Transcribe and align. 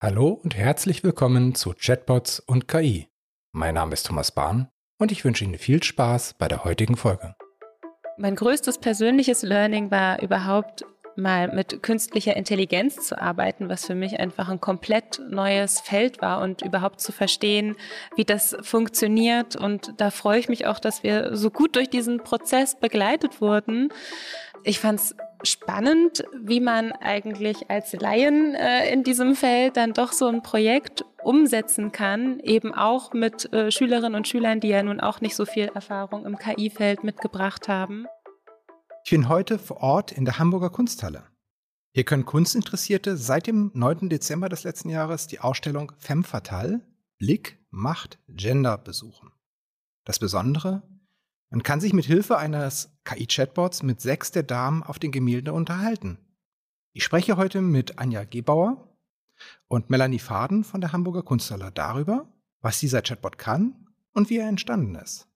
Hallo 0.00 0.28
und 0.28 0.56
herzlich 0.56 1.02
willkommen 1.02 1.56
zu 1.56 1.74
Chatbots 1.76 2.38
und 2.38 2.68
KI. 2.68 3.08
Mein 3.50 3.74
Name 3.74 3.94
ist 3.94 4.06
Thomas 4.06 4.30
Bahn 4.30 4.68
und 4.96 5.10
ich 5.10 5.24
wünsche 5.24 5.42
Ihnen 5.42 5.58
viel 5.58 5.82
Spaß 5.82 6.34
bei 6.38 6.46
der 6.46 6.62
heutigen 6.62 6.96
Folge. 6.96 7.34
Mein 8.16 8.36
größtes 8.36 8.78
persönliches 8.78 9.42
Learning 9.42 9.90
war 9.90 10.22
überhaupt 10.22 10.84
mal 11.16 11.52
mit 11.52 11.82
künstlicher 11.82 12.36
Intelligenz 12.36 13.08
zu 13.08 13.20
arbeiten, 13.20 13.68
was 13.68 13.86
für 13.86 13.96
mich 13.96 14.20
einfach 14.20 14.48
ein 14.48 14.60
komplett 14.60 15.20
neues 15.28 15.80
Feld 15.80 16.22
war 16.22 16.42
und 16.42 16.62
überhaupt 16.62 17.00
zu 17.00 17.10
verstehen, 17.10 17.74
wie 18.14 18.24
das 18.24 18.56
funktioniert. 18.60 19.56
Und 19.56 19.94
da 19.96 20.12
freue 20.12 20.38
ich 20.38 20.48
mich 20.48 20.66
auch, 20.66 20.78
dass 20.78 21.02
wir 21.02 21.36
so 21.36 21.50
gut 21.50 21.74
durch 21.74 21.90
diesen 21.90 22.22
Prozess 22.22 22.78
begleitet 22.78 23.40
wurden. 23.40 23.92
Ich 24.62 24.78
fand 24.78 25.00
es 25.00 25.16
spannend, 25.42 26.24
wie 26.42 26.60
man 26.60 26.92
eigentlich 26.92 27.70
als 27.70 27.92
Laien 27.92 28.54
äh, 28.54 28.92
in 28.92 29.04
diesem 29.04 29.34
Feld 29.34 29.76
dann 29.76 29.92
doch 29.92 30.12
so 30.12 30.26
ein 30.26 30.42
Projekt 30.42 31.04
umsetzen 31.22 31.92
kann, 31.92 32.40
eben 32.40 32.74
auch 32.74 33.12
mit 33.12 33.52
äh, 33.52 33.70
Schülerinnen 33.70 34.14
und 34.14 34.28
Schülern, 34.28 34.60
die 34.60 34.68
ja 34.68 34.82
nun 34.82 35.00
auch 35.00 35.20
nicht 35.20 35.36
so 35.36 35.44
viel 35.44 35.70
Erfahrung 35.74 36.26
im 36.26 36.38
KI-Feld 36.38 37.04
mitgebracht 37.04 37.68
haben. 37.68 38.06
Ich 39.04 39.10
bin 39.10 39.28
heute 39.28 39.58
vor 39.58 39.78
Ort 39.78 40.12
in 40.12 40.24
der 40.24 40.38
Hamburger 40.38 40.70
Kunsthalle. 40.70 41.24
Hier 41.94 42.04
können 42.04 42.26
Kunstinteressierte 42.26 43.16
seit 43.16 43.46
dem 43.46 43.70
9. 43.74 44.08
Dezember 44.08 44.48
des 44.48 44.64
letzten 44.64 44.90
Jahres 44.90 45.26
die 45.26 45.40
Ausstellung 45.40 45.92
Femme 45.98 46.24
Fatale 46.24 46.80
Blick, 47.18 47.58
Macht, 47.70 48.18
Gender 48.28 48.78
besuchen. 48.78 49.32
Das 50.04 50.20
Besondere, 50.20 50.82
man 51.50 51.62
kann 51.62 51.80
sich 51.80 51.92
mit 51.92 52.04
Hilfe 52.04 52.36
eines 52.36 52.90
KI-Chatbots 53.04 53.82
mit 53.82 54.00
sechs 54.00 54.30
der 54.30 54.42
Damen 54.42 54.82
auf 54.82 54.98
den 54.98 55.12
Gemälden 55.12 55.54
unterhalten. 55.54 56.18
Ich 56.92 57.04
spreche 57.04 57.36
heute 57.36 57.62
mit 57.62 57.98
Anja 57.98 58.24
Gebauer 58.24 58.88
und 59.68 59.88
Melanie 59.88 60.18
Faden 60.18 60.64
von 60.64 60.80
der 60.80 60.92
Hamburger 60.92 61.22
Kunsthalle 61.22 61.70
darüber, 61.72 62.28
was 62.60 62.80
dieser 62.80 63.02
Chatbot 63.02 63.38
kann 63.38 63.86
und 64.12 64.30
wie 64.30 64.38
er 64.38 64.48
entstanden 64.48 64.94
ist. 64.96 65.28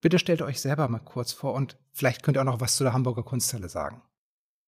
Bitte 0.00 0.18
stellt 0.18 0.42
euch 0.42 0.60
selber 0.60 0.88
mal 0.88 0.98
kurz 0.98 1.32
vor 1.32 1.54
und 1.54 1.78
vielleicht 1.92 2.22
könnt 2.22 2.36
ihr 2.36 2.40
auch 2.42 2.44
noch 2.44 2.60
was 2.60 2.76
zu 2.76 2.84
der 2.84 2.92
Hamburger 2.92 3.22
Kunsthalle 3.22 3.68
sagen. 3.68 4.02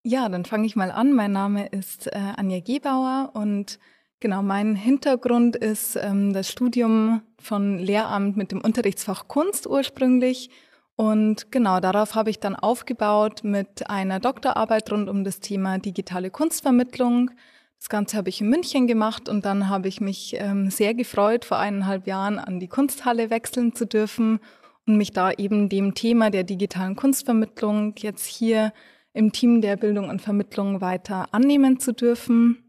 Ja, 0.03 0.29
dann 0.29 0.45
fange 0.45 0.65
ich 0.65 0.75
mal 0.75 0.91
an. 0.91 1.13
Mein 1.13 1.33
Name 1.33 1.67
ist 1.67 2.07
äh, 2.07 2.33
Anja 2.35 2.61
Gebauer 2.61 3.31
und 3.33 3.79
genau 4.19 4.41
mein 4.41 4.75
Hintergrund 4.75 5.55
ist 5.55 5.95
ähm, 5.95 6.33
das 6.33 6.49
Studium 6.49 7.21
von 7.41 7.77
Lehramt 7.77 8.37
mit 8.37 8.51
dem 8.51 8.61
Unterrichtsfach 8.61 9.27
Kunst 9.27 9.67
ursprünglich. 9.67 10.49
Und 10.95 11.51
genau 11.51 11.79
darauf 11.79 12.15
habe 12.15 12.29
ich 12.29 12.39
dann 12.39 12.55
aufgebaut 12.55 13.43
mit 13.43 13.89
einer 13.89 14.19
Doktorarbeit 14.19 14.91
rund 14.91 15.09
um 15.09 15.23
das 15.23 15.39
Thema 15.39 15.77
digitale 15.77 16.29
Kunstvermittlung. 16.29 17.31
Das 17.77 17.87
Ganze 17.87 18.17
habe 18.17 18.27
ich 18.27 18.41
in 18.41 18.49
München 18.49 18.87
gemacht 18.87 19.29
und 19.29 19.45
dann 19.45 19.69
habe 19.69 19.87
ich 19.87 20.01
mich 20.01 20.35
ähm, 20.37 20.69
sehr 20.69 20.93
gefreut, 20.93 21.45
vor 21.45 21.57
eineinhalb 21.57 22.07
Jahren 22.07 22.37
an 22.37 22.59
die 22.59 22.67
Kunsthalle 22.67 23.29
wechseln 23.29 23.73
zu 23.73 23.87
dürfen 23.87 24.41
und 24.85 24.97
mich 24.97 25.13
da 25.13 25.31
eben 25.31 25.69
dem 25.69 25.93
Thema 25.93 26.29
der 26.29 26.43
digitalen 26.43 26.97
Kunstvermittlung 26.97 27.95
jetzt 27.99 28.25
hier 28.25 28.73
im 29.13 29.31
Team 29.31 29.61
der 29.61 29.77
Bildung 29.77 30.09
und 30.09 30.21
Vermittlung 30.21 30.81
weiter 30.81 31.27
annehmen 31.31 31.79
zu 31.79 31.93
dürfen. 31.93 32.68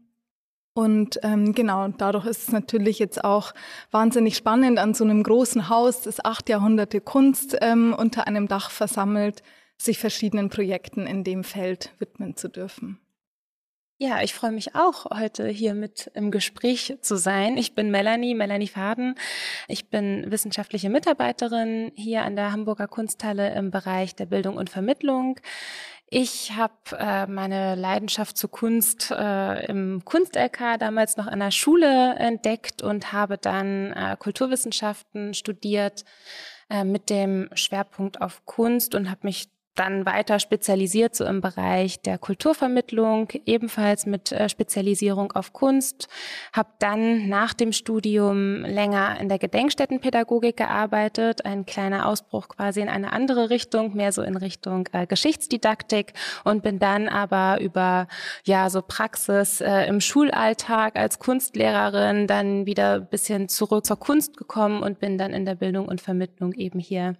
Und 0.81 1.19
ähm, 1.21 1.53
genau, 1.53 1.89
dadurch 1.89 2.25
ist 2.25 2.47
es 2.47 2.51
natürlich 2.51 2.97
jetzt 2.97 3.23
auch 3.23 3.53
wahnsinnig 3.91 4.35
spannend, 4.35 4.79
an 4.79 4.95
so 4.95 5.03
einem 5.03 5.21
großen 5.21 5.69
Haus, 5.69 6.01
das 6.01 6.25
acht 6.25 6.49
Jahrhunderte 6.49 7.01
Kunst 7.01 7.55
ähm, 7.61 7.93
unter 7.95 8.25
einem 8.25 8.47
Dach 8.47 8.71
versammelt, 8.71 9.43
sich 9.77 9.99
verschiedenen 9.99 10.49
Projekten 10.49 11.05
in 11.05 11.23
dem 11.23 11.43
Feld 11.43 11.91
widmen 11.99 12.35
zu 12.35 12.47
dürfen. 12.47 12.99
Ja, 13.99 14.23
ich 14.23 14.33
freue 14.33 14.53
mich 14.53 14.73
auch, 14.73 15.05
heute 15.11 15.47
hier 15.49 15.75
mit 15.75 16.09
im 16.15 16.31
Gespräch 16.31 16.97
zu 17.01 17.15
sein. 17.15 17.57
Ich 17.57 17.75
bin 17.75 17.91
Melanie, 17.91 18.33
Melanie 18.33 18.67
Faden. 18.67 19.13
Ich 19.67 19.91
bin 19.91 20.31
wissenschaftliche 20.31 20.89
Mitarbeiterin 20.89 21.91
hier 21.93 22.23
an 22.23 22.35
der 22.35 22.51
Hamburger 22.51 22.87
Kunsthalle 22.87 23.53
im 23.53 23.69
Bereich 23.69 24.15
der 24.15 24.25
Bildung 24.25 24.57
und 24.57 24.71
Vermittlung. 24.71 25.39
Ich 26.13 26.51
habe 26.57 26.73
äh, 26.99 27.25
meine 27.25 27.75
Leidenschaft 27.75 28.37
zur 28.37 28.51
Kunst 28.51 29.11
äh, 29.11 29.65
im 29.67 30.03
Kunst-LK 30.03 30.77
damals 30.77 31.15
noch 31.15 31.25
an 31.25 31.39
der 31.39 31.51
Schule 31.51 32.15
entdeckt 32.15 32.81
und 32.81 33.13
habe 33.13 33.37
dann 33.37 33.93
äh, 33.93 34.17
Kulturwissenschaften 34.19 35.33
studiert 35.33 36.03
äh, 36.69 36.83
mit 36.83 37.09
dem 37.09 37.47
Schwerpunkt 37.53 38.19
auf 38.19 38.45
Kunst 38.45 38.93
und 38.93 39.09
habe 39.09 39.21
mich 39.23 39.47
dann 39.75 40.05
weiter 40.05 40.39
spezialisiert 40.39 41.15
so 41.15 41.25
im 41.25 41.39
Bereich 41.39 42.01
der 42.01 42.17
Kulturvermittlung, 42.17 43.29
ebenfalls 43.45 44.05
mit 44.05 44.31
äh, 44.31 44.49
Spezialisierung 44.49 45.31
auf 45.31 45.53
Kunst. 45.53 46.09
Habe 46.51 46.69
dann 46.79 47.29
nach 47.29 47.53
dem 47.53 47.71
Studium 47.71 48.63
länger 48.65 49.19
in 49.19 49.29
der 49.29 49.39
Gedenkstättenpädagogik 49.39 50.57
gearbeitet, 50.57 51.45
ein 51.45 51.65
kleiner 51.65 52.07
Ausbruch 52.07 52.49
quasi 52.49 52.81
in 52.81 52.89
eine 52.89 53.13
andere 53.13 53.49
Richtung, 53.49 53.95
mehr 53.95 54.11
so 54.11 54.21
in 54.23 54.35
Richtung 54.35 54.89
äh, 54.91 55.07
Geschichtsdidaktik 55.07 56.13
und 56.43 56.63
bin 56.63 56.79
dann 56.79 57.07
aber 57.07 57.61
über 57.61 58.07
ja 58.43 58.69
so 58.69 58.81
Praxis 58.81 59.61
äh, 59.61 59.85
im 59.85 60.01
Schulalltag 60.01 60.97
als 60.97 61.17
Kunstlehrerin 61.19 62.27
dann 62.27 62.65
wieder 62.65 62.95
ein 62.95 63.07
bisschen 63.07 63.47
zurück 63.47 63.85
zur 63.85 63.99
Kunst 63.99 64.35
gekommen 64.35 64.83
und 64.83 64.99
bin 64.99 65.17
dann 65.17 65.31
in 65.31 65.45
der 65.45 65.55
Bildung 65.55 65.87
und 65.87 66.01
Vermittlung 66.01 66.53
eben 66.53 66.79
hier 66.79 67.15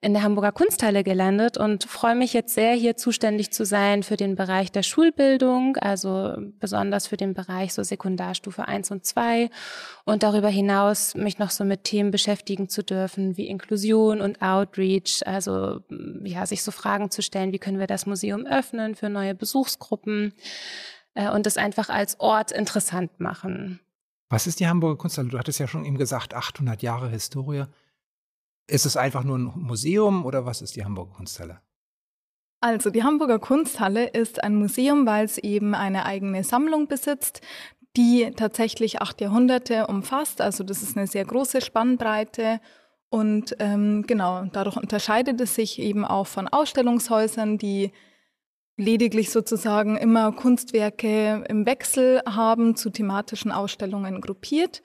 in 0.00 0.12
der 0.12 0.22
Hamburger 0.22 0.52
Kunsthalle 0.52 1.04
gelandet 1.04 1.56
und 1.56 1.84
freue 1.84 2.14
mich 2.14 2.32
jetzt 2.32 2.54
sehr, 2.54 2.72
hier 2.74 2.96
zuständig 2.96 3.52
zu 3.52 3.64
sein 3.64 4.02
für 4.02 4.16
den 4.16 4.34
Bereich 4.34 4.72
der 4.72 4.82
Schulbildung, 4.82 5.76
also 5.76 6.36
besonders 6.58 7.06
für 7.06 7.16
den 7.16 7.34
Bereich 7.34 7.74
so 7.74 7.82
Sekundarstufe 7.82 8.66
1 8.66 8.90
und 8.90 9.04
2 9.04 9.50
und 10.04 10.22
darüber 10.22 10.48
hinaus 10.48 11.14
mich 11.14 11.38
noch 11.38 11.50
so 11.50 11.64
mit 11.64 11.84
Themen 11.84 12.10
beschäftigen 12.10 12.68
zu 12.68 12.82
dürfen 12.82 13.36
wie 13.36 13.48
Inklusion 13.48 14.20
und 14.20 14.42
Outreach, 14.42 15.22
also 15.26 15.80
ja, 16.24 16.46
sich 16.46 16.62
so 16.62 16.70
Fragen 16.70 17.10
zu 17.10 17.22
stellen, 17.22 17.52
wie 17.52 17.58
können 17.58 17.78
wir 17.78 17.86
das 17.86 18.06
Museum 18.06 18.46
öffnen 18.46 18.94
für 18.94 19.08
neue 19.08 19.34
Besuchsgruppen 19.34 20.32
äh, 21.14 21.30
und 21.30 21.46
es 21.46 21.56
einfach 21.56 21.88
als 21.88 22.20
Ort 22.20 22.52
interessant 22.52 23.20
machen. 23.20 23.80
Was 24.28 24.46
ist 24.46 24.60
die 24.60 24.68
Hamburger 24.68 24.96
Kunsthalle? 24.96 25.28
Du 25.28 25.38
hattest 25.38 25.58
ja 25.58 25.66
schon 25.66 25.84
eben 25.84 25.96
gesagt, 25.96 26.34
800 26.34 26.82
Jahre 26.82 27.08
Historie. 27.08 27.64
Ist 28.68 28.86
es 28.86 28.96
einfach 28.96 29.24
nur 29.24 29.38
ein 29.38 29.52
Museum 29.56 30.24
oder 30.24 30.46
was 30.46 30.62
ist 30.62 30.76
die 30.76 30.84
Hamburger 30.84 31.14
Kunsthalle? 31.14 31.60
Also 32.60 32.90
die 32.90 33.02
Hamburger 33.02 33.38
Kunsthalle 33.38 34.06
ist 34.08 34.42
ein 34.42 34.56
Museum, 34.56 35.06
weil 35.06 35.24
es 35.24 35.38
eben 35.38 35.74
eine 35.74 36.04
eigene 36.06 36.44
Sammlung 36.44 36.86
besitzt, 36.86 37.40
die 37.96 38.30
tatsächlich 38.36 39.00
acht 39.00 39.20
Jahrhunderte 39.20 39.86
umfasst. 39.86 40.40
Also 40.40 40.64
das 40.64 40.82
ist 40.82 40.96
eine 40.96 41.06
sehr 41.06 41.24
große 41.24 41.60
Spannbreite. 41.60 42.60
Und 43.10 43.56
ähm, 43.58 44.04
genau, 44.06 44.44
dadurch 44.52 44.76
unterscheidet 44.76 45.40
es 45.40 45.54
sich 45.54 45.78
eben 45.78 46.04
auch 46.04 46.26
von 46.26 46.46
Ausstellungshäusern, 46.46 47.56
die 47.56 47.92
lediglich 48.76 49.30
sozusagen 49.30 49.96
immer 49.96 50.32
Kunstwerke 50.32 51.44
im 51.48 51.64
Wechsel 51.64 52.20
haben, 52.26 52.76
zu 52.76 52.90
thematischen 52.90 53.50
Ausstellungen 53.50 54.20
gruppiert. 54.20 54.82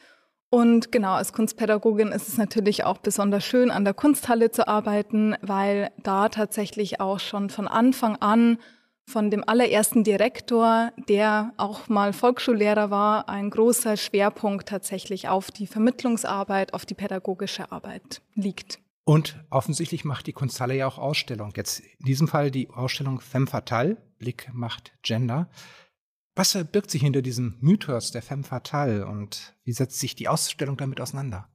Und 0.53 0.91
genau, 0.91 1.13
als 1.13 1.33
Kunstpädagogin 1.33 2.09
ist 2.09 2.27
es 2.27 2.37
natürlich 2.37 2.83
auch 2.83 2.99
besonders 2.99 3.43
schön, 3.43 3.71
an 3.71 3.85
der 3.85 3.95
Kunsthalle 3.95 4.51
zu 4.51 4.67
arbeiten, 4.67 5.35
weil 5.41 5.89
da 6.03 6.29
tatsächlich 6.29 6.99
auch 6.99 7.19
schon 7.19 7.49
von 7.49 7.67
Anfang 7.67 8.17
an 8.17 8.59
von 9.03 9.31
dem 9.31 9.43
allerersten 9.49 10.03
Direktor, 10.03 10.91
der 11.09 11.53
auch 11.57 11.89
mal 11.89 12.13
Volksschullehrer 12.13 12.91
war, 12.91 13.29
ein 13.29 13.49
großer 13.49 13.97
Schwerpunkt 13.97 14.69
tatsächlich 14.69 15.27
auf 15.27 15.49
die 15.49 15.65
Vermittlungsarbeit, 15.65 16.75
auf 16.75 16.85
die 16.85 16.93
pädagogische 16.93 17.71
Arbeit 17.71 18.21
liegt. 18.35 18.77
Und 19.05 19.43
offensichtlich 19.49 20.05
macht 20.05 20.27
die 20.27 20.33
Kunsthalle 20.33 20.75
ja 20.75 20.85
auch 20.85 20.99
Ausstellung. 20.99 21.53
Jetzt 21.55 21.79
in 21.79 22.05
diesem 22.05 22.27
Fall 22.27 22.51
die 22.51 22.69
Ausstellung 22.69 23.21
Femme 23.21 23.47
Fatale, 23.47 23.97
Blick 24.19 24.51
macht 24.53 24.91
Gender. 25.01 25.49
Was 26.35 26.53
verbirgt 26.53 26.89
sich 26.89 27.03
hinter 27.03 27.21
diesem 27.21 27.57
Mythos 27.59 28.11
der 28.11 28.23
Femme 28.23 28.43
Fatale 28.43 29.05
und 29.05 29.55
wie 29.65 29.73
setzt 29.73 29.99
sich 29.99 30.15
die 30.15 30.27
Ausstellung 30.27 30.77
damit 30.77 30.99
auseinander? 30.99 31.47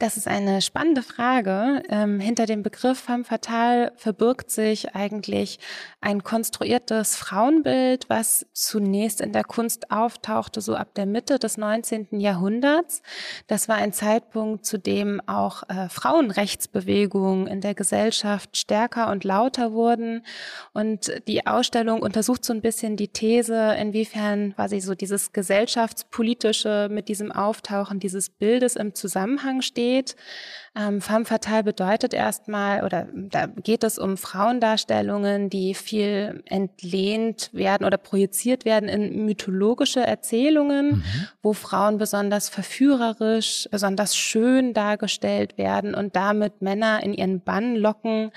Das 0.00 0.16
ist 0.16 0.28
eine 0.28 0.62
spannende 0.62 1.02
Frage. 1.02 1.82
Ähm, 1.88 2.20
hinter 2.20 2.46
dem 2.46 2.62
Begriff 2.62 3.00
femme 3.00 3.24
fatale 3.24 3.90
verbirgt 3.96 4.48
sich 4.48 4.94
eigentlich 4.94 5.58
ein 6.00 6.22
konstruiertes 6.22 7.16
Frauenbild, 7.16 8.08
was 8.08 8.46
zunächst 8.52 9.20
in 9.20 9.32
der 9.32 9.42
Kunst 9.42 9.90
auftauchte, 9.90 10.60
so 10.60 10.76
ab 10.76 10.94
der 10.94 11.06
Mitte 11.06 11.40
des 11.40 11.56
19. 11.56 12.20
Jahrhunderts. 12.20 13.02
Das 13.48 13.68
war 13.68 13.74
ein 13.74 13.92
Zeitpunkt, 13.92 14.64
zu 14.64 14.78
dem 14.78 15.20
auch 15.26 15.64
äh, 15.68 15.88
Frauenrechtsbewegungen 15.88 17.48
in 17.48 17.60
der 17.60 17.74
Gesellschaft 17.74 18.56
stärker 18.56 19.10
und 19.10 19.24
lauter 19.24 19.72
wurden. 19.72 20.24
Und 20.72 21.10
die 21.26 21.44
Ausstellung 21.48 22.02
untersucht 22.02 22.44
so 22.44 22.52
ein 22.52 22.60
bisschen 22.62 22.96
die 22.96 23.08
These, 23.08 23.74
inwiefern 23.80 24.54
quasi 24.54 24.78
so 24.78 24.94
dieses 24.94 25.32
gesellschaftspolitische 25.32 26.86
mit 26.88 27.08
diesem 27.08 27.32
Auftauchen 27.32 27.98
dieses 27.98 28.30
Bildes 28.30 28.76
im 28.76 28.94
Zusammenhang 28.94 29.60
steht 29.60 29.87
geht. 29.88 30.16
Ähm, 30.76 31.00
femme 31.00 31.24
fatale 31.24 31.64
bedeutet 31.64 32.14
erstmal, 32.14 32.84
oder 32.84 33.08
da 33.12 33.46
geht 33.46 33.82
es 33.82 33.98
um 33.98 34.16
Frauendarstellungen, 34.16 35.50
die 35.50 35.74
viel 35.74 36.42
entlehnt 36.44 37.50
werden 37.52 37.84
oder 37.84 37.96
projiziert 37.96 38.64
werden 38.64 38.88
in 38.88 39.24
mythologische 39.24 40.00
Erzählungen, 40.00 40.88
mhm. 40.88 41.02
wo 41.42 41.52
Frauen 41.52 41.98
besonders 41.98 42.48
verführerisch, 42.48 43.66
besonders 43.70 44.16
schön 44.16 44.74
dargestellt 44.74 45.58
werden 45.58 45.94
und 45.94 46.14
damit 46.14 46.62
Männer 46.62 47.02
in 47.02 47.14
ihren 47.14 47.40
Bann 47.40 47.74
locken, 47.74 48.30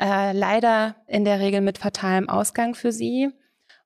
äh, 0.00 0.32
leider 0.32 0.96
in 1.06 1.24
der 1.24 1.40
Regel 1.40 1.60
mit 1.60 1.78
fatalem 1.78 2.28
Ausgang 2.28 2.74
für 2.74 2.92
sie. 2.92 3.30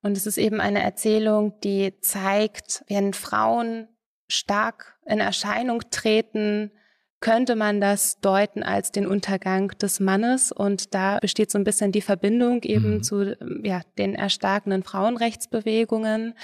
Und 0.02 0.16
es 0.16 0.26
ist 0.26 0.38
eben 0.38 0.60
eine 0.60 0.82
Erzählung, 0.82 1.58
die 1.64 1.99
zeigt, 2.00 2.84
wenn 2.88 3.12
Frauen 3.12 3.88
stark 4.28 4.96
in 5.05 5.20
Erscheinung 5.20 5.82
treten, 5.90 6.70
könnte 7.20 7.56
man 7.56 7.81
das 7.81 8.20
deuten 8.20 8.62
als 8.62 8.93
den 8.93 9.06
Untergang 9.06 9.69
des 9.79 9.99
Mannes. 9.99 10.53
Und 10.53 10.94
da 10.94 11.19
besteht 11.19 11.50
so 11.50 11.59
ein 11.59 11.65
bisschen 11.65 11.91
die 11.91 12.00
Verbindung 12.00 12.62
eben 12.62 12.94
mhm. 12.94 13.03
zu 13.03 13.37
ja, 13.65 13.81
den 13.99 14.15
erstarkenden 14.15 14.85
Frauenrechtsbewegungen. 14.85 16.35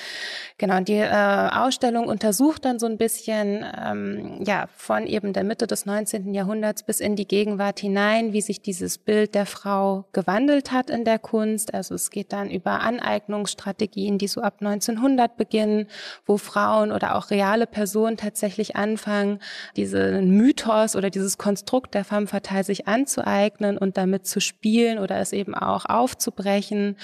Genau, 0.58 0.76
und 0.78 0.88
die 0.88 0.94
äh, 0.94 1.48
Ausstellung 1.52 2.08
untersucht 2.08 2.64
dann 2.64 2.80
so 2.80 2.86
ein 2.86 2.98
bisschen 2.98 3.64
ähm, 3.84 4.42
ja, 4.44 4.66
von 4.74 5.06
eben 5.06 5.32
der 5.32 5.44
Mitte 5.44 5.68
des 5.68 5.86
19. 5.86 6.34
Jahrhunderts 6.34 6.82
bis 6.82 6.98
in 6.98 7.14
die 7.14 7.28
Gegenwart 7.28 7.78
hinein, 7.78 8.32
wie 8.32 8.42
sich 8.42 8.60
dieses 8.60 8.98
Bild 8.98 9.36
der 9.36 9.46
Frau 9.46 10.06
gewandelt 10.12 10.72
hat 10.72 10.90
in 10.90 11.04
der 11.04 11.20
Kunst. 11.20 11.72
Also 11.72 11.94
es 11.94 12.10
geht 12.10 12.32
dann 12.32 12.50
über 12.50 12.80
Aneignungsstrategien, 12.80 14.18
die 14.18 14.26
so 14.26 14.40
ab 14.40 14.56
1900 14.58 15.36
beginnen, 15.36 15.86
wo 16.26 16.36
Frauen 16.36 16.90
oder 16.90 17.14
auch 17.14 17.30
reale 17.30 17.68
Personen 17.68 18.16
tatsächlich 18.16 18.74
anfangen, 18.74 19.38
diese 19.76 20.20
Mythos 20.20 20.63
Mythos 20.64 20.96
oder 20.96 21.10
dieses 21.10 21.38
Konstrukt 21.38 21.94
der 21.94 22.04
femme 22.04 22.26
fatale 22.26 22.64
sich 22.64 22.88
anzueignen 22.88 23.78
und 23.78 23.96
damit 23.96 24.26
zu 24.26 24.40
spielen 24.40 24.98
oder 24.98 25.18
es 25.18 25.32
eben 25.32 25.54
auch 25.54 25.84
aufzubrechen. 25.86 26.96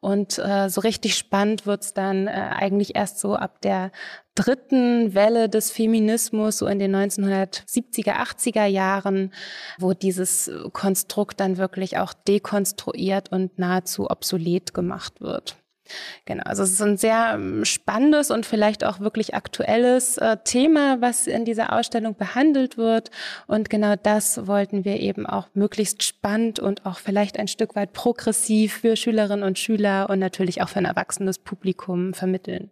Und 0.00 0.38
äh, 0.38 0.68
so 0.68 0.80
richtig 0.80 1.16
spannend 1.16 1.66
wird's 1.66 1.92
dann 1.92 2.26
äh, 2.26 2.30
eigentlich 2.30 2.96
erst 2.96 3.20
so 3.20 3.34
ab 3.34 3.60
der 3.62 3.90
dritten 4.34 5.14
Welle 5.14 5.48
des 5.48 5.70
Feminismus, 5.70 6.58
so 6.58 6.66
in 6.66 6.78
den 6.78 6.94
1970er, 6.94 8.14
80er 8.14 8.66
Jahren, 8.66 9.32
wo 9.78 9.92
dieses 9.92 10.50
Konstrukt 10.72 11.40
dann 11.40 11.58
wirklich 11.58 11.98
auch 11.98 12.14
dekonstruiert 12.14 13.30
und 13.32 13.58
nahezu 13.58 14.08
obsolet 14.08 14.72
gemacht 14.72 15.20
wird. 15.20 15.59
Genau, 16.24 16.42
also 16.44 16.62
es 16.62 16.72
ist 16.72 16.82
ein 16.82 16.96
sehr 16.96 17.32
ähm, 17.34 17.64
spannendes 17.64 18.30
und 18.30 18.46
vielleicht 18.46 18.84
auch 18.84 19.00
wirklich 19.00 19.34
aktuelles 19.34 20.18
äh, 20.18 20.36
Thema, 20.44 21.00
was 21.00 21.26
in 21.26 21.44
dieser 21.44 21.72
Ausstellung 21.72 22.16
behandelt 22.16 22.76
wird. 22.76 23.10
Und 23.46 23.70
genau 23.70 23.96
das 23.96 24.46
wollten 24.46 24.84
wir 24.84 25.00
eben 25.00 25.26
auch 25.26 25.48
möglichst 25.54 26.02
spannend 26.02 26.58
und 26.58 26.86
auch 26.86 26.98
vielleicht 26.98 27.38
ein 27.38 27.48
Stück 27.48 27.76
weit 27.76 27.92
progressiv 27.92 28.78
für 28.78 28.96
Schülerinnen 28.96 29.44
und 29.44 29.58
Schüler 29.58 30.08
und 30.10 30.18
natürlich 30.18 30.62
auch 30.62 30.68
für 30.68 30.78
ein 30.78 30.84
erwachsenes 30.84 31.38
Publikum 31.38 32.14
vermitteln. 32.14 32.70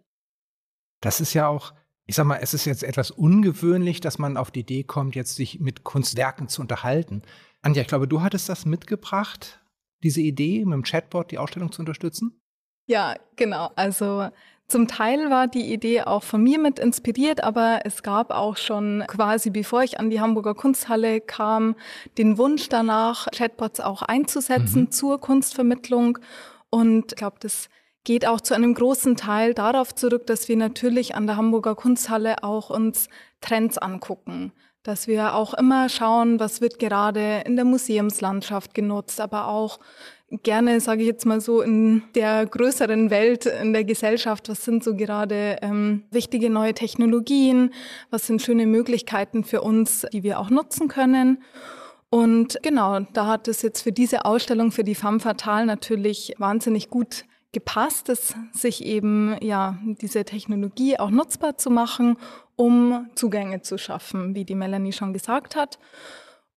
Das 1.01 1.21
ist 1.21 1.33
ja 1.33 1.47
auch, 1.47 1.73
ich 2.05 2.15
sag 2.15 2.25
mal, 2.25 2.39
es 2.41 2.53
ist 2.53 2.65
jetzt 2.65 2.83
etwas 2.83 3.11
ungewöhnlich, 3.11 4.01
dass 4.01 4.19
man 4.19 4.37
auf 4.37 4.51
die 4.51 4.61
Idee 4.61 4.83
kommt, 4.83 5.15
jetzt 5.15 5.35
sich 5.35 5.59
mit 5.59 5.83
Kunstwerken 5.83 6.47
zu 6.47 6.61
unterhalten. 6.61 7.21
Anja, 7.61 7.81
ich 7.81 7.87
glaube, 7.87 8.07
du 8.07 8.21
hattest 8.21 8.49
das 8.49 8.65
mitgebracht, 8.65 9.61
diese 10.03 10.21
Idee, 10.21 10.63
mit 10.65 10.73
dem 10.73 10.83
Chatbot 10.83 11.31
die 11.31 11.37
Ausstellung 11.37 11.71
zu 11.71 11.81
unterstützen? 11.81 12.38
Ja, 12.89 13.13
genau. 13.35 13.69
Also 13.75 14.29
zum 14.67 14.87
Teil 14.87 15.29
war 15.29 15.47
die 15.47 15.71
Idee 15.71 16.01
auch 16.01 16.23
von 16.23 16.41
mir 16.41 16.57
mit 16.57 16.79
inspiriert, 16.79 17.43
aber 17.43 17.81
es 17.83 18.01
gab 18.01 18.31
auch 18.31 18.57
schon 18.57 19.03
quasi, 19.07 19.51
bevor 19.51 19.83
ich 19.83 19.99
an 19.99 20.09
die 20.09 20.19
Hamburger 20.19 20.55
Kunsthalle 20.55 21.21
kam, 21.21 21.75
den 22.17 22.39
Wunsch 22.39 22.67
danach, 22.67 23.27
Chatbots 23.29 23.79
auch 23.79 24.01
einzusetzen 24.01 24.85
mhm. 24.85 24.91
zur 24.91 25.21
Kunstvermittlung. 25.21 26.17
Und 26.71 27.11
ich 27.11 27.15
glaube, 27.15 27.37
das 27.39 27.69
geht 28.05 28.25
auch 28.25 28.41
zu 28.41 28.55
einem 28.55 28.73
großen 28.73 29.15
Teil 29.15 29.53
darauf 29.53 29.93
zurück, 29.93 30.25
dass 30.25 30.47
wir 30.47 30.57
natürlich 30.57 31.13
an 31.13 31.27
der 31.27 31.37
Hamburger 31.37 31.75
Kunsthalle 31.75 32.43
auch 32.43 32.71
uns 32.71 33.07
Trends 33.39 33.77
angucken 33.77 34.51
dass 34.83 35.07
wir 35.07 35.35
auch 35.35 35.53
immer 35.53 35.89
schauen, 35.89 36.39
was 36.39 36.61
wird 36.61 36.79
gerade 36.79 37.43
in 37.45 37.57
der 37.57 37.65
Museumslandschaft 37.65 38.73
genutzt, 38.73 39.19
aber 39.19 39.47
auch 39.47 39.77
gerne, 40.43 40.79
sage 40.79 41.01
ich 41.01 41.07
jetzt 41.07 41.25
mal 41.25 41.41
so, 41.41 41.61
in 41.61 42.03
der 42.15 42.45
größeren 42.45 43.09
Welt, 43.09 43.45
in 43.45 43.73
der 43.73 43.83
Gesellschaft, 43.83 44.49
was 44.49 44.63
sind 44.63 44.83
so 44.83 44.95
gerade 44.95 45.57
ähm, 45.61 46.03
wichtige 46.11 46.49
neue 46.49 46.73
Technologien, 46.73 47.73
was 48.09 48.27
sind 48.27 48.41
schöne 48.41 48.65
Möglichkeiten 48.65 49.43
für 49.43 49.61
uns, 49.61 50.05
die 50.13 50.23
wir 50.23 50.39
auch 50.39 50.49
nutzen 50.49 50.87
können. 50.87 51.43
Und 52.09 52.59
genau, 52.63 53.01
da 53.13 53.27
hat 53.27 53.47
es 53.47 53.61
jetzt 53.61 53.81
für 53.81 53.91
diese 53.91 54.25
Ausstellung, 54.25 54.71
für 54.71 54.83
die 54.83 54.95
Femme 54.95 55.19
Fatale 55.19 55.65
natürlich 55.65 56.33
wahnsinnig 56.37 56.89
gut 56.89 57.25
gepasst, 57.51 58.09
es 58.09 58.35
sich 58.53 58.83
eben 58.85 59.35
ja 59.41 59.77
diese 59.83 60.23
Technologie 60.23 60.99
auch 60.99 61.09
nutzbar 61.09 61.57
zu 61.57 61.69
machen, 61.69 62.17
um 62.55 63.09
Zugänge 63.15 63.61
zu 63.61 63.77
schaffen, 63.77 64.35
wie 64.35 64.45
die 64.45 64.55
Melanie 64.55 64.91
schon 64.91 65.13
gesagt 65.13 65.55
hat. 65.55 65.79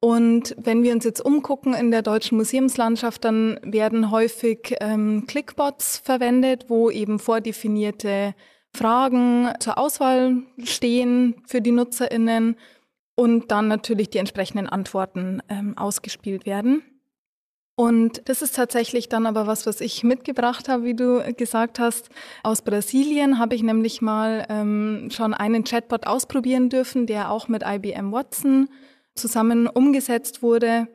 Und 0.05 0.57
wenn 0.59 0.83
wir 0.83 0.93
uns 0.93 1.05
jetzt 1.05 1.25
umgucken 1.25 1.75
in 1.75 1.93
der 1.93 2.03
deutschen 2.03 2.37
Museumslandschaft, 2.37 3.25
dann 3.25 3.61
werden 3.63 4.11
häufig 4.11 4.75
ähm, 4.81 5.27
Clickbots 5.29 5.99
verwendet, 5.99 6.65
wo 6.67 6.91
eben 6.91 7.21
vordefinierte 7.21 8.35
Fragen 8.75 9.53
zur 9.61 9.79
Auswahl 9.79 10.39
stehen 10.65 11.37
für 11.47 11.61
die 11.61 11.71
NutzerInnen 11.71 12.57
und 13.15 13.53
dann 13.53 13.69
natürlich 13.69 14.11
die 14.11 14.19
entsprechenden 14.19 14.69
Antworten 14.69 15.41
ähm, 15.49 15.79
ausgespielt 15.79 16.47
werden. 16.47 16.83
Und 17.77 18.29
das 18.29 18.43
ist 18.43 18.57
tatsächlich 18.57 19.09
dann 19.09 19.25
aber 19.25 19.47
was, 19.47 19.67
was 19.67 19.81
ich 19.81 20.03
mitgebracht 20.03 20.69
habe, 20.69 20.83
wie 20.83 20.95
du 20.95 21.23
gesagt 21.35 21.79
hast. 21.79 22.11
Aus 22.43 22.63
Brasilien 22.63 23.39
habe 23.39 23.55
ich 23.55 23.63
nämlich 23.63 24.03
mal 24.03 24.47
ähm, 24.49 25.11
schon 25.13 25.33
einen 25.33 25.63
Chatbot 25.63 26.09
ausprobieren 26.09 26.71
dürfen, 26.71 27.07
der 27.07 27.31
auch 27.31 27.47
mit 27.47 27.63
IBM 27.65 28.11
Watson 28.11 28.69
zusammen 29.15 29.67
umgesetzt 29.67 30.43
wurde. 30.43 30.89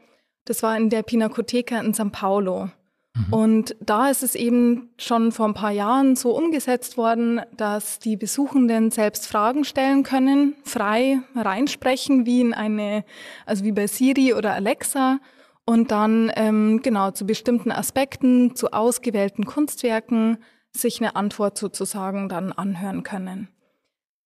Das 0.45 0.63
war 0.63 0.77
in 0.77 0.89
der 0.89 1.03
Pinacoteca 1.03 1.79
in 1.79 1.93
São 1.93 2.11
Paulo. 2.11 2.69
Mhm. 3.17 3.33
Und 3.33 3.75
da 3.79 4.09
ist 4.09 4.23
es 4.23 4.35
eben 4.35 4.89
schon 4.97 5.31
vor 5.31 5.47
ein 5.47 5.53
paar 5.53 5.71
Jahren 5.71 6.15
so 6.15 6.35
umgesetzt 6.35 6.97
worden, 6.97 7.41
dass 7.55 7.99
die 7.99 8.15
Besuchenden 8.15 8.91
selbst 8.91 9.27
Fragen 9.27 9.63
stellen 9.63 10.03
können, 10.03 10.55
frei 10.63 11.19
reinsprechen, 11.35 12.25
wie 12.25 12.41
in 12.41 12.53
eine, 12.53 13.03
also 13.45 13.63
wie 13.63 13.71
bei 13.71 13.87
Siri 13.87 14.33
oder 14.33 14.53
Alexa 14.53 15.19
und 15.65 15.91
dann 15.91 16.31
ähm, 16.35 16.81
genau 16.81 17.11
zu 17.11 17.25
bestimmten 17.25 17.71
Aspekten, 17.71 18.55
zu 18.55 18.71
ausgewählten 18.71 19.45
Kunstwerken 19.45 20.37
sich 20.71 21.01
eine 21.01 21.15
Antwort 21.15 21.57
sozusagen 21.57 22.29
dann 22.29 22.51
anhören 22.51 23.03
können. 23.03 23.49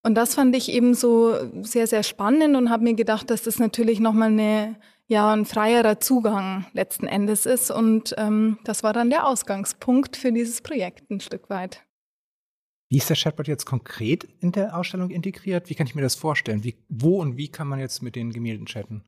Und 0.03 0.15
das 0.15 0.35
fand 0.35 0.55
ich 0.55 0.71
eben 0.71 0.93
so 0.93 1.35
sehr, 1.61 1.85
sehr 1.85 2.03
spannend 2.03 2.55
und 2.55 2.69
habe 2.69 2.83
mir 2.83 2.95
gedacht, 2.95 3.29
dass 3.29 3.43
das 3.43 3.59
natürlich 3.59 3.99
nochmal 3.99 4.29
eine, 4.29 4.75
ja, 5.07 5.31
ein 5.31 5.45
freierer 5.45 5.99
Zugang 5.99 6.65
letzten 6.73 7.05
Endes 7.07 7.45
ist. 7.45 7.69
Und 7.69 8.15
ähm, 8.17 8.57
das 8.63 8.83
war 8.83 8.93
dann 8.93 9.11
der 9.11 9.27
Ausgangspunkt 9.27 10.17
für 10.17 10.31
dieses 10.31 10.61
Projekt 10.61 11.11
ein 11.11 11.19
Stück 11.19 11.49
weit. 11.49 11.85
Wie 12.89 12.97
ist 12.97 13.09
der 13.09 13.15
Chatbot 13.15 13.47
jetzt 13.47 13.65
konkret 13.65 14.27
in 14.41 14.51
der 14.51 14.75
Ausstellung 14.75 15.11
integriert? 15.11 15.69
Wie 15.69 15.75
kann 15.75 15.87
ich 15.87 15.95
mir 15.95 16.01
das 16.01 16.15
vorstellen? 16.15 16.63
Wie, 16.63 16.75
wo 16.89 17.21
und 17.21 17.37
wie 17.37 17.47
kann 17.47 17.67
man 17.67 17.79
jetzt 17.79 18.01
mit 18.01 18.15
den 18.15 18.31
Gemälden 18.31 18.65
chatten? 18.65 19.03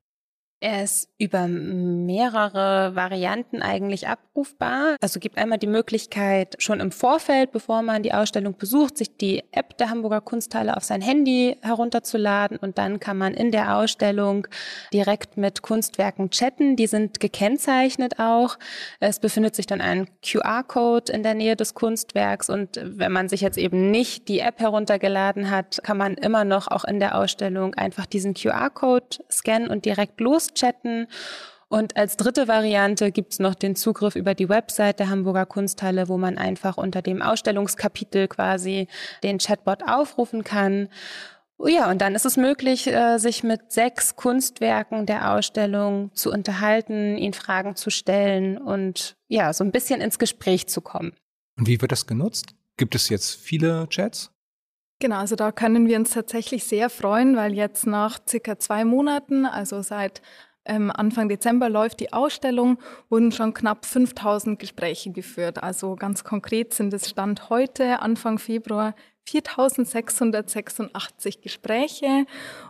Er 0.64 0.82
ist 0.82 1.10
über 1.18 1.50
mehrere 1.50 2.96
Varianten 2.96 3.62
eigentlich 3.62 4.08
abrufbar. 4.08 4.96
Also 5.02 5.20
gibt 5.20 5.38
einmal 5.38 5.58
die 5.58 5.68
Möglichkeit, 5.68 6.56
schon 6.60 6.80
im 6.80 6.94
Vorfeld, 6.94 7.52
bevor 7.52 7.82
man 7.82 8.02
die 8.02 8.14
Ausstellung 8.14 8.56
besucht, 8.56 8.98
sich 8.98 9.18
die 9.18 9.44
App 9.52 9.78
der 9.78 9.90
Hamburger 9.90 10.22
Kunsthalle 10.22 10.78
auf 10.78 10.86
sein 10.86 11.02
Handy 11.02 11.58
herunterzuladen 11.62 12.56
und 12.56 12.78
dann 12.78 13.02
kann 13.02 13.18
man 13.18 13.34
in 13.34 13.52
der 13.52 13.76
Ausstellung 13.76 14.48
direkt 14.94 15.36
mit 15.36 15.64
Kunstwerken 15.64 16.30
chatten. 16.30 16.78
Die 16.78 16.88
sind 16.88 17.20
gekennzeichnet 17.20 18.20
auch. 18.20 18.58
Es 19.02 19.20
befindet 19.20 19.56
sich 19.56 19.66
dann 19.66 19.82
ein 19.82 20.08
QR-Code 20.26 21.12
in 21.12 21.24
der 21.24 21.34
Nähe 21.34 21.58
des 21.58 21.74
Kunstwerks 21.74 22.50
und 22.50 22.80
wenn 22.82 23.12
man 23.12 23.28
sich 23.28 23.42
jetzt 23.42 23.58
eben 23.58 23.92
nicht 23.92 24.30
die 24.30 24.40
App 24.40 24.62
heruntergeladen 24.62 25.52
hat, 25.52 25.82
kann 25.84 25.98
man 25.98 26.14
immer 26.14 26.46
noch 26.46 26.70
auch 26.70 26.86
in 26.86 27.02
der 27.02 27.18
Ausstellung 27.18 27.76
einfach 27.76 28.06
diesen 28.06 28.34
QR-Code 28.34 29.18
scannen 29.30 29.70
und 29.70 29.84
direkt 29.84 30.22
los 30.22 30.53
chatten. 30.54 31.08
Und 31.70 31.98
als 31.98 32.18
dritte 32.18 32.48
Variante 32.48 33.12
gibt 33.12 33.34
es 33.34 33.40
noch 33.40 33.56
den 33.56 33.76
Zugriff 33.76 34.16
über 34.16 34.36
die 34.36 34.48
Website 34.48 35.00
der 35.00 35.10
Hamburger 35.10 35.48
Kunsthalle, 35.48 36.08
wo 36.08 36.18
man 36.18 36.38
einfach 36.38 36.78
unter 36.78 37.02
dem 37.02 37.22
Ausstellungskapitel 37.22 38.28
quasi 38.28 38.88
den 39.24 39.40
Chatbot 39.40 39.82
aufrufen 39.88 40.44
kann. 40.44 40.90
Oh 41.58 41.68
ja, 41.68 41.90
und 41.90 42.02
dann 42.02 42.14
ist 42.14 42.26
es 42.26 42.36
möglich, 42.36 42.88
äh, 42.88 43.18
sich 43.18 43.44
mit 43.44 43.72
sechs 43.72 44.16
Kunstwerken 44.16 45.06
der 45.06 45.34
Ausstellung 45.34 46.12
zu 46.14 46.32
unterhalten, 46.32 47.18
ihnen 47.18 47.34
Fragen 47.34 47.76
zu 47.76 47.90
stellen 47.90 48.58
und 48.58 49.16
ja, 49.28 49.54
so 49.54 49.64
ein 49.64 49.72
bisschen 49.72 50.02
ins 50.02 50.20
Gespräch 50.20 50.68
zu 50.68 50.82
kommen. 50.82 51.14
Und 51.58 51.68
wie 51.68 51.80
wird 51.82 51.92
das 51.92 52.06
genutzt? 52.06 52.54
Gibt 52.78 52.96
es 52.96 53.10
jetzt 53.10 53.36
viele 53.36 53.88
Chats? 53.90 54.33
Genau, 55.04 55.18
also 55.18 55.36
da 55.36 55.52
können 55.52 55.90
wir 55.90 55.98
uns 55.98 56.12
tatsächlich 56.12 56.64
sehr 56.64 56.90
freuen, 56.90 57.36
weil 57.36 57.54
jetzt 57.54 57.86
nach 57.86 58.20
circa 58.26 58.58
zwei 58.58 58.86
Monaten, 58.86 59.46
also 59.46 59.82
seit 59.82 60.22
ähm, 60.64 60.94
Anfang 60.96 61.28
Dezember 61.28 61.68
läuft 61.68 62.00
die 62.00 62.14
Ausstellung, 62.14 62.78
wurden 63.10 63.34
schon 63.34 63.54
knapp 63.54 63.86
5000 63.86 64.58
Gespräche 64.58 65.12
geführt. 65.12 65.62
Also 65.62 65.98
ganz 65.98 66.24
konkret 66.24 66.74
sind 66.74 66.94
es 66.94 67.10
Stand 67.10 67.50
heute, 67.50 68.00
Anfang 68.00 68.40
Februar, 68.40 68.96
4686 69.26 71.42
Gespräche 71.42 72.26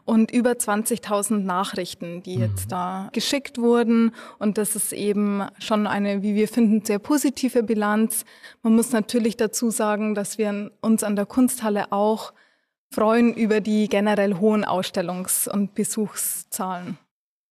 und 0.06 0.32
über 0.32 0.52
20.000 0.52 1.40
Nachrichten, 1.40 2.24
die 2.24 2.36
jetzt 2.36 2.66
mhm. 2.66 2.70
da 2.70 3.10
geschickt 3.12 3.58
wurden. 3.58 4.14
Und 4.40 4.58
das 4.58 4.76
ist 4.76 4.94
eben 4.94 5.44
schon 5.60 5.88
eine, 5.88 6.22
wie 6.22 6.36
wir 6.36 6.48
finden, 6.48 6.86
sehr 6.86 7.00
positive 7.00 7.64
Bilanz. 7.64 8.26
Man 8.62 8.76
muss 8.76 8.92
natürlich 8.92 9.38
dazu 9.38 9.72
sagen, 9.72 10.16
dass 10.16 10.38
wir 10.38 10.72
uns 10.82 11.04
an 11.04 11.16
der 11.16 11.26
Kunsthalle 11.26 11.92
auch 11.92 12.34
freuen 12.92 13.34
über 13.34 13.60
die 13.60 13.90
generell 13.90 14.36
hohen 14.36 14.64
Ausstellungs- 14.64 15.50
und 15.50 15.74
Besuchszahlen. 15.74 16.98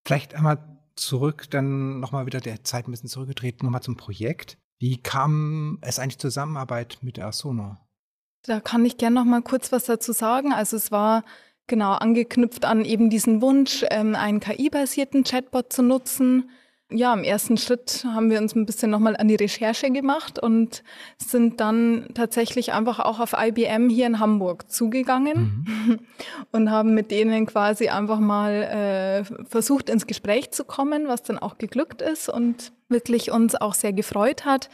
Vielleicht 0.06 0.35
einmal 0.35 0.59
zurück, 0.94 1.50
dann 1.50 2.00
nochmal 2.00 2.26
wieder 2.26 2.40
der 2.40 2.64
Zeit 2.64 2.87
ein 2.87 2.92
bisschen 2.92 3.09
zurückgetreten, 3.09 3.66
nochmal 3.66 3.82
zum 3.82 3.97
Projekt. 3.97 4.59
Wie 4.78 4.99
kam 4.99 5.78
es 5.80 5.99
eigentlich 5.99 6.18
Zusammenarbeit 6.18 6.99
mit 7.02 7.16
der 7.16 7.26
Asono? 7.26 7.78
Da 8.44 8.61
kann 8.61 8.84
ich 8.84 8.96
gerne 8.96 9.16
nochmal 9.16 9.42
kurz 9.42 9.72
was 9.72 9.84
dazu 9.84 10.12
sagen. 10.12 10.52
Also 10.52 10.76
es 10.76 10.90
war 10.90 11.25
genau 11.66 11.92
angeknüpft 11.92 12.64
an 12.64 12.84
eben 12.84 13.08
diesen 13.11 13.40
Wunsch, 13.40 13.84
ähm, 13.90 14.14
einen 14.14 14.40
KI-basierten 14.40 15.25
Chatbot 15.25 15.72
zu 15.72 15.82
nutzen 15.82 16.50
ja, 16.94 17.14
im 17.14 17.25
ersten 17.25 17.56
Schritt 17.56 18.04
haben 18.04 18.30
wir 18.30 18.38
uns 18.38 18.54
ein 18.54 18.66
bisschen 18.66 18.90
nochmal 18.90 19.16
an 19.16 19.28
die 19.28 19.34
Recherche 19.34 19.90
gemacht 19.90 20.38
und 20.38 20.82
sind 21.16 21.61
dann 21.61 22.08
tatsächlich 22.14 22.72
einfach 22.72 23.00
auch 23.00 23.20
auf 23.20 23.34
IBM 23.38 23.88
hier 23.88 24.06
in 24.06 24.18
Hamburg 24.18 24.70
zugegangen 24.70 25.64
mhm. 25.66 25.99
und 26.52 26.70
haben 26.70 26.94
mit 26.94 27.11
denen 27.11 27.46
quasi 27.46 27.88
einfach 27.88 28.20
mal 28.20 28.52
äh, 28.52 29.44
versucht, 29.46 29.90
ins 29.90 30.06
Gespräch 30.06 30.50
zu 30.50 30.64
kommen, 30.64 31.08
was 31.08 31.22
dann 31.22 31.38
auch 31.38 31.58
geglückt 31.58 32.02
ist 32.02 32.28
und 32.28 32.72
wirklich 32.88 33.30
uns 33.30 33.54
auch 33.54 33.75
sehr 33.75 33.92
gefreut 33.92 34.44
hat. 34.44 34.68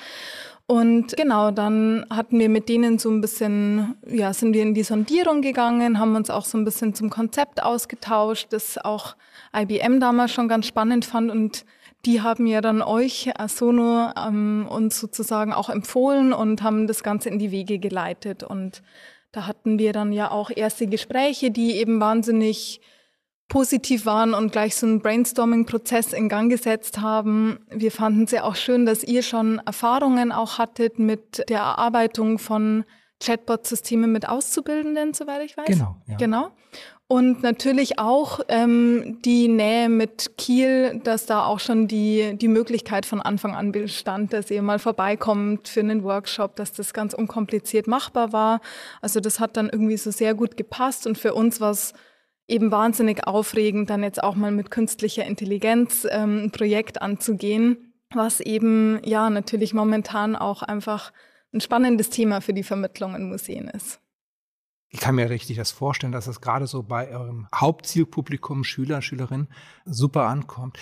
Und 0.70 1.16
genau, 1.16 1.50
dann 1.50 2.04
hatten 2.10 2.38
wir 2.38 2.50
mit 2.50 2.68
denen 2.68 2.98
so 2.98 3.10
ein 3.10 3.22
bisschen, 3.22 3.96
ja, 4.06 4.34
sind 4.34 4.52
wir 4.52 4.62
in 4.62 4.74
die 4.74 4.82
Sondierung 4.82 5.40
gegangen, 5.40 5.98
haben 5.98 6.14
uns 6.14 6.28
auch 6.28 6.44
so 6.44 6.58
ein 6.58 6.66
bisschen 6.66 6.92
zum 6.94 7.08
Konzept 7.08 7.62
ausgetauscht, 7.62 8.48
das 8.50 8.76
auch 8.76 9.16
IBM 9.56 9.98
damals 9.98 10.30
schon 10.30 10.46
ganz 10.46 10.66
spannend 10.66 11.06
fand 11.06 11.30
und 11.30 11.64
die 12.04 12.20
haben 12.20 12.46
ja 12.46 12.60
dann 12.60 12.82
euch, 12.82 13.30
Asono, 13.40 14.10
ähm, 14.14 14.68
uns 14.70 15.00
sozusagen 15.00 15.54
auch 15.54 15.70
empfohlen 15.70 16.34
und 16.34 16.62
haben 16.62 16.86
das 16.86 17.02
Ganze 17.02 17.30
in 17.30 17.38
die 17.38 17.50
Wege 17.50 17.78
geleitet. 17.78 18.44
Und 18.44 18.82
da 19.32 19.46
hatten 19.46 19.78
wir 19.78 19.94
dann 19.94 20.12
ja 20.12 20.30
auch 20.30 20.50
erste 20.54 20.86
Gespräche, 20.86 21.50
die 21.50 21.76
eben 21.76 21.98
wahnsinnig 21.98 22.82
positiv 23.48 24.04
waren 24.04 24.34
und 24.34 24.52
gleich 24.52 24.76
so 24.76 24.86
einen 24.86 25.00
Brainstorming-Prozess 25.00 26.12
in 26.12 26.28
Gang 26.28 26.50
gesetzt 26.50 27.00
haben. 27.00 27.60
Wir 27.70 27.90
fanden 27.90 28.24
es 28.24 28.30
ja 28.30 28.44
auch 28.44 28.56
schön, 28.56 28.84
dass 28.84 29.02
ihr 29.02 29.22
schon 29.22 29.60
Erfahrungen 29.64 30.32
auch 30.32 30.58
hattet 30.58 30.98
mit 30.98 31.44
der 31.48 31.60
Erarbeitung 31.60 32.38
von 32.38 32.84
Chatbot-Systemen 33.20 34.12
mit 34.12 34.28
Auszubildenden, 34.28 35.14
soweit 35.14 35.42
ich 35.44 35.56
weiß. 35.56 35.66
Genau. 35.66 35.96
Ja. 36.06 36.16
Genau. 36.16 36.50
Und 37.10 37.42
natürlich 37.42 37.98
auch 37.98 38.40
ähm, 38.48 39.18
die 39.24 39.48
Nähe 39.48 39.88
mit 39.88 40.36
Kiel, 40.36 41.00
dass 41.02 41.24
da 41.24 41.46
auch 41.46 41.58
schon 41.58 41.88
die, 41.88 42.36
die 42.36 42.48
Möglichkeit 42.48 43.06
von 43.06 43.22
Anfang 43.22 43.54
an 43.54 43.72
bestand, 43.72 44.34
dass 44.34 44.50
ihr 44.50 44.60
mal 44.60 44.78
vorbeikommt 44.78 45.68
für 45.68 45.80
einen 45.80 46.04
Workshop, 46.04 46.54
dass 46.56 46.74
das 46.74 46.92
ganz 46.92 47.14
unkompliziert 47.14 47.86
machbar 47.86 48.34
war. 48.34 48.60
Also 49.00 49.20
das 49.20 49.40
hat 49.40 49.56
dann 49.56 49.70
irgendwie 49.70 49.96
so 49.96 50.10
sehr 50.10 50.34
gut 50.34 50.58
gepasst 50.58 51.06
und 51.06 51.16
für 51.16 51.32
uns 51.32 51.62
war 51.62 51.70
es 51.70 51.94
eben 52.48 52.72
wahnsinnig 52.72 53.26
aufregend, 53.26 53.90
dann 53.90 54.02
jetzt 54.02 54.22
auch 54.22 54.34
mal 54.34 54.50
mit 54.50 54.70
künstlicher 54.70 55.24
Intelligenz 55.24 56.06
ähm, 56.10 56.44
ein 56.44 56.50
Projekt 56.50 57.00
anzugehen, 57.00 57.94
was 58.12 58.40
eben 58.40 59.00
ja 59.04 59.30
natürlich 59.30 59.74
momentan 59.74 60.34
auch 60.34 60.62
einfach 60.62 61.12
ein 61.52 61.60
spannendes 61.60 62.10
Thema 62.10 62.40
für 62.40 62.54
die 62.54 62.62
Vermittlung 62.62 63.14
in 63.14 63.28
Museen 63.28 63.68
ist. 63.68 64.00
Ich 64.90 65.00
kann 65.00 65.16
mir 65.16 65.28
richtig 65.28 65.58
das 65.58 65.70
vorstellen, 65.70 66.12
dass 66.12 66.26
es 66.26 66.40
gerade 66.40 66.66
so 66.66 66.82
bei 66.82 67.10
eurem 67.10 67.46
Hauptzielpublikum, 67.54 68.64
Schüler, 68.64 69.02
Schülerinnen, 69.02 69.48
super 69.84 70.24
ankommt. 70.24 70.78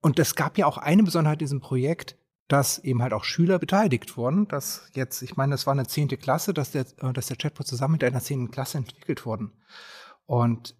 Und 0.00 0.18
es 0.18 0.34
gab 0.34 0.58
ja 0.58 0.66
auch 0.66 0.76
eine 0.76 1.04
Besonderheit 1.04 1.36
in 1.36 1.46
diesem 1.46 1.60
Projekt, 1.60 2.16
dass 2.48 2.80
eben 2.80 3.00
halt 3.00 3.12
auch 3.12 3.24
Schüler 3.24 3.60
beteiligt 3.60 4.16
wurden. 4.16 4.48
Dass 4.48 4.90
jetzt, 4.94 5.22
ich 5.22 5.36
meine, 5.36 5.52
das 5.52 5.66
war 5.66 5.72
eine 5.72 5.86
zehnte 5.86 6.16
Klasse, 6.16 6.52
dass 6.52 6.72
der, 6.72 6.84
äh, 6.98 7.12
dass 7.12 7.28
der 7.28 7.36
Chatbot 7.36 7.66
zusammen 7.66 7.92
mit 7.92 8.04
einer 8.04 8.20
zehnten 8.20 8.50
Klasse 8.50 8.78
entwickelt 8.78 9.24
wurden. 9.24 9.52
Und 10.26 10.74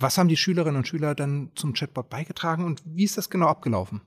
was 0.00 0.18
haben 0.18 0.28
die 0.28 0.36
Schülerinnen 0.36 0.76
und 0.76 0.88
Schüler 0.88 1.14
dann 1.14 1.52
zum 1.54 1.72
Chatbot 1.74 2.08
beigetragen 2.08 2.64
und 2.64 2.82
wie 2.84 3.04
ist 3.04 3.18
das 3.18 3.30
genau 3.30 3.46
abgelaufen? 3.46 4.02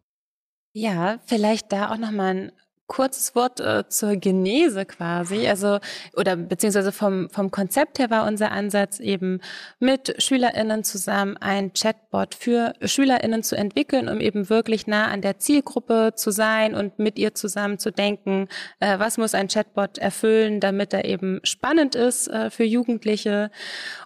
Ja, 0.75 1.19
vielleicht 1.25 1.71
da 1.71 1.91
auch 1.91 1.97
nochmal 1.97 2.35
ein 2.35 2.51
kurzes 2.87 3.33
Wort 3.35 3.59
äh, 3.59 3.87
zur 3.87 4.15
Genese 4.17 4.85
quasi, 4.85 5.47
also 5.47 5.79
oder 6.15 6.35
beziehungsweise 6.35 6.91
vom 6.91 7.29
vom 7.29 7.49
Konzept 7.49 7.97
her 7.97 8.09
war 8.09 8.27
unser 8.27 8.51
Ansatz 8.51 8.99
eben 8.99 9.39
mit 9.79 10.15
Schülerinnen 10.21 10.83
zusammen 10.83 11.37
ein 11.37 11.73
Chatbot 11.73 12.35
für 12.35 12.73
Schülerinnen 12.83 13.41
zu 13.41 13.55
entwickeln, 13.55 14.09
um 14.09 14.19
eben 14.19 14.49
wirklich 14.49 14.85
nah 14.85 15.07
an 15.07 15.21
der 15.21 15.39
Zielgruppe 15.39 16.13
zu 16.15 16.31
sein 16.31 16.75
und 16.75 16.99
mit 16.99 17.17
ihr 17.17 17.33
zusammen 17.33 17.79
zu 17.79 17.91
denken, 17.91 18.47
äh, 18.79 18.99
was 18.99 19.17
muss 19.17 19.33
ein 19.33 19.47
Chatbot 19.47 19.97
erfüllen, 19.97 20.59
damit 20.59 20.93
er 20.93 21.05
eben 21.05 21.39
spannend 21.43 21.95
ist 21.95 22.27
äh, 22.27 22.49
für 22.49 22.65
Jugendliche. 22.65 23.49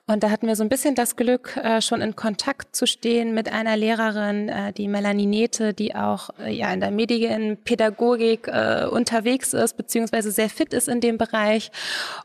Und 0.05 0.23
da 0.23 0.29
hatten 0.29 0.47
wir 0.47 0.55
so 0.55 0.63
ein 0.63 0.69
bisschen 0.69 0.95
das 0.95 1.15
Glück, 1.15 1.57
äh, 1.57 1.81
schon 1.81 2.01
in 2.01 2.15
Kontakt 2.15 2.75
zu 2.75 2.85
stehen 2.85 3.33
mit 3.33 3.51
einer 3.51 3.75
Lehrerin, 3.75 4.49
äh, 4.49 4.71
die 4.71 4.87
Melanie 4.87 5.25
Nete, 5.25 5.73
die 5.73 5.95
auch 5.95 6.29
äh, 6.39 6.53
ja 6.53 6.71
in 6.71 6.79
der 6.79 6.91
Medienpädagogik 6.91 8.47
äh, 8.47 8.66
äh, 8.67 8.87
unterwegs 8.87 9.53
ist, 9.53 9.77
beziehungsweise 9.77 10.31
sehr 10.31 10.49
fit 10.49 10.73
ist 10.73 10.87
in 10.87 11.01
dem 11.01 11.17
Bereich. 11.17 11.71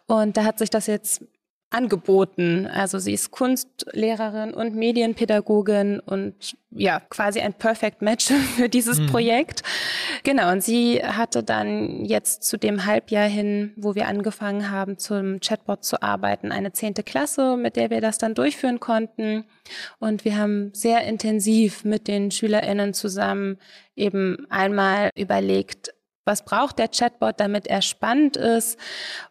Und 0.07 0.37
da 0.37 0.45
hat 0.45 0.59
sich 0.59 0.71
das 0.71 0.87
jetzt 0.87 1.23
angeboten. 1.73 2.67
Also 2.67 2.99
sie 2.99 3.15
ist 3.15 3.31
Kunstlehrerin 3.31 4.55
und 4.55 4.75
Medienpädagogin 4.75 6.01
und 6.01 6.57
ja, 6.71 7.01
quasi 7.01 7.41
ein 7.41 7.55
Perfect 7.55 8.03
Match 8.03 8.27
für 8.57 8.69
dieses 8.69 9.01
mhm. 9.01 9.07
Projekt. 9.07 9.63
Genau, 10.23 10.53
und 10.53 10.63
sie 10.63 11.03
hatte 11.03 11.43
dann 11.43 12.05
jetzt 12.05 12.45
zu 12.45 12.57
dem 12.59 12.87
Halbjahr 12.87 13.27
hin, 13.27 13.73
wo 13.77 13.95
wir 13.95 14.07
angefangen 14.07 14.71
haben, 14.71 14.99
zum 14.99 15.41
Chatbot 15.41 15.85
zu 15.85 16.03
arbeiten, 16.03 16.53
eine 16.53 16.73
zehnte 16.73 17.03
Klasse, 17.03 17.57
mit 17.57 17.77
der 17.77 17.91
wir 17.91 18.01
das 18.01 18.19
dann 18.19 18.35
durchführen 18.35 18.81
konnten. 18.81 19.45
Und 19.99 20.25
wir 20.25 20.37
haben 20.37 20.73
sehr 20.75 21.05
intensiv 21.05 21.85
mit 21.85 22.07
den 22.07 22.31
SchülerInnen 22.31 22.95
zusammen 22.95 23.59
eben 23.97 24.47
einmal 24.51 25.11
überlegt, 25.17 25.93
was 26.25 26.45
braucht 26.45 26.79
der 26.79 26.89
Chatbot, 26.89 27.39
damit 27.39 27.67
er 27.67 27.83
spannend 27.83 28.37
ist? 28.37 28.79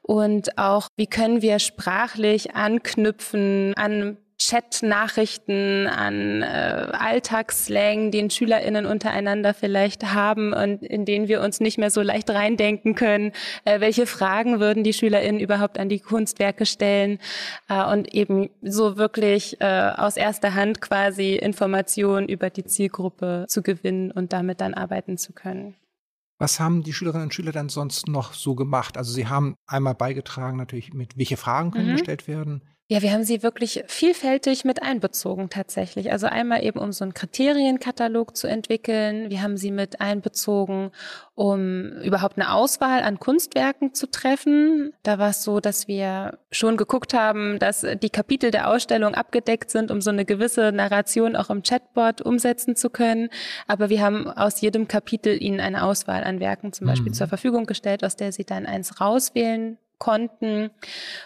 Und 0.01 0.57
auch, 0.57 0.87
wie 0.95 1.07
können 1.07 1.41
wir 1.41 1.59
sprachlich 1.59 2.55
anknüpfen 2.55 3.73
an 3.75 4.17
Chat-Nachrichten, 4.41 5.85
an 5.85 6.41
äh, 6.41 6.45
Alltagsslang, 6.45 8.09
den 8.09 8.31
SchülerInnen 8.31 8.87
untereinander 8.87 9.53
vielleicht 9.53 10.13
haben 10.13 10.51
und 10.51 10.81
in 10.81 11.05
denen 11.05 11.27
wir 11.27 11.41
uns 11.41 11.59
nicht 11.59 11.77
mehr 11.77 11.91
so 11.91 12.01
leicht 12.01 12.27
reindenken 12.31 12.95
können. 12.95 13.33
Äh, 13.65 13.81
welche 13.81 14.07
Fragen 14.07 14.59
würden 14.59 14.83
die 14.83 14.93
SchülerInnen 14.93 15.39
überhaupt 15.39 15.77
an 15.77 15.89
die 15.89 15.99
Kunstwerke 15.99 16.65
stellen? 16.65 17.19
Äh, 17.69 17.85
und 17.85 18.15
eben 18.15 18.49
so 18.63 18.97
wirklich 18.97 19.61
äh, 19.61 19.91
aus 19.95 20.17
erster 20.17 20.55
Hand 20.55 20.81
quasi 20.81 21.35
Informationen 21.35 22.27
über 22.27 22.49
die 22.49 22.65
Zielgruppe 22.65 23.45
zu 23.47 23.61
gewinnen 23.61 24.09
und 24.11 24.33
damit 24.33 24.59
dann 24.59 24.73
arbeiten 24.73 25.19
zu 25.19 25.33
können. 25.33 25.75
Was 26.41 26.59
haben 26.59 26.81
die 26.81 26.91
Schülerinnen 26.91 27.25
und 27.25 27.35
Schüler 27.35 27.51
dann 27.51 27.69
sonst 27.69 28.07
noch 28.07 28.33
so 28.33 28.55
gemacht? 28.55 28.97
Also 28.97 29.13
sie 29.13 29.27
haben 29.27 29.57
einmal 29.67 29.93
beigetragen 29.93 30.57
natürlich 30.57 30.91
mit, 30.91 31.15
welche 31.15 31.37
Fragen 31.37 31.69
können 31.69 31.89
mhm. 31.89 31.97
gestellt 31.97 32.27
werden? 32.27 32.63
Ja, 32.91 33.01
wir 33.01 33.13
haben 33.13 33.23
sie 33.23 33.41
wirklich 33.41 33.85
vielfältig 33.87 34.65
mit 34.65 34.83
einbezogen 34.83 35.49
tatsächlich. 35.49 36.11
Also 36.11 36.27
einmal 36.27 36.61
eben, 36.61 36.77
um 36.77 36.91
so 36.91 37.05
einen 37.05 37.13
Kriterienkatalog 37.13 38.35
zu 38.35 38.47
entwickeln. 38.47 39.29
Wir 39.29 39.41
haben 39.41 39.55
sie 39.55 39.71
mit 39.71 40.01
einbezogen, 40.01 40.91
um 41.33 41.93
überhaupt 42.01 42.37
eine 42.37 42.51
Auswahl 42.51 43.03
an 43.03 43.17
Kunstwerken 43.17 43.93
zu 43.93 44.11
treffen. 44.11 44.91
Da 45.03 45.19
war 45.19 45.29
es 45.29 45.45
so, 45.45 45.61
dass 45.61 45.87
wir 45.87 46.37
schon 46.51 46.75
geguckt 46.75 47.13
haben, 47.13 47.59
dass 47.59 47.85
die 48.03 48.09
Kapitel 48.09 48.51
der 48.51 48.69
Ausstellung 48.69 49.15
abgedeckt 49.15 49.71
sind, 49.71 49.89
um 49.89 50.01
so 50.01 50.09
eine 50.09 50.25
gewisse 50.25 50.73
Narration 50.73 51.37
auch 51.37 51.49
im 51.49 51.63
Chatbot 51.63 52.19
umsetzen 52.21 52.75
zu 52.75 52.89
können. 52.89 53.29
Aber 53.67 53.89
wir 53.89 54.01
haben 54.01 54.27
aus 54.27 54.59
jedem 54.59 54.89
Kapitel 54.89 55.41
ihnen 55.41 55.61
eine 55.61 55.85
Auswahl 55.85 56.25
an 56.25 56.41
Werken 56.41 56.73
zum 56.73 56.87
Beispiel 56.87 57.11
mhm. 57.11 57.15
zur 57.15 57.27
Verfügung 57.27 57.67
gestellt, 57.67 58.03
aus 58.03 58.17
der 58.17 58.33
sie 58.33 58.43
dann 58.43 58.65
eins 58.65 58.99
rauswählen 58.99 59.77
konnten. 60.01 60.71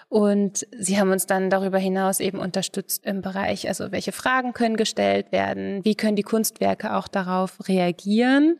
Und 0.10 0.68
sie 0.78 1.00
haben 1.00 1.12
uns 1.12 1.26
dann 1.26 1.50
darüber 1.50 1.80
hinaus 1.80 2.20
eben 2.20 2.38
unterstützt 2.38 3.06
im 3.06 3.22
Bereich, 3.22 3.68
also 3.68 3.92
welche 3.92 4.12
Fragen 4.12 4.54
können 4.54 4.76
gestellt 4.76 5.32
werden, 5.32 5.84
wie 5.84 5.96
können 5.96 6.18
die 6.18 6.24
Kunstwerke 6.24 6.94
auch 6.96 7.08
darauf 7.08 7.68
reagieren. 7.68 8.60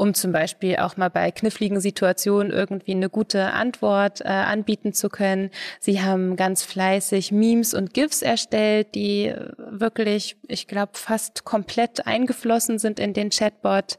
Um 0.00 0.14
zum 0.14 0.32
Beispiel 0.32 0.76
auch 0.76 0.96
mal 0.96 1.10
bei 1.10 1.30
kniffligen 1.30 1.78
Situationen 1.78 2.50
irgendwie 2.50 2.92
eine 2.92 3.10
gute 3.10 3.52
Antwort 3.52 4.22
äh, 4.22 4.28
anbieten 4.28 4.94
zu 4.94 5.10
können. 5.10 5.50
Sie 5.78 6.00
haben 6.00 6.36
ganz 6.36 6.62
fleißig 6.62 7.32
Memes 7.32 7.74
und 7.74 7.92
GIFs 7.92 8.22
erstellt, 8.22 8.94
die 8.94 9.34
wirklich, 9.58 10.38
ich 10.48 10.66
glaube, 10.66 10.92
fast 10.94 11.44
komplett 11.44 12.06
eingeflossen 12.06 12.78
sind 12.78 12.98
in 12.98 13.12
den 13.12 13.28
Chatbot. 13.28 13.98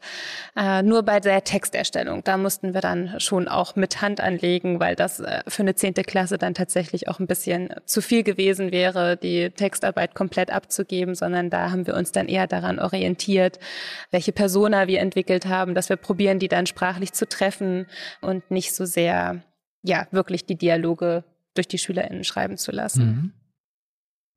Äh, 0.57 0.81
nur 0.81 1.03
bei 1.03 1.19
der 1.19 1.43
Texterstellung, 1.43 2.23
da 2.23 2.35
mussten 2.37 2.73
wir 2.73 2.81
dann 2.81 3.19
schon 3.19 3.47
auch 3.47 3.75
mit 3.75 4.01
Hand 4.01 4.21
anlegen, 4.21 4.79
weil 4.79 4.95
das 4.95 5.19
äh, 5.19 5.41
für 5.47 5.61
eine 5.61 5.75
zehnte 5.75 6.01
Klasse 6.01 6.39
dann 6.39 6.55
tatsächlich 6.55 7.09
auch 7.09 7.19
ein 7.19 7.27
bisschen 7.27 7.75
zu 7.85 8.01
viel 8.01 8.23
gewesen 8.23 8.71
wäre, 8.71 9.17
die 9.17 9.51
Textarbeit 9.51 10.15
komplett 10.15 10.49
abzugeben, 10.49 11.13
sondern 11.13 11.51
da 11.51 11.69
haben 11.69 11.85
wir 11.85 11.93
uns 11.93 12.11
dann 12.11 12.27
eher 12.27 12.47
daran 12.47 12.79
orientiert, 12.79 13.59
welche 14.09 14.31
Persona 14.31 14.87
wir 14.87 14.99
entwickelt 14.99 15.45
haben, 15.45 15.75
dass 15.75 15.90
wir 15.91 15.97
probieren, 15.97 16.39
die 16.39 16.47
dann 16.47 16.65
sprachlich 16.65 17.13
zu 17.13 17.29
treffen 17.29 17.85
und 18.21 18.49
nicht 18.49 18.73
so 18.73 18.85
sehr, 18.85 19.43
ja, 19.83 20.07
wirklich 20.09 20.45
die 20.45 20.57
Dialoge 20.57 21.23
durch 21.53 21.67
die 21.67 21.77
SchülerInnen 21.77 22.23
schreiben 22.23 22.57
zu 22.57 22.71
lassen. 22.71 23.05
Mhm. 23.05 23.33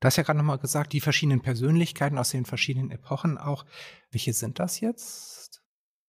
Du 0.00 0.06
hast 0.06 0.16
ja 0.16 0.22
gerade 0.22 0.36
nochmal 0.36 0.58
gesagt, 0.58 0.92
die 0.92 1.00
verschiedenen 1.00 1.40
Persönlichkeiten 1.40 2.18
aus 2.18 2.28
den 2.28 2.44
verschiedenen 2.44 2.90
Epochen 2.90 3.38
auch. 3.38 3.64
Welche 4.10 4.34
sind 4.34 4.58
das 4.58 4.80
jetzt? 4.80 5.62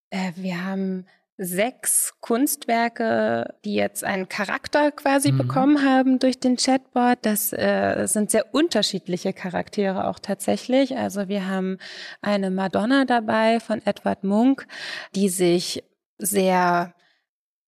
Äh, 0.10 0.34
wir 0.36 0.66
haben 0.66 1.06
sechs 1.38 2.14
Kunstwerke, 2.22 3.56
die 3.66 3.76
jetzt 3.76 4.04
einen 4.04 4.30
Charakter 4.30 4.92
quasi 4.92 5.32
mhm. 5.32 5.38
bekommen 5.38 5.84
haben 5.84 6.20
durch 6.20 6.40
den 6.40 6.56
Chatbot. 6.56 7.20
Das 7.24 7.52
äh, 7.52 8.06
sind 8.08 8.32
sehr 8.32 8.54
unterschiedliche 8.54 9.34
Charaktere 9.34 10.08
auch 10.08 10.20
tatsächlich. 10.20 10.98
Also 10.98 11.28
wir 11.28 11.48
haben 11.48 11.78
eine 12.22 12.52
Madonna 12.52 13.06
dabei 13.06 13.60
von 13.60 13.82
Edward 13.86 14.24
Munk, 14.24 14.66
die 15.14 15.30
sich 15.30 15.84
sehr 16.18 16.94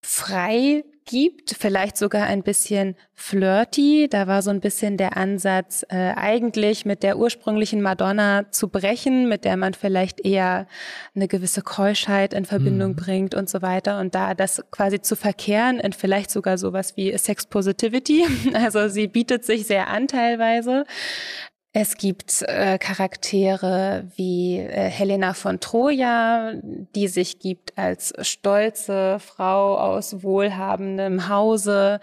frei 0.01 0.83
gibt, 1.07 1.55
vielleicht 1.57 1.97
sogar 1.97 2.27
ein 2.27 2.43
bisschen 2.43 2.95
flirty. 3.15 4.07
Da 4.07 4.27
war 4.27 4.43
so 4.43 4.51
ein 4.51 4.59
bisschen 4.59 4.97
der 4.97 5.17
Ansatz, 5.17 5.83
äh, 5.89 6.13
eigentlich 6.15 6.85
mit 6.85 7.01
der 7.01 7.17
ursprünglichen 7.17 7.81
Madonna 7.81 8.51
zu 8.51 8.67
brechen, 8.67 9.27
mit 9.27 9.43
der 9.43 9.57
man 9.57 9.73
vielleicht 9.73 10.23
eher 10.23 10.67
eine 11.15 11.27
gewisse 11.27 11.63
Keuschheit 11.63 12.33
in 12.33 12.45
Verbindung 12.45 12.91
mhm. 12.91 12.95
bringt 12.97 13.33
und 13.33 13.49
so 13.49 13.63
weiter. 13.63 13.99
Und 13.99 14.13
da 14.13 14.35
das 14.35 14.63
quasi 14.69 15.01
zu 15.01 15.15
verkehren 15.15 15.79
in 15.79 15.93
vielleicht 15.93 16.29
sogar 16.29 16.59
sowas 16.59 16.95
wie 16.95 17.17
Sex 17.17 17.47
Positivity. 17.47 18.25
Also 18.53 18.89
sie 18.89 19.07
bietet 19.07 19.45
sich 19.45 19.65
sehr 19.67 19.87
an 19.87 20.07
teilweise. 20.07 20.85
Es 21.73 21.97
gibt 21.97 22.41
äh, 22.43 22.79
Charaktere 22.79 24.09
wie 24.15 24.57
äh, 24.57 24.89
Helena 24.89 25.33
von 25.33 25.59
Troja, 25.59 26.53
die 26.63 27.07
sich 27.07 27.37
gibt 27.37 27.77
als 27.77 28.13
stolze 28.21 29.19
Frau 29.19 29.77
aus 29.77 30.23
wohlhabendem 30.23 31.29
Hause, 31.29 31.99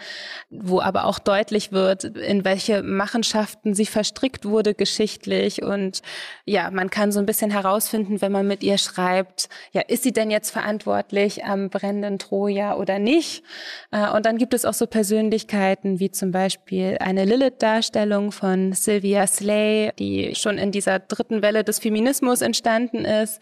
wo 0.51 0.81
aber 0.81 1.07
auch 1.07 1.19
deutlich 1.19 1.73
wird, 1.73 2.05
in 2.05 2.45
welche 2.45 2.83
Machenschaften 2.83 3.75
sie 3.75 3.87
verstrickt 3.87 4.45
wurde 4.45 4.75
geschichtlich. 4.75 5.63
Und 5.63 6.03
ja, 6.45 6.71
man 6.71 6.91
kann 6.91 7.11
so 7.11 7.19
ein 7.19 7.27
bisschen 7.27 7.51
herausfinden, 7.51 8.21
wenn 8.21 8.31
man 8.31 8.47
mit 8.47 8.63
ihr 8.63 8.79
schreibt, 8.79 9.49
ja, 9.73 9.81
ist 9.81 10.05
sie 10.05 10.13
denn 10.13 10.31
jetzt 10.31 10.51
verantwortlich 10.51 11.45
am 11.45 11.71
brennenden 11.71 12.19
Troja 12.19 12.77
oder 12.77 12.99
nicht? 12.99 13.43
Äh, 13.91 14.11
und 14.11 14.27
dann 14.27 14.37
gibt 14.37 14.55
es 14.55 14.67
auch 14.67 14.75
so 14.75 14.87
Persönlichkeiten 14.87 15.99
wie 15.99 16.11
zum 16.11 16.31
Beispiel 16.31 16.99
eine 17.01 17.25
Lilith-Darstellung 17.25 18.31
von 18.31 18.73
Sylvia 18.75 19.27
Slade, 19.27 19.54
die 19.99 20.35
schon 20.35 20.59
in 20.59 20.71
dieser 20.71 20.99
dritten 20.99 21.43
Welle 21.43 21.65
des 21.65 21.79
Feminismus 21.79 22.41
entstanden 22.41 23.05
ist, 23.05 23.41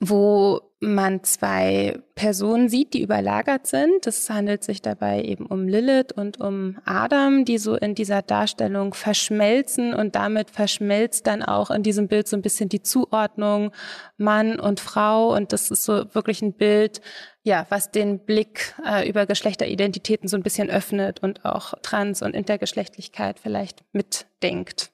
wo 0.00 0.60
man 0.80 1.24
zwei 1.24 1.98
Personen 2.14 2.68
sieht, 2.68 2.92
die 2.92 3.02
überlagert 3.02 3.66
sind. 3.66 4.06
Es 4.06 4.28
handelt 4.28 4.62
sich 4.62 4.82
dabei 4.82 5.22
eben 5.22 5.46
um 5.46 5.68
Lilith 5.68 6.12
und 6.12 6.38
um 6.38 6.76
Adam, 6.84 7.46
die 7.46 7.56
so 7.56 7.76
in 7.76 7.94
dieser 7.94 8.20
Darstellung 8.20 8.92
verschmelzen 8.92 9.94
und 9.94 10.14
damit 10.14 10.50
verschmelzt 10.50 11.26
dann 11.26 11.42
auch 11.42 11.70
in 11.70 11.82
diesem 11.82 12.08
Bild 12.08 12.28
so 12.28 12.36
ein 12.36 12.42
bisschen 12.42 12.68
die 12.68 12.82
Zuordnung 12.82 13.72
Mann 14.18 14.60
und 14.60 14.80
Frau 14.80 15.34
und 15.34 15.52
das 15.52 15.70
ist 15.70 15.84
so 15.84 16.14
wirklich 16.14 16.42
ein 16.42 16.52
Bild, 16.52 17.00
ja, 17.42 17.64
was 17.70 17.90
den 17.90 18.18
Blick 18.18 18.74
äh, 18.86 19.08
über 19.08 19.24
Geschlechteridentitäten 19.24 20.28
so 20.28 20.36
ein 20.36 20.42
bisschen 20.42 20.68
öffnet 20.68 21.22
und 21.22 21.44
auch 21.46 21.74
Trans- 21.80 22.20
und 22.20 22.34
Intergeschlechtlichkeit 22.34 23.40
vielleicht 23.40 23.82
mitdenkt. 23.92 24.90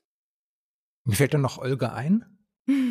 Mir 1.04 1.14
fällt 1.14 1.35
dann 1.35 1.40
noch 1.40 1.59
Olga 1.59 1.94
ein. 1.94 2.25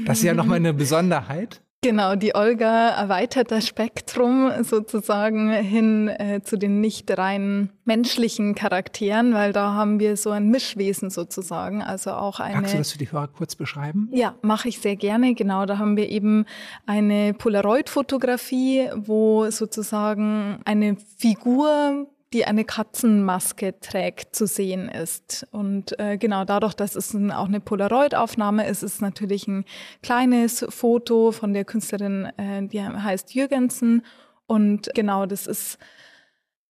Das 0.05 0.19
ist 0.19 0.23
ja 0.23 0.33
nochmal 0.33 0.55
eine 0.57 0.73
Besonderheit. 0.73 1.61
Genau, 1.83 2.13
die 2.13 2.35
Olga 2.35 2.89
erweitert 2.89 3.49
das 3.49 3.65
Spektrum 3.65 4.51
sozusagen 4.61 5.51
hin 5.51 6.09
äh, 6.09 6.41
zu 6.43 6.55
den 6.55 6.79
nicht 6.79 7.09
rein 7.17 7.71
menschlichen 7.85 8.53
Charakteren, 8.53 9.33
weil 9.33 9.51
da 9.51 9.73
haben 9.73 9.99
wir 9.99 10.15
so 10.15 10.29
ein 10.29 10.49
Mischwesen 10.49 11.09
sozusagen, 11.09 11.81
also 11.81 12.11
auch 12.11 12.39
eine. 12.39 12.57
Magst 12.57 12.75
du 12.75 12.77
das 12.77 12.91
für 12.91 12.99
die 12.99 13.11
Hörer 13.11 13.29
kurz 13.29 13.55
beschreiben? 13.55 14.09
Ja, 14.13 14.35
mache 14.43 14.69
ich 14.69 14.77
sehr 14.77 14.95
gerne. 14.95 15.33
Genau, 15.33 15.65
da 15.65 15.79
haben 15.79 15.97
wir 15.97 16.07
eben 16.09 16.45
eine 16.85 17.33
Polaroid-Fotografie, 17.33 18.89
wo 18.95 19.49
sozusagen 19.49 20.59
eine 20.65 20.97
Figur 21.17 22.05
die 22.33 22.45
eine 22.45 22.63
Katzenmaske 22.63 23.79
trägt, 23.79 24.35
zu 24.35 24.47
sehen 24.47 24.87
ist. 24.87 25.47
Und 25.51 25.99
äh, 25.99 26.17
genau 26.17 26.45
dadurch, 26.45 26.73
dass 26.73 26.95
es 26.95 27.13
ein, 27.13 27.31
auch 27.31 27.47
eine 27.47 27.59
Polaroid-Aufnahme 27.59 28.67
ist, 28.67 28.83
ist 28.83 29.01
natürlich 29.01 29.47
ein 29.47 29.65
kleines 30.01 30.65
Foto 30.69 31.31
von 31.31 31.53
der 31.53 31.65
Künstlerin, 31.65 32.25
äh, 32.37 32.65
die 32.67 32.81
heißt 32.81 33.33
Jürgensen. 33.33 34.05
Und 34.47 34.89
genau, 34.95 35.25
das 35.25 35.47
ist 35.47 35.77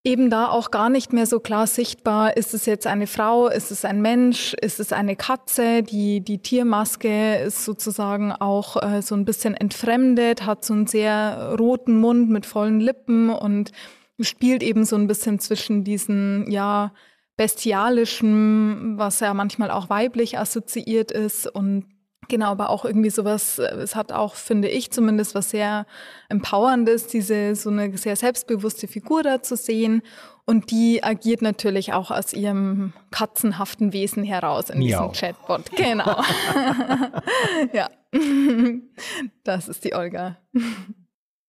eben 0.03 0.31
da 0.31 0.49
auch 0.49 0.71
gar 0.71 0.89
nicht 0.89 1.13
mehr 1.13 1.27
so 1.27 1.39
klar 1.39 1.67
sichtbar, 1.67 2.35
ist 2.35 2.53
es 2.55 2.65
jetzt 2.65 2.87
eine 2.87 3.05
Frau, 3.05 3.47
ist 3.47 3.69
es 3.69 3.85
ein 3.85 4.01
Mensch, 4.01 4.55
ist 4.55 4.79
es 4.79 4.93
eine 4.93 5.15
Katze, 5.15 5.83
die, 5.83 6.21
die 6.21 6.39
Tiermaske 6.39 7.35
ist 7.35 7.65
sozusagen 7.65 8.31
auch 8.31 8.81
äh, 8.81 9.01
so 9.03 9.13
ein 9.13 9.25
bisschen 9.25 9.53
entfremdet, 9.53 10.45
hat 10.45 10.65
so 10.65 10.73
einen 10.73 10.87
sehr 10.87 11.55
roten 11.59 11.99
Mund 11.99 12.31
mit 12.31 12.47
vollen 12.47 12.79
Lippen 12.79 13.29
und 13.29 13.71
spielt 14.23 14.63
eben 14.63 14.85
so 14.85 14.95
ein 14.95 15.07
bisschen 15.07 15.39
zwischen 15.39 15.83
diesen, 15.83 16.49
ja, 16.49 16.93
bestialischen, 17.37 18.97
was 18.97 19.19
ja 19.19 19.33
manchmal 19.33 19.71
auch 19.71 19.89
weiblich 19.89 20.37
assoziiert 20.37 21.11
ist 21.11 21.47
und 21.47 21.85
Genau, 22.31 22.51
aber 22.51 22.69
auch 22.69 22.85
irgendwie 22.85 23.09
sowas, 23.09 23.59
es 23.59 23.93
hat 23.93 24.13
auch, 24.13 24.35
finde 24.35 24.69
ich 24.69 24.89
zumindest, 24.91 25.35
was 25.35 25.49
sehr 25.49 25.85
Empowerndes, 26.29 27.07
diese 27.07 27.55
so 27.55 27.69
eine 27.69 27.97
sehr 27.97 28.15
selbstbewusste 28.15 28.87
Figur 28.87 29.21
da 29.21 29.41
zu 29.41 29.57
sehen. 29.57 30.01
Und 30.45 30.71
die 30.71 31.03
agiert 31.03 31.41
natürlich 31.41 31.91
auch 31.91 32.09
aus 32.09 32.31
ihrem 32.31 32.93
katzenhaften 33.11 33.91
Wesen 33.91 34.23
heraus 34.23 34.69
in 34.69 34.79
Miau. 34.79 35.09
diesem 35.09 35.11
Chatbot. 35.11 35.71
Genau. 35.75 36.23
ja. 37.73 37.89
Das 39.43 39.67
ist 39.67 39.83
die 39.83 39.93
Olga. 39.93 40.37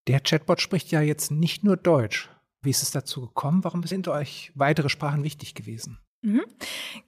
Der 0.09 0.19
Chatbot 0.19 0.61
spricht 0.61 0.91
ja 0.91 1.01
jetzt 1.01 1.31
nicht 1.31 1.63
nur 1.63 1.77
Deutsch. 1.77 2.29
Wie 2.63 2.71
ist 2.71 2.83
es 2.83 2.91
dazu 2.93 3.23
gekommen? 3.23 3.65
Warum 3.65 3.83
sind 3.83 4.09
euch 4.09 4.53
weitere 4.55 4.89
Sprachen 4.89 5.25
wichtig 5.25 5.55
gewesen? 5.55 5.99
Mhm. 6.23 6.43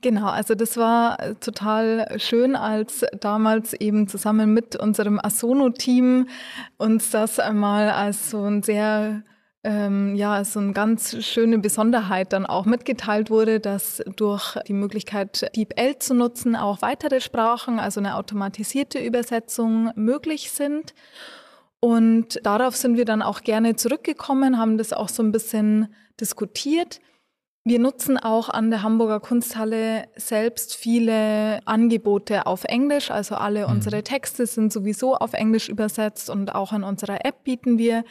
Genau, 0.01 0.27
also 0.27 0.57
das 0.57 0.77
war 0.77 1.21
äh, 1.21 1.35
total 1.37 2.19
schön, 2.19 2.57
als 2.57 3.05
damals 3.21 3.73
eben 3.73 4.09
zusammen 4.09 4.53
mit 4.53 4.75
unserem 4.75 5.21
Asono-Team 5.23 6.29
uns 6.79 7.11
das 7.11 7.39
einmal 7.39 7.91
als 7.91 8.31
so 8.31 8.43
ein 8.43 8.65
sehr 8.65 9.23
ähm, 9.65 10.15
ja, 10.15 10.45
so 10.45 10.61
eine 10.61 10.73
ganz 10.73 11.25
schöne 11.25 11.59
Besonderheit 11.59 12.35
dann 12.35 12.45
auch 12.45 12.67
mitgeteilt 12.67 13.31
wurde, 13.31 13.61
dass 13.61 14.03
durch 14.17 14.59
die 14.69 14.75
Möglichkeit, 14.75 15.51
DeepL 15.57 15.99
zu 15.99 16.15
nutzen, 16.15 16.55
auch 16.55 16.83
weitere 16.83 17.21
Sprachen, 17.21 17.79
also 17.79 17.99
eine 17.99 18.17
automatisierte 18.17 18.99
Übersetzung 18.99 19.91
möglich 19.97 20.51
sind. 20.51 20.93
Und 21.85 22.41
darauf 22.47 22.75
sind 22.77 22.97
wir 22.97 23.05
dann 23.05 23.21
auch 23.21 23.43
gerne 23.43 23.77
zurückgekommen, 23.77 24.59
haben 24.59 24.79
das 24.79 24.95
auch 24.95 25.11
so 25.11 25.23
ein 25.23 25.33
bisschen 25.33 25.95
diskutiert. 26.19 26.99
Wir 27.63 27.79
nutzen 27.79 28.17
auch 28.17 28.49
an 28.49 28.71
der 28.71 28.83
Hamburger 28.83 29.21
Kunsthalle 29.21 30.09
selbst 30.17 30.75
viele 30.77 31.61
Angebote 31.67 32.47
auf 32.47 32.65
Englisch. 32.65 33.11
Also 33.11 33.35
alle 33.35 33.67
mhm. 33.67 33.73
unsere 33.75 34.03
Texte 34.03 34.47
sind 34.47 34.73
sowieso 34.73 35.15
auf 35.15 35.35
Englisch 35.35 35.69
übersetzt 35.69 36.31
und 36.31 36.55
auch 36.55 36.73
in 36.73 36.85
unserer 36.85 37.23
App 37.27 37.45
bieten 37.45 37.77
wir 37.77 38.05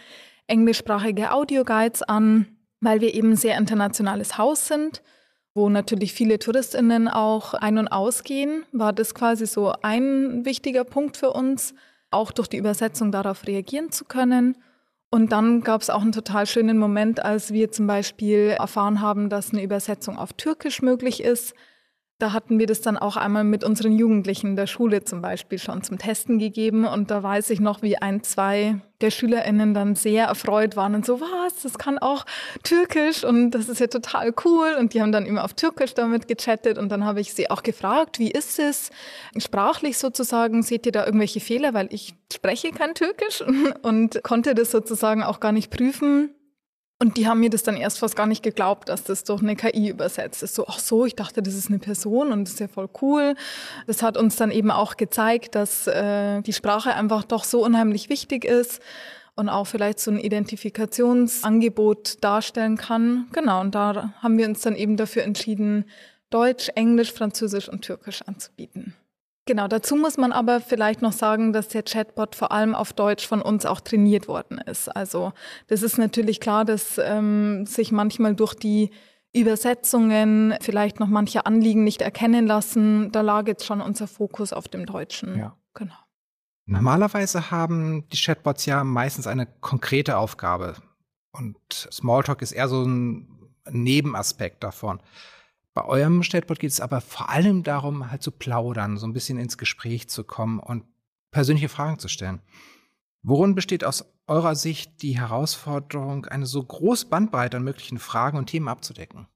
englischsprachige 0.45 1.31
Audioguides 1.31 2.03
an, 2.03 2.45
weil 2.79 3.01
wir 3.01 3.15
eben 3.15 3.35
sehr 3.35 3.57
internationales 3.57 4.37
Haus 4.37 4.67
sind, 4.67 5.01
wo 5.55 5.67
natürlich 5.69 6.13
viele 6.13 6.37
Touristinnen 6.37 7.07
auch 7.07 7.55
ein- 7.55 7.79
und 7.79 7.87
ausgehen, 7.87 8.65
war 8.71 8.93
das 8.93 9.15
quasi 9.15 9.47
so 9.47 9.73
ein 9.81 10.45
wichtiger 10.45 10.83
Punkt 10.83 11.17
für 11.17 11.31
uns 11.31 11.73
auch 12.13 12.31
durch 12.31 12.47
die 12.47 12.57
Übersetzung 12.57 13.11
darauf 13.11 13.47
reagieren 13.47 13.91
zu 13.91 14.05
können. 14.05 14.57
Und 15.09 15.31
dann 15.31 15.61
gab 15.61 15.81
es 15.81 15.89
auch 15.89 16.01
einen 16.01 16.11
total 16.11 16.47
schönen 16.47 16.77
Moment, 16.77 17.23
als 17.23 17.53
wir 17.53 17.71
zum 17.71 17.85
Beispiel 17.87 18.55
erfahren 18.57 19.01
haben, 19.01 19.29
dass 19.29 19.51
eine 19.51 19.61
Übersetzung 19.61 20.17
auf 20.17 20.33
Türkisch 20.33 20.81
möglich 20.81 21.23
ist. 21.23 21.53
Da 22.23 22.31
hatten 22.31 22.57
wir 22.57 22.67
das 22.67 22.79
dann 22.79 22.95
auch 22.97 23.17
einmal 23.17 23.43
mit 23.43 23.65
unseren 23.65 23.91
Jugendlichen 23.91 24.47
in 24.47 24.55
der 24.55 24.65
Schule 24.65 25.03
zum 25.03 25.21
Beispiel 25.21 25.59
schon 25.59 25.83
zum 25.83 25.97
Testen 25.97 26.39
gegeben. 26.39 26.85
Und 26.85 27.11
da 27.11 27.21
weiß 27.21 27.49
ich 27.49 27.59
noch, 27.59 27.81
wie 27.81 27.97
ein, 27.97 28.23
zwei 28.23 28.79
der 29.01 29.11
SchülerInnen 29.11 29.73
dann 29.73 29.95
sehr 29.95 30.27
erfreut 30.27 30.77
waren 30.77 30.95
und 30.95 31.05
so, 31.05 31.19
was, 31.19 31.63
das 31.63 31.77
kann 31.77 31.97
auch 31.97 32.25
Türkisch 32.63 33.25
und 33.25 33.51
das 33.51 33.67
ist 33.67 33.81
ja 33.81 33.87
total 33.87 34.33
cool. 34.45 34.77
Und 34.79 34.93
die 34.93 35.01
haben 35.01 35.11
dann 35.11 35.25
immer 35.25 35.43
auf 35.43 35.53
Türkisch 35.53 35.95
damit 35.95 36.29
gechattet 36.29 36.77
und 36.77 36.87
dann 36.93 37.03
habe 37.03 37.19
ich 37.19 37.33
sie 37.33 37.51
auch 37.51 37.61
gefragt, 37.61 38.19
wie 38.19 38.31
ist 38.31 38.57
es 38.57 38.89
sprachlich 39.37 39.97
sozusagen? 39.97 40.63
Seht 40.63 40.85
ihr 40.85 40.93
da 40.93 41.05
irgendwelche 41.05 41.41
Fehler? 41.41 41.73
Weil 41.73 41.89
ich 41.91 42.15
spreche 42.31 42.71
kein 42.71 42.95
Türkisch 42.95 43.43
und 43.81 44.23
konnte 44.23 44.55
das 44.55 44.71
sozusagen 44.71 45.23
auch 45.23 45.41
gar 45.41 45.51
nicht 45.51 45.71
prüfen. 45.71 46.33
Und 47.03 47.17
die 47.17 47.27
haben 47.27 47.41
mir 47.41 47.49
das 47.49 47.63
dann 47.63 47.75
erst 47.75 47.99
fast 47.99 48.15
gar 48.15 48.27
nicht 48.27 48.43
geglaubt, 48.43 48.87
dass 48.87 49.03
das 49.03 49.25
durch 49.25 49.41
eine 49.41 49.57
KI 49.57 49.89
übersetzt 49.89 50.41
ist. 50.41 50.55
So, 50.55 50.67
ach 50.69 50.79
so, 50.79 51.05
ich 51.05 51.17
dachte, 51.17 51.41
das 51.41 51.53
ist 51.53 51.67
eine 51.67 51.79
Person 51.79 52.31
und 52.31 52.45
das 52.45 52.53
ist 52.53 52.61
ja 52.61 52.69
voll 52.69 52.87
cool. 53.01 53.35
Das 53.87 54.01
hat 54.01 54.15
uns 54.15 54.37
dann 54.37 54.51
eben 54.51 54.71
auch 54.71 54.95
gezeigt, 54.95 55.55
dass 55.55 55.85
äh, 55.85 56.41
die 56.43 56.53
Sprache 56.53 56.95
einfach 56.95 57.25
doch 57.25 57.43
so 57.43 57.61
unheimlich 57.61 58.07
wichtig 58.07 58.45
ist 58.45 58.81
und 59.35 59.49
auch 59.49 59.67
vielleicht 59.67 59.99
so 59.99 60.11
ein 60.11 60.17
Identifikationsangebot 60.17 62.23
darstellen 62.23 62.77
kann. 62.77 63.27
Genau, 63.33 63.59
und 63.59 63.75
da 63.75 64.13
haben 64.21 64.37
wir 64.37 64.47
uns 64.47 64.61
dann 64.61 64.77
eben 64.77 64.95
dafür 64.95 65.23
entschieden, 65.23 65.83
Deutsch, 66.29 66.69
Englisch, 66.73 67.11
Französisch 67.11 67.67
und 67.67 67.81
Türkisch 67.81 68.21
anzubieten. 68.21 68.95
Genau, 69.45 69.67
dazu 69.67 69.97
muss 69.97 70.15
man 70.17 70.31
aber 70.31 70.61
vielleicht 70.61 71.01
noch 71.01 71.11
sagen, 71.11 71.51
dass 71.51 71.67
der 71.67 71.83
Chatbot 71.83 72.35
vor 72.35 72.53
allem 72.53 72.73
auf 72.73 72.93
Deutsch 72.93 73.27
von 73.27 73.41
uns 73.41 73.65
auch 73.65 73.81
trainiert 73.81 74.29
worden 74.29 74.57
ist. 74.57 74.87
Also 74.87 75.33
das 75.67 75.83
ist 75.83 75.97
natürlich 75.97 76.39
klar, 76.39 76.63
dass 76.63 76.97
ähm, 76.97 77.65
sich 77.65 77.91
manchmal 77.91 78.35
durch 78.35 78.53
die 78.53 78.91
Übersetzungen 79.33 80.55
vielleicht 80.61 80.99
noch 80.99 81.07
manche 81.07 81.45
Anliegen 81.45 81.83
nicht 81.83 82.01
erkennen 82.01 82.47
lassen. 82.47 83.11
Da 83.11 83.21
lag 83.21 83.47
jetzt 83.47 83.65
schon 83.65 83.81
unser 83.81 84.07
Fokus 84.07 84.53
auf 84.53 84.69
dem 84.69 84.85
Deutschen. 84.85 85.37
Ja. 85.37 85.57
Genau. 85.73 85.95
Normalerweise 86.65 87.51
haben 87.51 88.07
die 88.09 88.17
Chatbots 88.17 88.65
ja 88.65 88.83
meistens 88.85 89.27
eine 89.27 89.45
konkrete 89.45 90.17
Aufgabe. 90.17 90.75
Und 91.31 91.57
Smalltalk 91.91 92.41
ist 92.41 92.53
eher 92.53 92.69
so 92.69 92.83
ein 92.83 93.27
Nebenaspekt 93.69 94.63
davon. 94.63 95.01
Bei 95.73 95.85
eurem 95.85 96.21
Stellbot 96.21 96.59
geht 96.59 96.71
es 96.71 96.81
aber 96.81 97.01
vor 97.01 97.29
allem 97.29 97.63
darum, 97.63 98.11
halt 98.11 98.21
zu 98.21 98.31
plaudern, 98.31 98.97
so 98.97 99.07
ein 99.07 99.13
bisschen 99.13 99.39
ins 99.39 99.57
Gespräch 99.57 100.07
zu 100.07 100.23
kommen 100.23 100.59
und 100.59 100.83
persönliche 101.31 101.69
Fragen 101.69 101.97
zu 101.97 102.07
stellen. 102.07 102.41
Worin 103.23 103.55
besteht 103.55 103.83
aus 103.83 104.05
eurer 104.27 104.55
Sicht 104.55 105.01
die 105.01 105.17
Herausforderung, 105.17 106.25
eine 106.25 106.45
so 106.45 106.63
große 106.63 107.07
Bandbreite 107.07 107.57
an 107.57 107.63
möglichen 107.63 107.97
Fragen 107.97 108.37
und 108.37 108.47
Themen 108.47 108.67
abzudecken? 108.67 109.27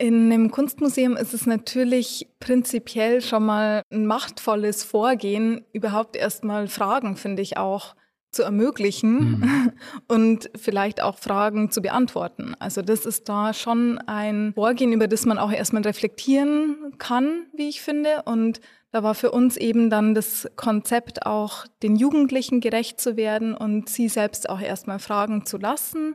In 0.00 0.32
einem 0.32 0.50
Kunstmuseum 0.52 1.16
ist 1.16 1.34
es 1.34 1.44
natürlich 1.44 2.28
prinzipiell 2.38 3.20
schon 3.20 3.44
mal 3.44 3.82
ein 3.90 4.06
machtvolles 4.06 4.84
Vorgehen, 4.84 5.64
überhaupt 5.72 6.14
erstmal 6.14 6.68
Fragen, 6.68 7.16
finde 7.16 7.42
ich 7.42 7.56
auch, 7.56 7.96
zu 8.38 8.44
ermöglichen 8.44 9.40
mhm. 9.40 9.72
und 10.06 10.48
vielleicht 10.54 11.02
auch 11.02 11.18
Fragen 11.18 11.72
zu 11.72 11.82
beantworten. 11.82 12.54
Also 12.60 12.82
das 12.82 13.04
ist 13.04 13.28
da 13.28 13.52
schon 13.52 13.98
ein 14.06 14.52
Vorgehen, 14.54 14.92
über 14.92 15.08
das 15.08 15.26
man 15.26 15.38
auch 15.38 15.50
erstmal 15.50 15.82
reflektieren 15.82 16.94
kann, 16.98 17.46
wie 17.52 17.68
ich 17.68 17.82
finde. 17.82 18.22
Und 18.26 18.60
da 18.92 19.02
war 19.02 19.16
für 19.16 19.32
uns 19.32 19.56
eben 19.56 19.90
dann 19.90 20.14
das 20.14 20.48
Konzept 20.54 21.26
auch 21.26 21.66
den 21.82 21.96
Jugendlichen 21.96 22.60
gerecht 22.60 23.00
zu 23.00 23.16
werden 23.16 23.56
und 23.56 23.88
sie 23.88 24.08
selbst 24.08 24.48
auch 24.48 24.60
erstmal 24.60 25.00
fragen 25.00 25.44
zu 25.44 25.58
lassen. 25.58 26.14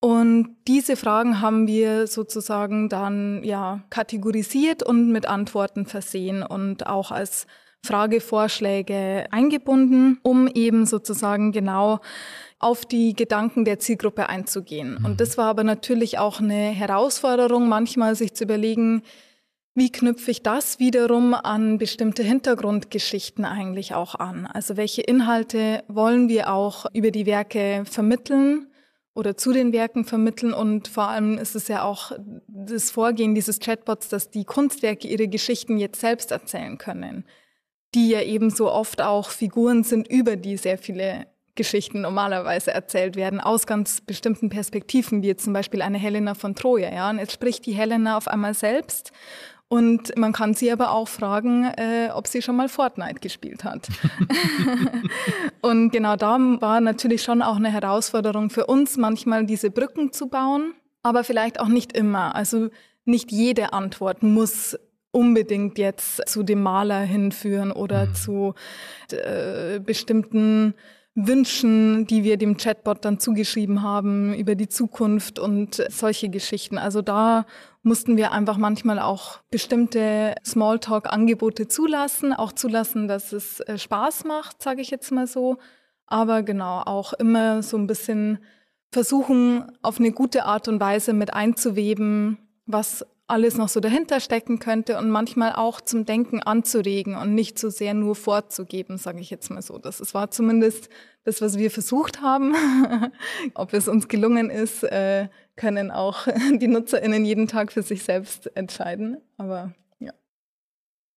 Und 0.00 0.56
diese 0.66 0.96
Fragen 0.96 1.42
haben 1.42 1.66
wir 1.66 2.06
sozusagen 2.06 2.88
dann 2.88 3.44
ja 3.44 3.84
kategorisiert 3.90 4.82
und 4.82 5.12
mit 5.12 5.26
Antworten 5.26 5.84
versehen 5.84 6.42
und 6.42 6.86
auch 6.86 7.10
als 7.10 7.46
Fragevorschläge 7.84 9.26
eingebunden, 9.30 10.18
um 10.22 10.48
eben 10.48 10.86
sozusagen 10.86 11.52
genau 11.52 12.00
auf 12.58 12.86
die 12.86 13.14
Gedanken 13.14 13.64
der 13.64 13.78
Zielgruppe 13.78 14.28
einzugehen. 14.28 14.96
Und 14.96 15.12
mhm. 15.12 15.16
das 15.16 15.38
war 15.38 15.46
aber 15.46 15.64
natürlich 15.64 16.18
auch 16.18 16.40
eine 16.40 16.70
Herausforderung, 16.70 17.68
manchmal 17.68 18.14
sich 18.14 18.34
zu 18.34 18.44
überlegen, 18.44 19.02
wie 19.74 19.92
knüpfe 19.92 20.30
ich 20.30 20.42
das 20.42 20.78
wiederum 20.78 21.34
an 21.34 21.76
bestimmte 21.76 22.22
Hintergrundgeschichten 22.22 23.44
eigentlich 23.44 23.94
auch 23.94 24.14
an? 24.14 24.46
Also 24.46 24.78
welche 24.78 25.02
Inhalte 25.02 25.84
wollen 25.86 26.30
wir 26.30 26.50
auch 26.50 26.86
über 26.94 27.10
die 27.10 27.26
Werke 27.26 27.84
vermitteln 27.84 28.68
oder 29.14 29.36
zu 29.36 29.52
den 29.52 29.74
Werken 29.74 30.06
vermitteln? 30.06 30.54
Und 30.54 30.88
vor 30.88 31.08
allem 31.08 31.36
ist 31.36 31.54
es 31.54 31.68
ja 31.68 31.82
auch 31.82 32.12
das 32.48 32.90
Vorgehen 32.90 33.34
dieses 33.34 33.58
Chatbots, 33.58 34.08
dass 34.08 34.30
die 34.30 34.46
Kunstwerke 34.46 35.08
ihre 35.08 35.28
Geschichten 35.28 35.76
jetzt 35.76 36.00
selbst 36.00 36.30
erzählen 36.30 36.78
können 36.78 37.26
die 37.96 38.10
ja 38.10 38.20
eben 38.20 38.50
so 38.50 38.70
oft 38.70 39.02
auch 39.02 39.30
Figuren 39.30 39.82
sind, 39.82 40.06
über 40.06 40.36
die 40.36 40.56
sehr 40.58 40.78
viele 40.78 41.26
Geschichten 41.54 42.02
normalerweise 42.02 42.70
erzählt 42.70 43.16
werden, 43.16 43.40
aus 43.40 43.66
ganz 43.66 44.02
bestimmten 44.02 44.50
Perspektiven, 44.50 45.22
wie 45.22 45.28
jetzt 45.28 45.44
zum 45.44 45.54
Beispiel 45.54 45.80
eine 45.80 45.96
Helena 45.96 46.34
von 46.34 46.54
Troja. 46.54 46.92
Ja? 46.92 47.08
Und 47.10 47.18
jetzt 47.18 47.32
spricht 47.32 47.64
die 47.64 47.72
Helena 47.72 48.18
auf 48.18 48.28
einmal 48.28 48.52
selbst 48.52 49.12
und 49.68 50.16
man 50.16 50.32
kann 50.32 50.54
sie 50.54 50.70
aber 50.70 50.92
auch 50.92 51.08
fragen, 51.08 51.64
äh, 51.64 52.10
ob 52.14 52.28
sie 52.28 52.42
schon 52.42 52.54
mal 52.56 52.68
Fortnite 52.68 53.20
gespielt 53.20 53.64
hat. 53.64 53.88
und 55.62 55.90
genau 55.90 56.14
da 56.16 56.38
war 56.60 56.80
natürlich 56.80 57.22
schon 57.22 57.42
auch 57.42 57.56
eine 57.56 57.72
Herausforderung 57.72 58.50
für 58.50 58.66
uns, 58.66 58.96
manchmal 58.98 59.46
diese 59.46 59.70
Brücken 59.70 60.12
zu 60.12 60.28
bauen, 60.28 60.74
aber 61.02 61.24
vielleicht 61.24 61.58
auch 61.58 61.68
nicht 61.68 61.96
immer. 61.96 62.36
Also 62.36 62.68
nicht 63.06 63.32
jede 63.32 63.72
Antwort 63.72 64.22
muss 64.22 64.76
unbedingt 65.16 65.78
jetzt 65.78 66.28
zu 66.28 66.42
dem 66.42 66.62
Maler 66.62 67.00
hinführen 67.00 67.72
oder 67.72 68.06
mhm. 68.06 68.14
zu 68.14 68.54
äh, 69.10 69.80
bestimmten 69.80 70.74
Wünschen, 71.14 72.06
die 72.06 72.24
wir 72.24 72.36
dem 72.36 72.58
Chatbot 72.58 73.02
dann 73.06 73.18
zugeschrieben 73.18 73.80
haben 73.80 74.34
über 74.34 74.54
die 74.54 74.68
Zukunft 74.68 75.38
und 75.38 75.82
solche 75.88 76.28
Geschichten. 76.28 76.76
Also 76.76 77.00
da 77.00 77.46
mussten 77.82 78.18
wir 78.18 78.32
einfach 78.32 78.58
manchmal 78.58 78.98
auch 78.98 79.40
bestimmte 79.50 80.34
Smalltalk-Angebote 80.44 81.66
zulassen, 81.66 82.34
auch 82.34 82.52
zulassen, 82.52 83.08
dass 83.08 83.32
es 83.32 83.60
äh, 83.60 83.78
Spaß 83.78 84.24
macht, 84.24 84.62
sage 84.62 84.82
ich 84.82 84.90
jetzt 84.90 85.10
mal 85.10 85.26
so. 85.26 85.56
Aber 86.06 86.42
genau, 86.42 86.82
auch 86.84 87.14
immer 87.14 87.62
so 87.62 87.78
ein 87.78 87.86
bisschen 87.86 88.38
versuchen, 88.92 89.72
auf 89.80 89.98
eine 89.98 90.12
gute 90.12 90.44
Art 90.44 90.68
und 90.68 90.78
Weise 90.78 91.14
mit 91.14 91.32
einzuweben, 91.32 92.36
was 92.66 93.06
alles 93.28 93.56
noch 93.56 93.68
so 93.68 93.80
dahinter 93.80 94.20
stecken 94.20 94.58
könnte 94.58 94.98
und 94.98 95.10
manchmal 95.10 95.52
auch 95.52 95.80
zum 95.80 96.04
Denken 96.04 96.40
anzuregen 96.42 97.16
und 97.16 97.34
nicht 97.34 97.58
so 97.58 97.70
sehr 97.70 97.92
nur 97.92 98.14
vorzugeben, 98.14 98.98
sage 98.98 99.20
ich 99.20 99.30
jetzt 99.30 99.50
mal 99.50 99.62
so. 99.62 99.78
Das 99.78 100.14
war 100.14 100.30
zumindest 100.30 100.88
das, 101.24 101.40
was 101.40 101.58
wir 101.58 101.70
versucht 101.70 102.20
haben. 102.22 102.54
Ob 103.54 103.72
es 103.72 103.88
uns 103.88 104.06
gelungen 104.06 104.48
ist, 104.48 104.84
äh, 104.84 105.28
können 105.56 105.90
auch 105.90 106.28
die 106.52 106.68
NutzerInnen 106.68 107.24
jeden 107.24 107.48
Tag 107.48 107.72
für 107.72 107.82
sich 107.82 108.04
selbst 108.04 108.50
entscheiden. 108.56 109.18
Aber 109.36 109.74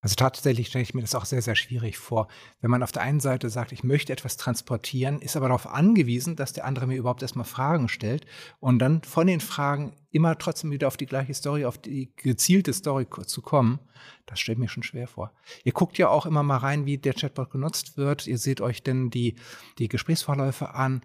also 0.01 0.15
tatsächlich 0.15 0.67
stelle 0.67 0.83
ich 0.83 0.93
mir 0.93 1.01
das 1.01 1.13
auch 1.13 1.25
sehr, 1.25 1.41
sehr 1.41 1.55
schwierig 1.55 1.97
vor. 1.97 2.29
Wenn 2.61 2.71
man 2.71 2.83
auf 2.83 2.93
der 2.93 3.01
einen 3.01 3.19
Seite 3.19 3.49
sagt, 3.49 3.73
ich 3.73 3.83
möchte 3.83 4.13
etwas 4.13 4.37
transportieren, 4.37 5.19
ist 5.19 5.35
aber 5.35 5.49
darauf 5.49 5.67
angewiesen, 5.67 6.37
dass 6.37 6.53
der 6.53 6.63
andere 6.65 6.87
mir 6.87 6.95
überhaupt 6.95 7.21
erstmal 7.21 7.45
Fragen 7.45 7.89
stellt 7.89 8.25
und 8.59 8.79
dann 8.79 9.03
von 9.03 9.27
den 9.27 9.41
Fragen 9.41 9.93
immer 10.09 10.37
trotzdem 10.37 10.71
wieder 10.71 10.87
auf 10.87 10.95
die 10.95 11.05
gleiche 11.05 11.33
Story, 11.33 11.65
auf 11.65 11.77
die 11.77 12.13
gezielte 12.15 12.71
Story 12.71 13.07
zu 13.25 13.41
kommen, 13.41 13.79
das 14.25 14.39
stellt 14.39 14.57
mir 14.57 14.69
schon 14.69 14.83
schwer 14.83 15.07
vor. 15.07 15.33
Ihr 15.65 15.73
guckt 15.73 15.97
ja 15.97 16.07
auch 16.07 16.25
immer 16.25 16.43
mal 16.43 16.57
rein, 16.57 16.85
wie 16.85 16.97
der 16.97 17.13
Chatbot 17.13 17.51
genutzt 17.51 17.97
wird. 17.97 18.25
Ihr 18.25 18.37
seht 18.37 18.61
euch 18.61 18.83
denn 18.83 19.09
die, 19.09 19.35
die 19.79 19.89
Gesprächsverläufe 19.89 20.73
an. 20.73 21.01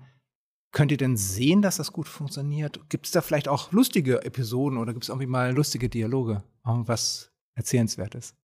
Könnt 0.71 0.93
ihr 0.93 0.99
denn 0.99 1.17
sehen, 1.17 1.63
dass 1.63 1.77
das 1.77 1.93
gut 1.93 2.09
funktioniert? 2.09 2.89
Gibt 2.91 3.07
es 3.07 3.13
da 3.13 3.23
vielleicht 3.23 3.49
auch 3.49 3.73
lustige 3.73 4.25
Episoden 4.25 4.79
oder 4.79 4.93
gibt 4.93 5.05
es 5.05 5.09
irgendwie 5.09 5.27
mal 5.27 5.53
lustige 5.53 5.89
Dialoge? 5.89 6.45
Irgendwas 6.65 7.33
Erzählenswertes? 7.55 8.37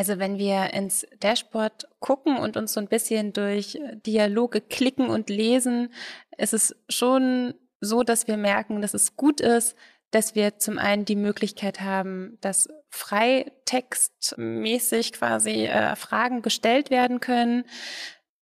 Also 0.00 0.18
wenn 0.18 0.38
wir 0.38 0.72
ins 0.72 1.06
Dashboard 1.20 1.86
gucken 1.98 2.38
und 2.38 2.56
uns 2.56 2.72
so 2.72 2.80
ein 2.80 2.88
bisschen 2.88 3.34
durch 3.34 3.78
Dialoge 4.06 4.62
klicken 4.62 5.10
und 5.10 5.28
lesen, 5.28 5.92
ist 6.38 6.54
es 6.54 6.74
schon 6.88 7.52
so, 7.82 8.02
dass 8.02 8.26
wir 8.26 8.38
merken, 8.38 8.80
dass 8.80 8.94
es 8.94 9.16
gut 9.16 9.42
ist, 9.42 9.76
dass 10.10 10.34
wir 10.34 10.56
zum 10.56 10.78
einen 10.78 11.04
die 11.04 11.16
Möglichkeit 11.16 11.82
haben, 11.82 12.38
dass 12.40 12.70
freitextmäßig 12.88 15.12
quasi 15.12 15.66
äh, 15.66 15.94
Fragen 15.96 16.40
gestellt 16.40 16.88
werden 16.88 17.20
können, 17.20 17.66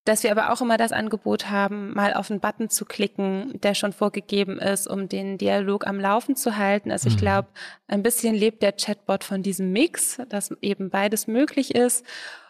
dass 0.09 0.23
wir 0.23 0.31
aber 0.31 0.51
auch 0.53 0.63
immer 0.63 0.79
das 0.79 0.93
Angebot 0.93 1.51
haben, 1.51 1.93
mal 1.93 2.15
auf 2.15 2.31
einen 2.31 2.41
Button 2.41 2.71
zu 2.71 2.87
klicken, 2.87 3.61
der 3.63 3.75
schon 3.75 3.93
vorgegeben 3.93 4.59
ist, 4.59 4.87
um 4.87 5.07
den 5.07 5.37
Dialog 5.37 5.87
am 5.87 6.01
Laufen 6.01 6.35
zu 6.35 6.57
halten. 6.57 6.91
Also 6.91 7.09
ich 7.09 7.17
mhm. 7.17 7.21
glaube, 7.21 7.49
ein 7.89 8.03
bisschen 8.03 8.35
lebt 8.35 8.63
der 8.63 8.73
Chatbot 8.73 9.23
von 9.23 9.43
diesem 9.43 9.71
Mix, 9.71 10.19
dass 10.31 10.51
eben 10.63 10.89
beides 10.89 11.27
möglich 11.27 11.75
ist. 11.75 12.07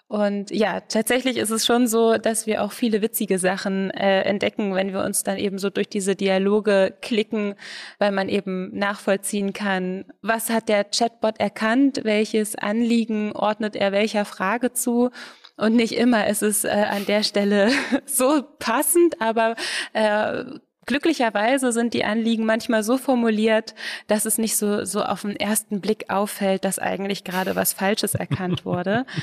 Und 0.07 0.53
ja, 0.53 0.81
tatsächlich 0.81 1.37
ist 1.37 1.51
es 1.51 1.67
schon 1.67 1.87
so, 1.89 2.17
dass 2.17 2.47
wir 2.47 2.63
auch 2.63 2.73
viele 2.73 3.03
witzige 3.03 3.39
Sachen 3.41 3.91
äh, 3.91 4.23
entdecken, 4.23 4.75
wenn 4.75 4.93
wir 4.93 5.03
uns 5.03 5.25
dann 5.25 5.37
eben 5.37 5.59
so 5.59 5.69
durch 5.69 5.89
diese 5.89 6.15
Dialoge 6.15 6.95
klicken, 7.03 7.57
weil 7.99 8.13
man 8.13 8.29
eben 8.29 8.71
nachvollziehen 8.79 9.53
kann, 9.53 10.05
was 10.23 10.49
hat 10.49 10.69
der 10.69 10.85
Chatbot 10.85 11.41
erkannt, 11.41 12.01
welches 12.05 12.55
Anliegen 12.55 13.33
ordnet 13.33 13.77
er 13.77 13.91
welcher 13.91 14.25
Frage 14.25 14.73
zu. 14.73 15.11
Und 15.59 15.75
nicht 15.75 15.93
immer 15.93 16.27
ist 16.29 16.43
es 16.43 16.65
äh, 16.65 16.69
an 16.69 17.05
der 17.07 17.23
Stelle 17.23 17.71
so 18.07 18.43
passend, 18.59 19.21
aber 19.21 19.57
äh, 19.93 20.45
Glücklicherweise 20.89 21.71
sind 21.71 21.93
die 21.93 22.07
Anliegen 22.07 22.47
manchmal 22.47 22.83
so 22.83 22.97
formuliert, 22.97 23.75
dass 24.07 24.25
es 24.25 24.39
nicht 24.39 24.57
so, 24.57 24.87
so 24.87 25.03
auf 25.03 25.21
den 25.21 25.37
ersten 25.37 25.83
Blick 25.83 26.09
auffällt, 26.09 26.65
dass 26.65 26.79
eigentlich 26.79 27.25
gerade 27.25 27.55
was 27.57 27.75
Falsches 27.75 28.15
erkannt 28.15 28.65
wurde. 28.65 29.05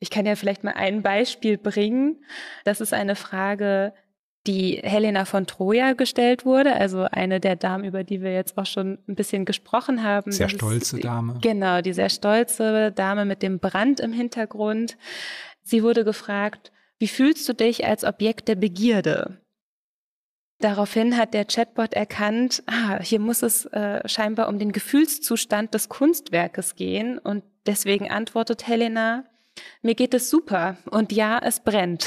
Ich 0.00 0.10
kann 0.10 0.26
ja 0.26 0.36
vielleicht 0.36 0.64
mal 0.64 0.74
ein 0.74 1.00
Beispiel 1.00 1.56
bringen. 1.56 2.22
Das 2.64 2.82
ist 2.82 2.92
eine 2.92 3.16
Frage, 3.16 3.94
die 4.46 4.78
Helena 4.82 5.24
von 5.24 5.46
Troja 5.46 5.94
gestellt 5.94 6.44
wurde, 6.44 6.74
also 6.74 7.06
eine 7.10 7.40
der 7.40 7.56
Damen, 7.56 7.84
über 7.84 8.04
die 8.04 8.20
wir 8.20 8.34
jetzt 8.34 8.58
auch 8.58 8.66
schon 8.66 8.98
ein 9.08 9.14
bisschen 9.14 9.46
gesprochen 9.46 10.02
haben. 10.02 10.30
Sehr 10.30 10.50
stolze 10.50 10.98
Dame. 10.98 11.38
Genau, 11.40 11.80
die 11.80 11.94
sehr 11.94 12.10
stolze 12.10 12.92
Dame 12.92 13.24
mit 13.24 13.42
dem 13.42 13.60
Brand 13.60 13.98
im 14.00 14.12
Hintergrund. 14.12 14.98
Sie 15.64 15.82
wurde 15.82 16.04
gefragt, 16.04 16.72
wie 16.98 17.08
fühlst 17.08 17.48
du 17.48 17.54
dich 17.54 17.84
als 17.84 18.04
Objekt 18.04 18.48
der 18.48 18.54
Begierde? 18.54 19.38
Daraufhin 20.60 21.16
hat 21.16 21.34
der 21.34 21.46
Chatbot 21.46 21.94
erkannt, 21.94 22.62
ah, 22.66 23.00
hier 23.02 23.18
muss 23.18 23.42
es 23.42 23.66
äh, 23.66 24.06
scheinbar 24.08 24.48
um 24.48 24.58
den 24.58 24.72
Gefühlszustand 24.72 25.74
des 25.74 25.88
Kunstwerkes 25.88 26.76
gehen 26.76 27.18
und 27.18 27.42
deswegen 27.66 28.10
antwortet 28.10 28.66
Helena, 28.66 29.24
mir 29.82 29.94
geht 29.94 30.14
es 30.14 30.30
super 30.30 30.76
und 30.90 31.12
ja, 31.12 31.40
es 31.42 31.60
brennt. 31.60 32.06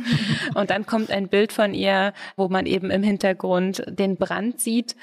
und 0.54 0.70
dann 0.70 0.86
kommt 0.86 1.10
ein 1.10 1.28
Bild 1.28 1.52
von 1.52 1.74
ihr, 1.74 2.12
wo 2.36 2.48
man 2.48 2.66
eben 2.66 2.90
im 2.90 3.02
Hintergrund 3.02 3.84
den 3.86 4.16
Brand 4.16 4.60
sieht. 4.60 4.96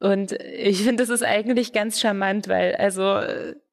Und 0.00 0.32
ich 0.32 0.82
finde, 0.82 1.02
das 1.02 1.10
ist 1.10 1.22
eigentlich 1.22 1.72
ganz 1.72 2.00
charmant, 2.00 2.48
weil 2.48 2.74
also 2.76 3.20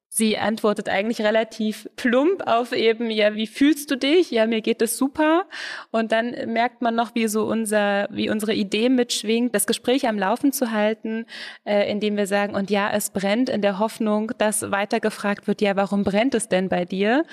Sie 0.09 0.37
antwortet 0.37 0.89
eigentlich 0.89 1.21
relativ 1.21 1.89
plump 1.95 2.47
auf 2.47 2.71
eben, 2.71 3.11
ja, 3.11 3.35
wie 3.35 3.45
fühlst 3.45 3.91
du 3.91 3.97
dich? 3.97 4.31
Ja, 4.31 4.47
mir 4.47 4.61
geht 4.61 4.81
es 4.81 4.97
super. 4.97 5.45
Und 5.91 6.11
dann 6.11 6.31
merkt 6.47 6.81
man 6.81 6.95
noch, 6.95 7.13
wie 7.13 7.27
so 7.27 7.45
unser, 7.45 8.07
wie 8.09 8.29
unsere 8.29 8.53
Idee 8.53 8.89
mitschwingt, 8.89 9.53
das 9.53 9.67
Gespräch 9.67 10.07
am 10.07 10.17
Laufen 10.17 10.51
zu 10.53 10.71
halten, 10.71 11.25
äh, 11.65 11.91
indem 11.91 12.15
wir 12.17 12.25
sagen, 12.25 12.55
und 12.55 12.69
ja, 12.69 12.89
es 12.91 13.09
brennt 13.09 13.49
in 13.49 13.61
der 13.61 13.79
Hoffnung, 13.79 14.31
dass 14.37 14.71
weiter 14.71 14.99
gefragt 14.99 15.47
wird, 15.47 15.61
ja, 15.61 15.75
warum 15.75 16.03
brennt 16.03 16.35
es 16.35 16.47
denn 16.47 16.69
bei 16.69 16.85
dir? 16.85 17.25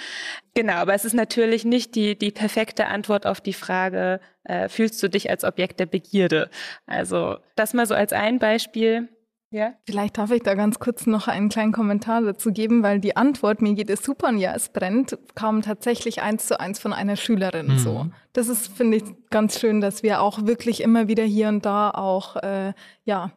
Genau, 0.54 0.74
aber 0.74 0.94
es 0.94 1.04
ist 1.04 1.14
natürlich 1.14 1.64
nicht 1.64 1.94
die, 1.94 2.18
die 2.18 2.32
perfekte 2.32 2.86
Antwort 2.86 3.26
auf 3.26 3.40
die 3.40 3.52
Frage, 3.52 4.20
äh, 4.44 4.68
fühlst 4.68 5.02
du 5.02 5.08
dich 5.08 5.30
als 5.30 5.44
Objekt 5.44 5.80
der 5.80 5.86
Begierde? 5.86 6.50
Also, 6.86 7.38
das 7.56 7.72
mal 7.72 7.86
so 7.86 7.94
als 7.94 8.12
ein 8.12 8.38
Beispiel. 8.38 9.08
Ja. 9.54 9.72
Vielleicht 9.86 10.18
darf 10.18 10.32
ich 10.32 10.42
da 10.42 10.56
ganz 10.56 10.80
kurz 10.80 11.06
noch 11.06 11.28
einen 11.28 11.48
kleinen 11.48 11.70
Kommentar 11.70 12.22
dazu 12.22 12.50
geben, 12.50 12.82
weil 12.82 12.98
die 12.98 13.16
Antwort, 13.16 13.62
mir 13.62 13.74
geht 13.74 13.88
es 13.88 14.02
super 14.02 14.30
und 14.30 14.38
ja, 14.38 14.52
es 14.52 14.68
brennt, 14.68 15.16
kam 15.36 15.62
tatsächlich 15.62 16.22
eins 16.22 16.48
zu 16.48 16.58
eins 16.58 16.80
von 16.80 16.92
einer 16.92 17.14
Schülerin 17.14 17.68
mhm. 17.68 17.78
so. 17.78 18.06
Das 18.32 18.48
ist, 18.48 18.66
finde 18.66 18.96
ich, 18.96 19.04
ganz 19.30 19.60
schön, 19.60 19.80
dass 19.80 20.02
wir 20.02 20.22
auch 20.22 20.44
wirklich 20.44 20.82
immer 20.82 21.06
wieder 21.06 21.22
hier 21.22 21.46
und 21.46 21.64
da 21.64 21.90
auch, 21.90 22.34
äh, 22.34 22.72
ja, 23.04 23.30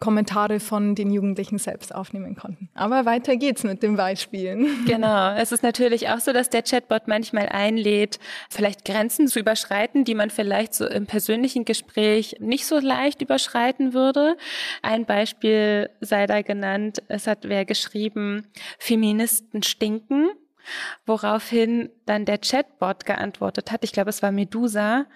Kommentare 0.00 0.60
von 0.60 0.94
den 0.94 1.10
Jugendlichen 1.10 1.58
selbst 1.58 1.94
aufnehmen 1.94 2.34
konnten. 2.34 2.70
Aber 2.74 3.04
weiter 3.04 3.36
geht's 3.36 3.62
mit 3.64 3.82
den 3.82 3.96
Beispielen. 3.96 4.66
Genau. 4.86 5.34
Es 5.34 5.52
ist 5.52 5.62
natürlich 5.62 6.08
auch 6.08 6.18
so, 6.20 6.32
dass 6.32 6.48
der 6.48 6.62
Chatbot 6.62 7.06
manchmal 7.06 7.48
einlädt, 7.48 8.18
vielleicht 8.48 8.84
Grenzen 8.84 9.28
zu 9.28 9.38
überschreiten, 9.38 10.04
die 10.04 10.14
man 10.14 10.30
vielleicht 10.30 10.74
so 10.74 10.86
im 10.86 11.06
persönlichen 11.06 11.64
Gespräch 11.64 12.36
nicht 12.40 12.66
so 12.66 12.78
leicht 12.78 13.20
überschreiten 13.20 13.92
würde. 13.92 14.36
Ein 14.82 15.04
Beispiel 15.04 15.90
sei 16.00 16.26
da 16.26 16.42
genannt. 16.42 17.02
Es 17.08 17.26
hat 17.26 17.40
wer 17.42 17.64
geschrieben, 17.64 18.46
Feministen 18.78 19.62
stinken. 19.62 20.30
Woraufhin 21.06 21.90
dann 22.06 22.24
der 22.24 22.38
Chatbot 22.38 23.04
geantwortet 23.04 23.70
hat. 23.70 23.84
Ich 23.84 23.92
glaube, 23.92 24.10
es 24.10 24.22
war 24.22 24.32
Medusa 24.32 25.06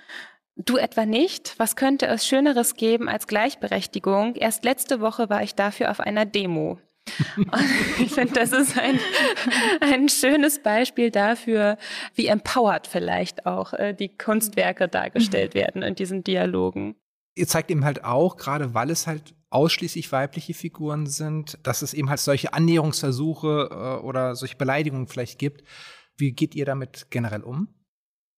Du 0.56 0.76
etwa 0.76 1.04
nicht? 1.04 1.54
Was 1.58 1.74
könnte 1.74 2.06
es 2.06 2.26
Schöneres 2.26 2.76
geben 2.76 3.08
als 3.08 3.26
Gleichberechtigung? 3.26 4.36
Erst 4.36 4.64
letzte 4.64 5.00
Woche 5.00 5.28
war 5.28 5.42
ich 5.42 5.54
dafür 5.54 5.90
auf 5.90 5.98
einer 5.98 6.26
Demo. 6.26 6.78
ich 7.98 8.12
finde, 8.12 8.34
das 8.34 8.52
ist 8.52 8.78
ein, 8.78 8.98
ein 9.80 10.08
schönes 10.08 10.62
Beispiel 10.62 11.10
dafür, 11.10 11.76
wie 12.14 12.28
empowered 12.28 12.86
vielleicht 12.86 13.46
auch 13.46 13.72
äh, 13.74 13.92
die 13.92 14.16
Kunstwerke 14.16 14.88
dargestellt 14.88 15.54
mhm. 15.54 15.58
werden 15.58 15.82
in 15.82 15.94
diesen 15.96 16.24
Dialogen. 16.24 16.96
Ihr 17.34 17.48
zeigt 17.48 17.70
eben 17.70 17.84
halt 17.84 18.04
auch, 18.04 18.36
gerade 18.36 18.74
weil 18.74 18.90
es 18.90 19.06
halt 19.06 19.34
ausschließlich 19.50 20.10
weibliche 20.12 20.54
Figuren 20.54 21.06
sind, 21.06 21.58
dass 21.62 21.82
es 21.82 21.94
eben 21.94 22.10
halt 22.10 22.20
solche 22.20 22.54
Annäherungsversuche 22.54 23.68
äh, 23.70 24.04
oder 24.04 24.34
solche 24.34 24.56
Beleidigungen 24.56 25.08
vielleicht 25.08 25.38
gibt. 25.38 25.64
Wie 26.16 26.32
geht 26.32 26.54
ihr 26.54 26.64
damit 26.64 27.08
generell 27.10 27.42
um? 27.42 27.68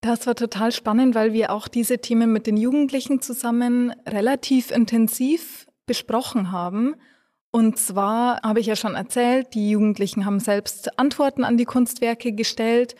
Das 0.00 0.26
war 0.26 0.34
total 0.34 0.72
spannend, 0.72 1.14
weil 1.14 1.32
wir 1.32 1.50
auch 1.52 1.68
diese 1.68 1.98
Themen 1.98 2.32
mit 2.32 2.46
den 2.46 2.56
Jugendlichen 2.56 3.20
zusammen 3.20 3.92
relativ 4.06 4.70
intensiv 4.70 5.66
besprochen 5.86 6.52
haben. 6.52 6.94
Und 7.50 7.78
zwar 7.78 8.40
habe 8.42 8.60
ich 8.60 8.66
ja 8.66 8.76
schon 8.76 8.94
erzählt, 8.94 9.54
die 9.54 9.70
Jugendlichen 9.70 10.26
haben 10.26 10.40
selbst 10.40 10.98
Antworten 10.98 11.42
an 11.42 11.56
die 11.56 11.64
Kunstwerke 11.64 12.32
gestellt. 12.32 12.94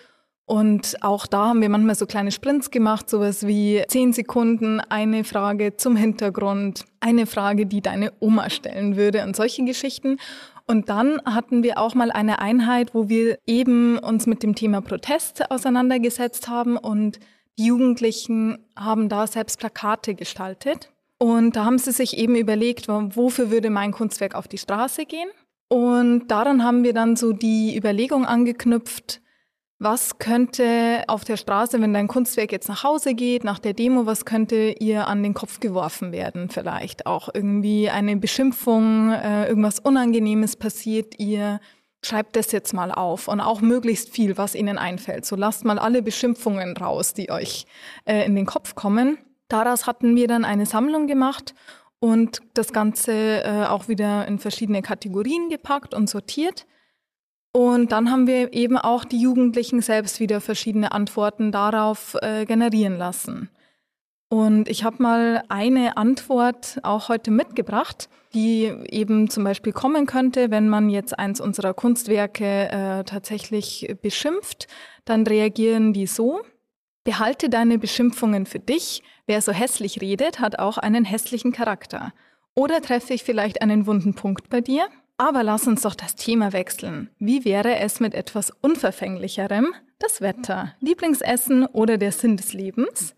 Und 0.47 0.97
auch 1.03 1.27
da 1.27 1.49
haben 1.49 1.61
wir 1.61 1.69
manchmal 1.69 1.97
so 1.97 2.07
kleine 2.07 2.31
Sprints 2.31 2.71
gemacht, 2.71 3.11
sowas 3.11 3.47
wie 3.47 3.83
zehn 3.89 4.13
Sekunden, 4.13 4.81
eine 4.81 5.25
Frage 5.25 5.77
zum 5.77 5.97
Hintergrund, 5.97 6.85
eine 7.01 7.27
Frage, 7.27 7.67
die 7.67 7.83
deine 7.83 8.13
Oma 8.21 8.49
stellen 8.49 8.97
würde 8.97 9.25
und 9.25 9.35
solche 9.35 9.65
Geschichten. 9.65 10.19
Und 10.67 10.89
dann 10.89 11.21
hatten 11.25 11.63
wir 11.63 11.79
auch 11.79 11.95
mal 11.95 12.11
eine 12.11 12.41
Einheit, 12.41 12.95
wo 12.95 13.09
wir 13.09 13.39
eben 13.47 13.99
uns 13.99 14.27
mit 14.27 14.43
dem 14.43 14.55
Thema 14.55 14.81
Protest 14.81 15.51
auseinandergesetzt 15.51 16.49
haben 16.49 16.77
und 16.77 17.21
die 17.59 17.67
Jugendlichen 17.67 18.59
haben 18.77 19.09
da 19.09 19.27
selbst 19.27 19.59
Plakate 19.59 20.15
gestaltet. 20.15 20.93
Und 21.19 21.57
da 21.57 21.65
haben 21.65 21.79
sie 21.79 21.93
sich 21.93 22.19
eben 22.19 22.37
überlegt, 22.37 22.89
wofür 22.89 23.51
würde 23.51 23.71
mein 23.71 23.93
Kunstwerk 23.93 24.35
auf 24.35 24.49
die 24.49 24.59
Straße 24.59 25.07
gehen? 25.07 25.29
Und 25.69 26.29
daran 26.29 26.63
haben 26.63 26.85
wir 26.85 26.93
dann 26.93 27.17
so 27.17 27.33
die 27.33 27.77
Überlegung 27.77 28.27
angeknüpft, 28.27 29.23
was 29.79 30.19
könnte 30.19 31.05
auf 31.07 31.25
der 31.25 31.37
Straße, 31.37 31.81
wenn 31.81 31.93
dein 31.93 32.09
Kunstwerk 32.09 32.51
jetzt 32.51 32.69
nach 32.69 32.83
Hause 32.83 33.15
geht, 33.15 33.45
nach 33.45 33.59
der 33.59 33.75
Demo, 33.75 34.07
was 34.07 34.25
könnte 34.25 34.75
ihr 34.79 35.07
an 35.07 35.23
den 35.23 35.35
Kopf 35.35 35.61
geworfen 35.61 36.13
werden? 36.13 36.49
Vielleicht 36.49 37.07
auch 37.07 37.29
irgendwie 37.33 37.91
eine 37.91 38.17
Beschimpfung, 38.17 39.13
äh, 39.13 39.47
irgendwas 39.49 39.79
Unangenehmes 39.79 40.57
passiert 40.57 41.19
ihr. 41.19 41.61
Schreibt 42.03 42.37
das 42.37 42.53
jetzt 42.53 42.73
mal 42.73 42.91
auf 42.91 43.29
und 43.29 43.41
auch 43.41 43.61
möglichst 43.61 44.11
viel, 44.11 44.39
was 44.39 44.55
ihnen 44.55 44.79
einfällt. 44.79 45.27
So 45.27 45.37
lasst 45.37 45.65
mal 45.65 45.79
alle 45.79 46.03
Beschimpfungen 46.03 46.77
raus, 46.77 47.13
die 47.13 47.31
euch 47.31 47.67
äh, 48.07 48.25
in 48.25 48.35
den 48.35 48.47
Kopf 48.47 48.75
kommen. 48.75 49.19
Daraus 49.49 49.87
hatten 49.87 50.17
wir 50.17 50.27
dann 50.27 50.45
eine 50.45 50.65
Sammlung 50.65 51.07
gemacht 51.07 51.55
und 51.99 52.41
das 52.55 52.73
Ganze 52.73 53.43
äh, 53.43 53.67
auch 53.67 53.89
wieder 53.89 54.27
in 54.27 54.39
verschiedene 54.39 54.81
Kategorien 54.81 55.49
gepackt 55.51 55.93
und 55.95 56.09
sortiert. 56.09 56.67
Und 57.57 57.91
dann 57.91 58.11
haben 58.11 58.27
wir 58.27 58.53
eben 58.53 58.77
auch 58.77 59.07
die 59.07 59.19
Jugendlichen 59.19 59.81
selbst 59.81 60.21
wieder 60.21 60.43
verschiedene 60.43 60.93
Antworten 60.93 61.53
darauf 61.53 62.15
äh, 62.21 62.45
generieren 62.45 62.99
lassen. 62.99 63.49
Und 64.29 64.69
ich 64.69 64.85
habe 64.85 65.03
mal 65.03 65.43
eine 65.49 65.97
Antwort 65.97 66.79
auch 66.83 67.09
heute 67.09 67.31
mitgebracht, 67.31 68.11
die 68.35 68.71
eben 68.91 69.31
zum 69.31 69.43
Beispiel 69.45 69.73
kommen 69.73 70.05
könnte, 70.05 70.51
wenn 70.51 70.69
man 70.69 70.91
jetzt 70.91 71.19
eins 71.19 71.41
unserer 71.41 71.73
Kunstwerke 71.73 72.69
äh, 72.69 73.05
tatsächlich 73.05 73.91
beschimpft, 74.03 74.69
dann 75.07 75.27
reagieren 75.27 75.95
die 75.95 76.07
so. 76.07 76.43
Behalte 77.05 77.49
deine 77.49 77.79
Beschimpfungen 77.79 78.45
für 78.45 78.59
dich. 78.59 79.03
Wer 79.25 79.41
so 79.41 79.53
hässlich 79.53 80.03
redet, 80.03 80.41
hat 80.41 80.59
auch 80.59 80.77
einen 80.77 81.07
hässlichen 81.07 81.53
Charakter. 81.53 82.13
Oder 82.55 82.83
treffe 82.83 83.15
ich 83.15 83.25
vielleicht 83.25 83.63
einen 83.63 83.87
wunden 83.87 84.13
Punkt 84.13 84.51
bei 84.51 84.61
dir? 84.61 84.89
Aber 85.19 85.43
lass 85.43 85.67
uns 85.67 85.83
doch 85.83 85.95
das 85.95 86.15
Thema 86.15 86.53
wechseln. 86.53 87.11
Wie 87.19 87.45
wäre 87.45 87.77
es 87.77 88.01
mit 88.01 88.15
etwas 88.15 88.53
Unverfänglicherem? 88.61 89.75
Das 89.99 90.21
Wetter, 90.21 90.75
Lieblingsessen 90.81 91.65
oder 91.65 91.97
der 91.97 92.13
Sinn 92.13 92.37
des 92.37 92.53
Lebens? 92.53 93.15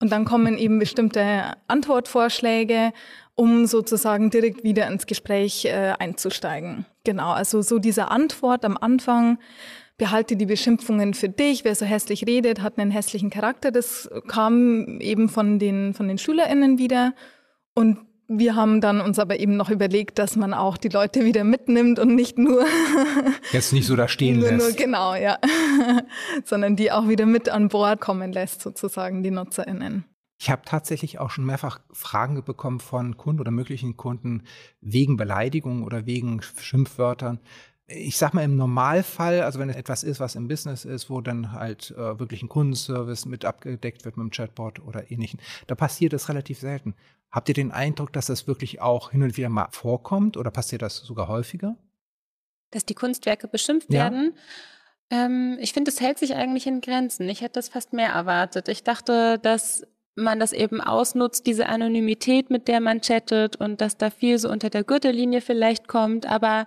Und 0.00 0.10
dann 0.10 0.24
kommen 0.24 0.56
eben 0.56 0.78
bestimmte 0.78 1.52
Antwortvorschläge, 1.68 2.92
um 3.34 3.66
sozusagen 3.66 4.30
direkt 4.30 4.64
wieder 4.64 4.88
ins 4.88 5.06
Gespräch 5.06 5.66
äh, 5.66 5.92
einzusteigen. 5.98 6.86
Genau, 7.04 7.30
also 7.32 7.62
so 7.62 7.78
diese 7.78 8.10
Antwort 8.10 8.64
am 8.64 8.76
Anfang, 8.76 9.38
behalte 9.98 10.36
die 10.36 10.46
Beschimpfungen 10.46 11.14
für 11.14 11.28
dich, 11.28 11.64
wer 11.64 11.76
so 11.76 11.84
hässlich 11.84 12.26
redet, 12.26 12.62
hat 12.62 12.78
einen 12.78 12.90
hässlichen 12.90 13.30
Charakter, 13.30 13.70
das 13.70 14.10
kam 14.26 15.00
eben 15.00 15.28
von 15.28 15.60
den, 15.60 15.94
von 15.94 16.08
den 16.08 16.18
SchülerInnen 16.18 16.78
wieder. 16.78 17.14
Und 17.74 17.98
wir 18.38 18.56
haben 18.56 18.80
dann 18.80 19.00
uns 19.00 19.18
aber 19.18 19.38
eben 19.40 19.56
noch 19.56 19.70
überlegt, 19.70 20.18
dass 20.18 20.36
man 20.36 20.54
auch 20.54 20.76
die 20.76 20.88
Leute 20.88 21.24
wieder 21.24 21.44
mitnimmt 21.44 21.98
und 21.98 22.14
nicht 22.14 22.38
nur 22.38 22.64
jetzt 23.52 23.72
nicht 23.72 23.86
so 23.86 23.96
da 23.96 24.08
stehen 24.08 24.40
nur, 24.40 24.50
lässt. 24.50 24.68
Nur, 24.68 24.76
genau, 24.76 25.14
ja, 25.14 25.38
sondern 26.44 26.76
die 26.76 26.92
auch 26.92 27.08
wieder 27.08 27.26
mit 27.26 27.48
an 27.48 27.68
Bord 27.68 28.00
kommen 28.00 28.32
lässt, 28.32 28.62
sozusagen 28.62 29.22
die 29.22 29.30
NutzerInnen. 29.30 30.04
Ich 30.40 30.50
habe 30.50 30.62
tatsächlich 30.64 31.20
auch 31.20 31.30
schon 31.30 31.44
mehrfach 31.44 31.78
Fragen 31.92 32.42
bekommen 32.42 32.80
von 32.80 33.16
Kunden 33.16 33.40
oder 33.40 33.52
möglichen 33.52 33.96
Kunden 33.96 34.42
wegen 34.80 35.16
Beleidigung 35.16 35.84
oder 35.84 36.04
wegen 36.04 36.42
Schimpfwörtern. 36.42 37.38
Ich 37.86 38.16
sag 38.16 38.32
mal 38.32 38.44
im 38.44 38.56
Normalfall, 38.56 39.42
also 39.42 39.58
wenn 39.58 39.68
es 39.68 39.76
etwas 39.76 40.04
ist, 40.04 40.20
was 40.20 40.34
im 40.34 40.48
Business 40.48 40.84
ist, 40.84 41.10
wo 41.10 41.20
dann 41.20 41.52
halt 41.52 41.90
äh, 41.92 42.18
wirklich 42.18 42.42
ein 42.42 42.48
Kundenservice 42.48 43.26
mit 43.26 43.44
abgedeckt 43.44 44.04
wird 44.04 44.16
mit 44.16 44.24
dem 44.24 44.30
Chatbot 44.30 44.80
oder 44.80 45.10
ähnlichen, 45.10 45.40
da 45.66 45.74
passiert 45.74 46.12
das 46.12 46.28
relativ 46.28 46.60
selten. 46.60 46.94
Habt 47.30 47.48
ihr 47.48 47.54
den 47.54 47.72
Eindruck, 47.72 48.12
dass 48.12 48.26
das 48.26 48.46
wirklich 48.46 48.80
auch 48.80 49.10
hin 49.10 49.22
und 49.22 49.36
wieder 49.36 49.48
mal 49.48 49.68
vorkommt 49.70 50.36
oder 50.36 50.50
passiert 50.50 50.82
das 50.82 50.98
sogar 50.98 51.28
häufiger? 51.28 51.76
Dass 52.70 52.84
die 52.84 52.94
Kunstwerke 52.94 53.48
beschimpft 53.48 53.92
ja. 53.92 54.04
werden? 54.04 54.34
Ähm, 55.10 55.58
ich 55.60 55.72
finde, 55.72 55.90
es 55.90 56.00
hält 56.00 56.18
sich 56.18 56.34
eigentlich 56.34 56.66
in 56.66 56.80
Grenzen. 56.80 57.28
Ich 57.28 57.40
hätte 57.40 57.54
das 57.54 57.68
fast 57.68 57.92
mehr 57.92 58.10
erwartet. 58.10 58.68
Ich 58.68 58.82
dachte, 58.82 59.38
dass 59.38 59.86
man 60.14 60.38
das 60.38 60.52
eben 60.52 60.80
ausnutzt, 60.80 61.46
diese 61.46 61.68
Anonymität, 61.68 62.50
mit 62.50 62.68
der 62.68 62.80
man 62.80 63.00
chattet 63.00 63.56
und 63.56 63.80
dass 63.80 63.96
da 63.96 64.10
viel 64.10 64.38
so 64.38 64.50
unter 64.50 64.68
der 64.68 64.84
Gürtellinie 64.84 65.40
vielleicht 65.40 65.88
kommt. 65.88 66.26
Aber 66.26 66.66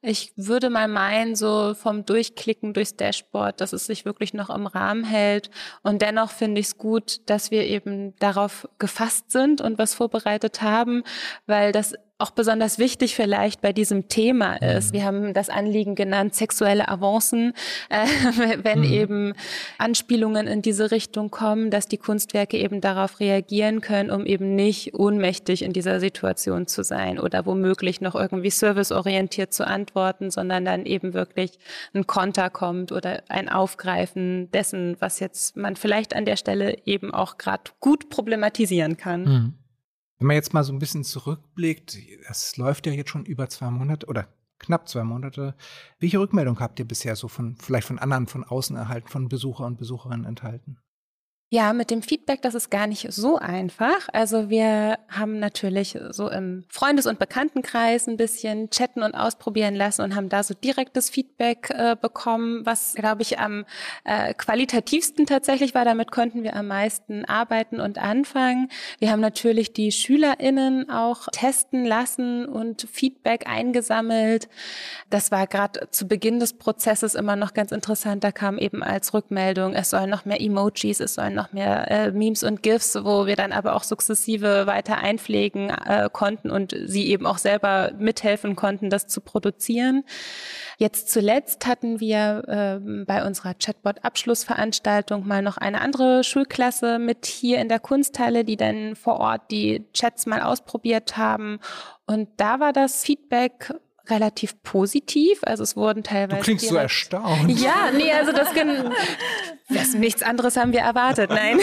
ich 0.00 0.32
würde 0.36 0.70
mal 0.70 0.88
meinen, 0.88 1.36
so 1.36 1.74
vom 1.74 2.06
Durchklicken 2.06 2.72
durchs 2.72 2.96
Dashboard, 2.96 3.60
dass 3.60 3.72
es 3.72 3.86
sich 3.86 4.04
wirklich 4.04 4.32
noch 4.32 4.48
im 4.48 4.66
Rahmen 4.66 5.04
hält. 5.04 5.50
Und 5.82 6.00
dennoch 6.00 6.30
finde 6.30 6.60
ich 6.60 6.68
es 6.68 6.78
gut, 6.78 7.28
dass 7.28 7.50
wir 7.50 7.64
eben 7.64 8.16
darauf 8.18 8.68
gefasst 8.78 9.30
sind 9.30 9.60
und 9.60 9.78
was 9.78 9.94
vorbereitet 9.94 10.62
haben, 10.62 11.02
weil 11.46 11.72
das 11.72 11.94
auch 12.18 12.30
besonders 12.30 12.78
wichtig 12.78 13.14
vielleicht 13.14 13.60
bei 13.60 13.74
diesem 13.74 14.08
Thema 14.08 14.54
ist. 14.56 14.90
Mhm. 14.90 14.92
Wir 14.94 15.04
haben 15.04 15.34
das 15.34 15.50
Anliegen 15.50 15.94
genannt, 15.94 16.34
sexuelle 16.34 16.88
Avancen, 16.88 17.52
äh, 17.90 18.06
wenn 18.62 18.80
mhm. 18.80 18.92
eben 18.92 19.32
Anspielungen 19.76 20.46
in 20.46 20.62
diese 20.62 20.90
Richtung 20.90 21.30
kommen, 21.30 21.70
dass 21.70 21.88
die 21.88 21.98
Kunstwerke 21.98 22.56
eben 22.56 22.80
darauf 22.80 23.20
reagieren 23.20 23.82
können, 23.82 24.10
um 24.10 24.24
eben 24.24 24.54
nicht 24.54 24.94
ohnmächtig 24.94 25.62
in 25.62 25.74
dieser 25.74 26.00
Situation 26.00 26.66
zu 26.66 26.82
sein 26.84 27.18
oder 27.18 27.44
womöglich 27.44 28.00
noch 28.00 28.14
irgendwie 28.14 28.50
serviceorientiert 28.50 29.52
zu 29.52 29.66
antworten, 29.66 30.30
sondern 30.30 30.64
dann 30.64 30.86
eben 30.86 31.12
wirklich 31.12 31.58
ein 31.92 32.06
Konter 32.06 32.48
kommt 32.48 32.92
oder 32.92 33.24
ein 33.28 33.50
Aufgreifen 33.50 34.50
dessen, 34.52 34.96
was 35.00 35.20
jetzt 35.20 35.56
man 35.56 35.76
vielleicht 35.76 36.16
an 36.16 36.24
der 36.24 36.36
Stelle 36.36 36.78
eben 36.86 37.12
auch 37.12 37.36
gerade 37.36 37.64
gut 37.80 38.08
problematisieren 38.08 38.96
kann. 38.96 39.22
Mhm. 39.24 39.54
Wenn 40.18 40.28
man 40.28 40.36
jetzt 40.36 40.54
mal 40.54 40.64
so 40.64 40.72
ein 40.72 40.78
bisschen 40.78 41.04
zurückblickt, 41.04 41.98
das 42.26 42.56
läuft 42.56 42.86
ja 42.86 42.92
jetzt 42.92 43.10
schon 43.10 43.26
über 43.26 43.48
zwei 43.48 43.70
Monate 43.70 44.06
oder 44.06 44.28
knapp 44.58 44.88
zwei 44.88 45.04
Monate. 45.04 45.54
Welche 45.98 46.18
Rückmeldung 46.18 46.58
habt 46.60 46.78
ihr 46.78 46.88
bisher 46.88 47.16
so 47.16 47.28
von, 47.28 47.56
vielleicht 47.56 47.86
von 47.86 47.98
anderen 47.98 48.26
von 48.26 48.44
außen 48.44 48.76
erhalten, 48.76 49.08
von 49.08 49.28
Besucher 49.28 49.66
und 49.66 49.76
Besucherinnen 49.76 50.24
enthalten? 50.24 50.78
Ja, 51.48 51.72
mit 51.72 51.92
dem 51.92 52.02
Feedback, 52.02 52.42
das 52.42 52.56
ist 52.56 52.70
gar 52.70 52.88
nicht 52.88 53.06
so 53.12 53.36
einfach. 53.36 54.08
Also 54.12 54.50
wir 54.50 54.98
haben 55.08 55.38
natürlich 55.38 55.96
so 56.10 56.28
im 56.28 56.64
Freundes- 56.68 57.06
und 57.06 57.20
Bekanntenkreis 57.20 58.08
ein 58.08 58.16
bisschen 58.16 58.68
chatten 58.70 59.04
und 59.04 59.14
ausprobieren 59.14 59.76
lassen 59.76 60.02
und 60.02 60.16
haben 60.16 60.28
da 60.28 60.42
so 60.42 60.54
direktes 60.54 61.08
Feedback 61.08 61.70
äh, 61.70 61.94
bekommen, 61.94 62.66
was, 62.66 62.94
glaube 62.94 63.22
ich, 63.22 63.38
am 63.38 63.64
äh, 64.02 64.34
qualitativsten 64.34 65.24
tatsächlich 65.24 65.72
war. 65.72 65.84
Damit 65.84 66.10
konnten 66.10 66.42
wir 66.42 66.56
am 66.56 66.66
meisten 66.66 67.24
arbeiten 67.24 67.78
und 67.78 67.98
anfangen. 67.98 68.68
Wir 68.98 69.12
haben 69.12 69.20
natürlich 69.20 69.72
die 69.72 69.92
SchülerInnen 69.92 70.90
auch 70.90 71.28
testen 71.30 71.84
lassen 71.84 72.46
und 72.46 72.88
Feedback 72.90 73.46
eingesammelt. 73.46 74.48
Das 75.10 75.30
war 75.30 75.46
gerade 75.46 75.90
zu 75.92 76.08
Beginn 76.08 76.40
des 76.40 76.54
Prozesses 76.54 77.14
immer 77.14 77.36
noch 77.36 77.54
ganz 77.54 77.70
interessant. 77.70 78.24
Da 78.24 78.32
kam 78.32 78.58
eben 78.58 78.82
als 78.82 79.14
Rückmeldung, 79.14 79.74
es 79.74 79.90
sollen 79.90 80.10
noch 80.10 80.24
mehr 80.24 80.40
Emojis, 80.40 80.98
es 80.98 81.14
sollen 81.14 81.36
noch 81.36 81.45
mehr 81.52 81.90
äh, 81.90 82.10
Memes 82.10 82.42
und 82.42 82.62
GIFs, 82.62 82.96
wo 83.02 83.26
wir 83.26 83.36
dann 83.36 83.52
aber 83.52 83.74
auch 83.74 83.84
sukzessive 83.84 84.66
weiter 84.66 84.98
einpflegen 84.98 85.70
äh, 85.70 86.08
konnten 86.12 86.50
und 86.50 86.76
sie 86.86 87.08
eben 87.08 87.26
auch 87.26 87.38
selber 87.38 87.92
mithelfen 87.98 88.56
konnten, 88.56 88.90
das 88.90 89.06
zu 89.06 89.20
produzieren. 89.20 90.04
Jetzt 90.78 91.10
zuletzt 91.10 91.66
hatten 91.66 92.00
wir 92.00 92.44
äh, 92.48 93.04
bei 93.04 93.26
unserer 93.26 93.54
Chatbot-Abschlussveranstaltung 93.54 95.26
mal 95.26 95.42
noch 95.42 95.56
eine 95.56 95.80
andere 95.80 96.24
Schulklasse 96.24 96.98
mit 96.98 97.26
hier 97.26 97.58
in 97.60 97.68
der 97.68 97.80
Kunsthalle, 97.80 98.44
die 98.44 98.56
dann 98.56 98.96
vor 98.96 99.18
Ort 99.20 99.50
die 99.50 99.86
Chats 99.92 100.26
mal 100.26 100.42
ausprobiert 100.42 101.16
haben. 101.16 101.60
Und 102.06 102.28
da 102.36 102.60
war 102.60 102.72
das 102.72 103.04
Feedback 103.04 103.72
relativ 104.08 104.62
positiv. 104.62 105.40
Also 105.42 105.62
es 105.62 105.76
wurden 105.76 106.02
teilweise. 106.02 106.38
Du 106.38 106.44
klingst 106.44 106.68
so 106.68 106.76
erstaunt. 106.76 107.58
Ja, 107.60 107.90
nee, 107.92 108.12
also 108.12 108.32
das 108.32 108.52
das, 109.68 109.94
nichts 109.94 110.22
anderes 110.22 110.56
haben 110.56 110.72
wir 110.72 110.80
erwartet. 110.80 111.30
Nein, 111.30 111.58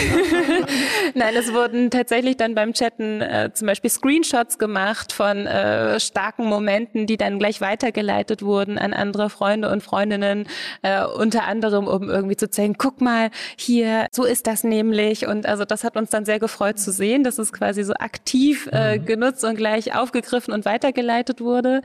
nein, 1.14 1.34
es 1.36 1.54
wurden 1.54 1.90
tatsächlich 1.90 2.36
dann 2.36 2.54
beim 2.54 2.74
Chatten 2.74 3.22
äh, 3.22 3.50
zum 3.54 3.66
Beispiel 3.66 3.88
Screenshots 3.88 4.58
gemacht 4.58 5.12
von 5.12 5.46
äh, 5.46 5.98
starken 5.98 6.44
Momenten, 6.44 7.06
die 7.06 7.16
dann 7.16 7.38
gleich 7.38 7.62
weitergeleitet 7.62 8.42
wurden 8.42 8.76
an 8.76 8.92
andere 8.92 9.30
Freunde 9.30 9.70
und 9.70 9.82
Freundinnen, 9.82 10.46
äh, 10.82 11.02
unter 11.02 11.44
anderem 11.44 11.86
um 11.86 12.10
irgendwie 12.10 12.36
zu 12.36 12.50
zeigen, 12.50 12.76
guck 12.76 13.00
mal 13.00 13.30
hier, 13.56 14.08
so 14.12 14.24
ist 14.24 14.46
das 14.46 14.64
nämlich. 14.64 15.26
Und 15.26 15.46
also 15.46 15.64
das 15.64 15.82
hat 15.82 15.96
uns 15.96 16.10
dann 16.10 16.26
sehr 16.26 16.38
gefreut 16.38 16.78
zu 16.78 16.92
sehen, 16.92 17.24
dass 17.24 17.38
es 17.38 17.54
quasi 17.54 17.84
so 17.84 17.94
aktiv 17.94 18.68
äh, 18.70 18.98
mhm. 18.98 19.06
genutzt 19.06 19.44
und 19.44 19.56
gleich 19.56 19.96
aufgegriffen 19.96 20.52
und 20.52 20.66
weitergeleitet 20.66 21.40
wurde. 21.40 21.80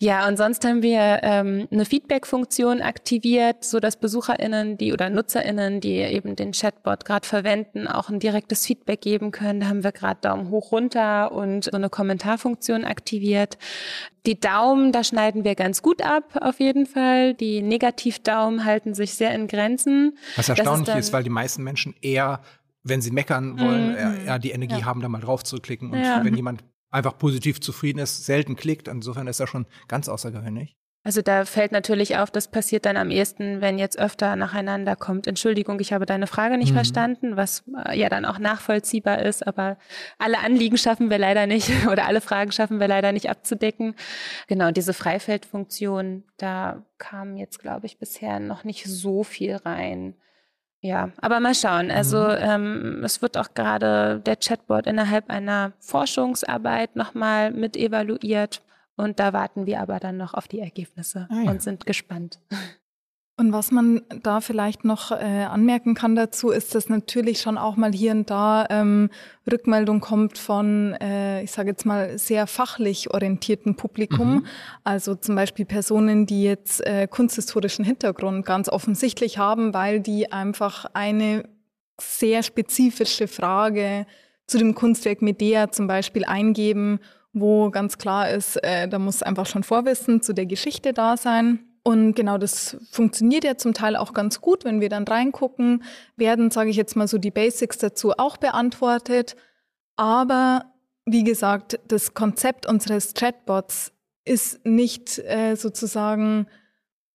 Ja, 0.00 0.26
und 0.26 0.36
sonst 0.36 0.64
haben 0.64 0.82
wir 0.82 1.20
ähm, 1.22 1.68
eine 1.70 1.84
Feedback-Funktion 1.84 2.82
aktiviert, 2.82 3.64
so 3.64 3.78
dass 3.78 3.96
BesucherInnen, 3.96 4.78
die 4.78 4.92
oder 4.92 5.10
NutzerInnen, 5.44 5.80
die 5.80 5.96
eben 5.96 6.36
den 6.36 6.52
Chatbot 6.52 7.04
gerade 7.04 7.26
verwenden, 7.26 7.86
auch 7.86 8.08
ein 8.08 8.18
direktes 8.18 8.66
Feedback 8.66 9.00
geben 9.00 9.30
können. 9.30 9.60
Da 9.60 9.68
haben 9.68 9.84
wir 9.84 9.92
gerade 9.92 10.20
Daumen 10.20 10.50
hoch 10.50 10.72
runter 10.72 11.32
und 11.32 11.64
so 11.64 11.72
eine 11.72 11.90
Kommentarfunktion 11.90 12.84
aktiviert. 12.84 13.58
Die 14.26 14.38
Daumen, 14.38 14.92
da 14.92 15.04
schneiden 15.04 15.44
wir 15.44 15.54
ganz 15.54 15.82
gut 15.82 16.02
ab, 16.02 16.38
auf 16.40 16.60
jeden 16.60 16.86
Fall. 16.86 17.34
Die 17.34 17.62
Negativdaumen 17.62 18.64
halten 18.64 18.94
sich 18.94 19.14
sehr 19.14 19.34
in 19.34 19.46
Grenzen. 19.46 20.16
Was 20.36 20.48
erstaunlich 20.48 20.88
ist, 20.88 20.96
ist, 20.96 21.12
weil 21.12 21.24
die 21.24 21.30
meisten 21.30 21.62
Menschen 21.62 21.94
eher 22.00 22.40
wenn 22.86 23.00
sie 23.00 23.12
meckern 23.12 23.58
wollen, 23.58 23.92
mm 23.92 24.26
eher, 24.26 24.38
die 24.38 24.50
Energie 24.50 24.80
ja. 24.80 24.84
haben, 24.84 25.00
da 25.00 25.08
mal 25.08 25.22
drauf 25.22 25.42
zu 25.42 25.56
klicken. 25.56 25.90
Und 25.90 26.00
ja. 26.00 26.22
wenn 26.22 26.34
jemand 26.34 26.62
einfach 26.90 27.16
positiv 27.16 27.58
zufrieden 27.58 27.98
ist, 27.98 28.26
selten 28.26 28.56
klickt. 28.56 28.88
Insofern 28.88 29.26
ist 29.26 29.40
das 29.40 29.48
schon 29.48 29.64
ganz 29.88 30.06
außergewöhnlich. 30.06 30.76
Also 31.06 31.20
da 31.20 31.44
fällt 31.44 31.70
natürlich 31.70 32.16
auf, 32.16 32.30
das 32.30 32.48
passiert 32.48 32.86
dann 32.86 32.96
am 32.96 33.10
ehesten, 33.10 33.60
wenn 33.60 33.78
jetzt 33.78 33.98
öfter 33.98 34.36
nacheinander 34.36 34.96
kommt. 34.96 35.26
Entschuldigung, 35.26 35.78
ich 35.78 35.92
habe 35.92 36.06
deine 36.06 36.26
Frage 36.26 36.56
nicht 36.56 36.70
mhm. 36.70 36.76
verstanden, 36.76 37.36
was 37.36 37.62
äh, 37.86 37.98
ja 37.98 38.08
dann 38.08 38.24
auch 38.24 38.38
nachvollziehbar 38.38 39.18
ist, 39.20 39.46
aber 39.46 39.76
alle 40.18 40.38
Anliegen 40.38 40.78
schaffen 40.78 41.10
wir 41.10 41.18
leider 41.18 41.46
nicht 41.46 41.70
oder 41.92 42.06
alle 42.06 42.22
Fragen 42.22 42.52
schaffen 42.52 42.80
wir 42.80 42.88
leider 42.88 43.12
nicht 43.12 43.28
abzudecken. 43.28 43.94
Genau, 44.48 44.70
diese 44.70 44.94
Freifeldfunktion, 44.94 46.24
da 46.38 46.82
kam 46.96 47.36
jetzt, 47.36 47.58
glaube 47.58 47.84
ich, 47.84 47.98
bisher 47.98 48.40
noch 48.40 48.64
nicht 48.64 48.86
so 48.86 49.24
viel 49.24 49.56
rein. 49.56 50.14
Ja, 50.80 51.10
aber 51.20 51.38
mal 51.38 51.54
schauen. 51.54 51.90
Also 51.90 52.18
mhm. 52.18 52.36
ähm, 52.38 53.04
es 53.04 53.20
wird 53.20 53.36
auch 53.36 53.52
gerade 53.52 54.20
der 54.24 54.36
Chatbot 54.36 54.86
innerhalb 54.86 55.28
einer 55.28 55.72
Forschungsarbeit 55.80 56.96
nochmal 56.96 57.50
mit 57.50 57.76
evaluiert. 57.76 58.62
Und 58.96 59.18
da 59.18 59.32
warten 59.32 59.66
wir 59.66 59.80
aber 59.80 59.98
dann 59.98 60.16
noch 60.16 60.34
auf 60.34 60.48
die 60.48 60.60
Ergebnisse 60.60 61.26
ah, 61.30 61.42
ja. 61.44 61.50
und 61.50 61.62
sind 61.62 61.86
gespannt. 61.86 62.38
Und 63.36 63.52
was 63.52 63.72
man 63.72 64.02
da 64.22 64.40
vielleicht 64.40 64.84
noch 64.84 65.10
äh, 65.10 65.44
anmerken 65.44 65.94
kann 65.94 66.14
dazu, 66.14 66.50
ist, 66.50 66.76
dass 66.76 66.88
natürlich 66.88 67.40
schon 67.40 67.58
auch 67.58 67.74
mal 67.74 67.92
hier 67.92 68.12
und 68.12 68.30
da 68.30 68.64
ähm, 68.70 69.10
Rückmeldung 69.50 69.98
kommt 69.98 70.38
von, 70.38 70.92
äh, 71.00 71.42
ich 71.42 71.50
sage 71.50 71.70
jetzt 71.70 71.84
mal, 71.84 72.16
sehr 72.16 72.46
fachlich 72.46 73.12
orientierten 73.12 73.74
Publikum. 73.74 74.34
Mhm. 74.34 74.46
Also 74.84 75.16
zum 75.16 75.34
Beispiel 75.34 75.64
Personen, 75.64 76.26
die 76.26 76.44
jetzt 76.44 76.86
äh, 76.86 77.08
kunsthistorischen 77.08 77.84
Hintergrund 77.84 78.46
ganz 78.46 78.68
offensichtlich 78.68 79.36
haben, 79.36 79.74
weil 79.74 79.98
die 79.98 80.30
einfach 80.30 80.84
eine 80.92 81.48
sehr 82.00 82.44
spezifische 82.44 83.26
Frage 83.26 84.06
zu 84.46 84.58
dem 84.58 84.76
Kunstwerk 84.76 85.22
Medea 85.22 85.72
zum 85.72 85.88
Beispiel 85.88 86.24
eingeben, 86.24 87.00
wo 87.34 87.70
ganz 87.70 87.98
klar 87.98 88.30
ist, 88.30 88.56
äh, 88.64 88.88
da 88.88 88.98
muss 88.98 89.22
einfach 89.22 89.46
schon 89.46 89.64
Vorwissen 89.64 90.22
zu 90.22 90.32
der 90.32 90.46
Geschichte 90.46 90.92
da 90.92 91.16
sein. 91.16 91.58
Und 91.82 92.14
genau 92.14 92.38
das 92.38 92.78
funktioniert 92.90 93.44
ja 93.44 93.58
zum 93.58 93.74
Teil 93.74 93.96
auch 93.96 94.14
ganz 94.14 94.40
gut. 94.40 94.64
Wenn 94.64 94.80
wir 94.80 94.88
dann 94.88 95.04
reingucken, 95.04 95.84
werden, 96.16 96.50
sage 96.50 96.70
ich 96.70 96.76
jetzt 96.76 96.96
mal 96.96 97.06
so, 97.08 97.18
die 97.18 97.30
Basics 97.30 97.76
dazu 97.76 98.12
auch 98.12 98.38
beantwortet. 98.38 99.36
Aber 99.96 100.64
wie 101.04 101.24
gesagt, 101.24 101.78
das 101.86 102.14
Konzept 102.14 102.66
unseres 102.66 103.12
Chatbots 103.12 103.92
ist 104.24 104.64
nicht 104.64 105.18
äh, 105.18 105.56
sozusagen 105.56 106.46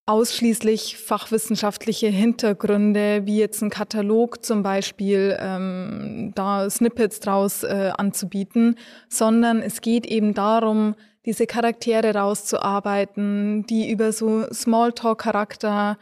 ausschließlich 0.10 0.98
fachwissenschaftliche 0.98 2.08
Hintergründe, 2.08 3.28
wie 3.28 3.38
jetzt 3.38 3.62
ein 3.62 3.70
Katalog 3.70 4.44
zum 4.44 4.64
Beispiel, 4.64 5.38
ähm, 5.40 6.32
da 6.34 6.68
Snippets 6.68 7.20
draus 7.20 7.64
äh, 7.64 7.92
anzubieten, 7.96 8.76
sondern 9.08 9.62
es 9.62 9.82
geht 9.82 10.08
eben 10.08 10.34
darum, 10.34 10.96
diese 11.28 11.46
Charaktere 11.46 12.16
rauszuarbeiten, 12.16 13.68
die 13.68 13.92
über 13.92 14.12
so 14.12 14.52
Smalltalk-Charakter 14.52 16.00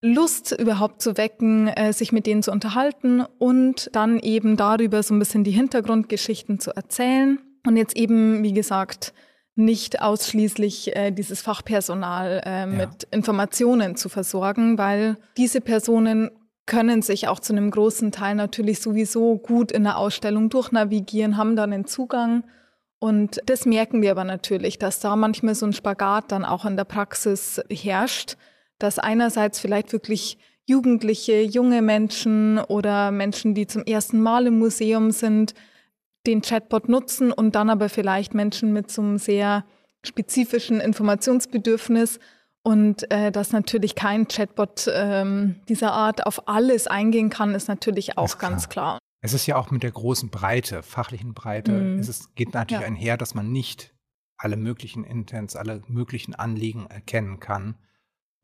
Lust 0.00 0.52
überhaupt 0.58 1.02
zu 1.02 1.18
wecken, 1.18 1.68
äh, 1.68 1.92
sich 1.92 2.12
mit 2.12 2.26
denen 2.26 2.42
zu 2.42 2.50
unterhalten 2.50 3.24
und 3.38 3.90
dann 3.92 4.20
eben 4.20 4.56
darüber 4.56 5.02
so 5.02 5.14
ein 5.14 5.18
bisschen 5.18 5.44
die 5.44 5.50
Hintergrundgeschichten 5.50 6.60
zu 6.60 6.74
erzählen. 6.74 7.38
Und 7.66 7.76
jetzt 7.76 7.96
eben, 7.96 8.42
wie 8.42 8.54
gesagt, 8.54 9.12
nicht 9.56 10.02
ausschließlich 10.02 10.96
äh, 10.96 11.10
dieses 11.12 11.40
Fachpersonal 11.42 12.42
äh, 12.44 12.50
ja. 12.50 12.66
mit 12.66 13.04
Informationen 13.10 13.96
zu 13.96 14.08
versorgen, 14.08 14.78
weil 14.78 15.16
diese 15.36 15.60
Personen 15.60 16.30
können 16.66 17.02
sich 17.02 17.28
auch 17.28 17.40
zu 17.40 17.52
einem 17.52 17.70
großen 17.70 18.10
Teil 18.10 18.34
natürlich 18.34 18.80
sowieso 18.80 19.36
gut 19.36 19.70
in 19.70 19.84
der 19.84 19.98
Ausstellung 19.98 20.48
durchnavigieren, 20.48 21.36
haben 21.36 21.56
dann 21.56 21.72
einen 21.72 21.84
Zugang. 21.84 22.44
Und 22.98 23.42
das 23.46 23.66
merken 23.66 24.00
wir 24.00 24.12
aber 24.12 24.24
natürlich, 24.24 24.78
dass 24.78 24.98
da 24.98 25.14
manchmal 25.14 25.54
so 25.54 25.66
ein 25.66 25.74
Spagat 25.74 26.32
dann 26.32 26.44
auch 26.44 26.64
in 26.64 26.76
der 26.76 26.84
Praxis 26.84 27.60
herrscht, 27.68 28.36
dass 28.78 28.98
einerseits 28.98 29.60
vielleicht 29.60 29.92
wirklich 29.92 30.38
Jugendliche, 30.66 31.42
junge 31.42 31.82
Menschen 31.82 32.58
oder 32.58 33.10
Menschen, 33.10 33.54
die 33.54 33.66
zum 33.66 33.84
ersten 33.84 34.22
Mal 34.22 34.46
im 34.46 34.58
Museum 34.58 35.10
sind, 35.10 35.52
den 36.26 36.42
Chatbot 36.42 36.88
nutzen 36.88 37.32
und 37.32 37.54
dann 37.54 37.70
aber 37.70 37.88
vielleicht 37.88 38.34
Menschen 38.34 38.72
mit 38.72 38.90
so 38.90 39.02
einem 39.02 39.18
sehr 39.18 39.64
spezifischen 40.02 40.80
Informationsbedürfnis 40.80 42.18
und 42.62 43.10
äh, 43.10 43.30
dass 43.30 43.52
natürlich 43.52 43.94
kein 43.94 44.26
Chatbot 44.26 44.88
ähm, 44.90 45.56
dieser 45.68 45.92
Art 45.92 46.26
auf 46.26 46.48
alles 46.48 46.86
eingehen 46.86 47.28
kann, 47.28 47.54
ist 47.54 47.68
natürlich 47.68 48.16
auch 48.16 48.24
ist 48.24 48.38
ganz 48.38 48.68
klar. 48.68 48.98
Es 49.20 49.32
ist 49.34 49.46
ja 49.46 49.56
auch 49.56 49.70
mit 49.70 49.82
der 49.82 49.92
großen 49.92 50.30
Breite, 50.30 50.82
fachlichen 50.82 51.34
Breite, 51.34 51.72
mhm. 51.72 51.98
es 51.98 52.08
ist, 52.08 52.34
geht 52.34 52.54
natürlich 52.54 52.82
ja. 52.82 52.86
einher, 52.86 53.16
dass 53.16 53.34
man 53.34 53.52
nicht 53.52 53.94
alle 54.36 54.56
möglichen 54.56 55.04
Intents, 55.04 55.56
alle 55.56 55.82
möglichen 55.86 56.34
Anliegen 56.34 56.86
erkennen 56.86 57.38
kann, 57.38 57.76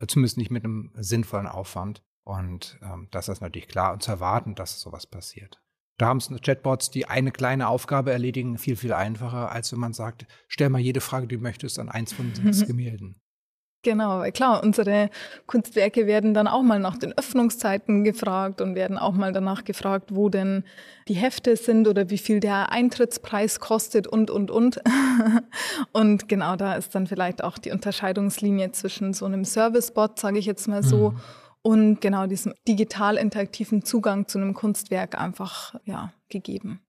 zumindest 0.06 0.38
nicht 0.38 0.50
mit 0.50 0.64
einem 0.64 0.92
sinnvollen 0.94 1.46
Aufwand. 1.46 2.02
Und 2.24 2.78
ähm, 2.82 3.08
das 3.10 3.28
ist 3.28 3.40
natürlich 3.40 3.68
klar 3.68 3.92
und 3.92 4.02
zu 4.02 4.10
erwarten, 4.10 4.54
dass 4.54 4.80
sowas 4.80 5.06
passiert. 5.06 5.60
Da 6.00 6.06
haben 6.06 6.16
es 6.16 6.30
Chatbots, 6.40 6.90
die 6.90 7.04
eine 7.04 7.30
kleine 7.30 7.68
Aufgabe 7.68 8.10
erledigen, 8.10 8.56
viel, 8.56 8.74
viel 8.74 8.94
einfacher, 8.94 9.52
als 9.52 9.70
wenn 9.70 9.80
man 9.80 9.92
sagt, 9.92 10.24
stell 10.48 10.70
mal 10.70 10.80
jede 10.80 11.02
Frage, 11.02 11.26
die 11.26 11.36
du 11.36 11.42
möchtest, 11.42 11.78
an 11.78 11.90
eins 11.90 12.14
von 12.14 12.34
sechs 12.34 12.66
Gemälden. 12.66 13.20
Genau, 13.82 14.22
klar, 14.30 14.62
unsere 14.62 15.10
Kunstwerke 15.46 16.06
werden 16.06 16.32
dann 16.32 16.48
auch 16.48 16.62
mal 16.62 16.78
nach 16.78 16.96
den 16.96 17.16
Öffnungszeiten 17.16 18.02
gefragt 18.02 18.62
und 18.62 18.74
werden 18.74 18.96
auch 18.96 19.12
mal 19.12 19.32
danach 19.32 19.64
gefragt, 19.64 20.14
wo 20.14 20.30
denn 20.30 20.64
die 21.06 21.14
Hefte 21.14 21.56
sind 21.56 21.86
oder 21.86 22.08
wie 22.08 22.18
viel 22.18 22.40
der 22.40 22.72
Eintrittspreis 22.72 23.60
kostet 23.60 24.06
und, 24.06 24.30
und, 24.30 24.50
und. 24.50 24.80
und 25.92 26.30
genau 26.30 26.56
da 26.56 26.74
ist 26.74 26.94
dann 26.94 27.08
vielleicht 27.08 27.44
auch 27.44 27.58
die 27.58 27.72
Unterscheidungslinie 27.72 28.72
zwischen 28.72 29.12
so 29.12 29.26
einem 29.26 29.44
Servicebot, 29.44 30.18
sage 30.18 30.38
ich 30.38 30.46
jetzt 30.46 30.66
mal 30.66 30.82
so, 30.82 31.10
mhm 31.10 31.20
und 31.62 32.00
genau 32.00 32.26
diesem 32.26 32.54
digital 32.66 33.16
interaktiven 33.16 33.84
Zugang 33.84 34.28
zu 34.28 34.38
einem 34.38 34.54
Kunstwerk 34.54 35.18
einfach 35.18 35.74
ja, 35.84 36.12
gegeben. 36.28 36.80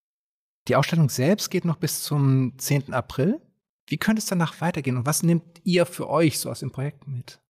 Die 0.67 0.75
Ausstellung 0.75 1.09
selbst 1.09 1.49
geht 1.49 1.65
noch 1.65 1.77
bis 1.77 2.03
zum 2.03 2.53
10. 2.57 2.93
April. 2.93 3.41
Wie 3.87 3.97
könnte 3.97 4.19
es 4.19 4.25
danach 4.25 4.61
weitergehen 4.61 4.97
und 4.97 5.05
was 5.05 5.23
nehmt 5.23 5.43
ihr 5.63 5.85
für 5.85 6.09
euch 6.09 6.39
so 6.39 6.49
aus 6.49 6.59
dem 6.59 6.71
Projekt 6.71 7.07
mit? 7.07 7.41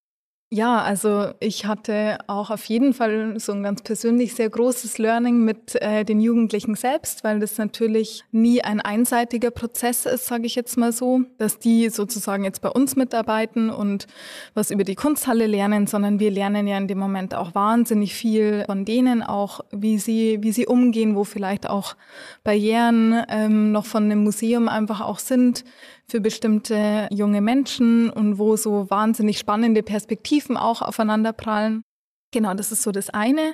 Ja, 0.54 0.82
also 0.82 1.30
ich 1.40 1.66
hatte 1.66 2.18
auch 2.28 2.50
auf 2.50 2.66
jeden 2.66 2.94
Fall 2.94 3.40
so 3.40 3.54
ein 3.54 3.64
ganz 3.64 3.84
persönlich 3.84 4.36
sehr 4.36 4.50
großes 4.50 4.98
Learning 4.98 5.46
mit 5.46 5.82
äh, 5.82 6.04
den 6.04 6.20
Jugendlichen 6.20 6.76
selbst, 6.76 7.24
weil 7.24 7.40
das 7.40 7.58
natürlich 7.58 8.26
nie 8.34 8.62
ein 8.62 8.82
einseitiger 8.82 9.50
Prozess 9.50 10.06
ist, 10.06 10.26
sage 10.26 10.48
ich 10.48 10.56
jetzt 10.56 10.76
mal 10.78 10.92
so, 10.92 11.22
dass 11.38 11.58
die 11.58 11.88
sozusagen 11.88 12.44
jetzt 12.44 12.62
bei 12.62 12.68
uns 12.68 12.98
mitarbeiten 12.98 13.70
und 13.70 14.08
was 14.54 14.72
über 14.72 14.84
die 14.84 14.96
Kunsthalle 14.96 15.48
lernen, 15.48 15.88
sondern 15.88 16.20
wir 16.20 16.32
lernen 16.32 16.68
ja 16.68 16.78
in 16.78 16.90
dem 16.90 17.00
Moment 17.00 17.34
auch 17.34 17.56
wahnsinnig 17.56 18.14
viel 18.14 18.66
von 18.66 18.84
denen 18.84 19.24
auch, 19.24 19.62
wie 19.72 20.00
sie 20.00 20.40
wie 20.42 20.52
sie 20.52 20.68
umgehen, 20.68 21.16
wo 21.16 21.24
vielleicht 21.24 21.70
auch 21.70 21.96
Barrieren 22.44 23.24
ähm, 23.30 23.72
noch 23.72 23.86
von 23.86 24.04
einem 24.04 24.26
Museum 24.26 24.68
einfach 24.68 25.00
auch 25.00 25.20
sind, 25.20 25.64
für 26.08 26.22
bestimmte 26.22 27.08
junge 27.12 27.42
Menschen 27.42 28.10
und 28.10 28.38
wo 28.38 28.56
so 28.56 28.90
wahnsinnig 28.90 29.38
spannende 29.40 29.84
Perspektiven 29.84 30.58
auch 30.58 30.82
aufeinanderprallen. 30.82 31.84
Genau, 32.32 32.54
das 32.54 32.72
ist 32.72 32.84
so 32.84 32.92
das 32.92 33.10
eine. 33.10 33.54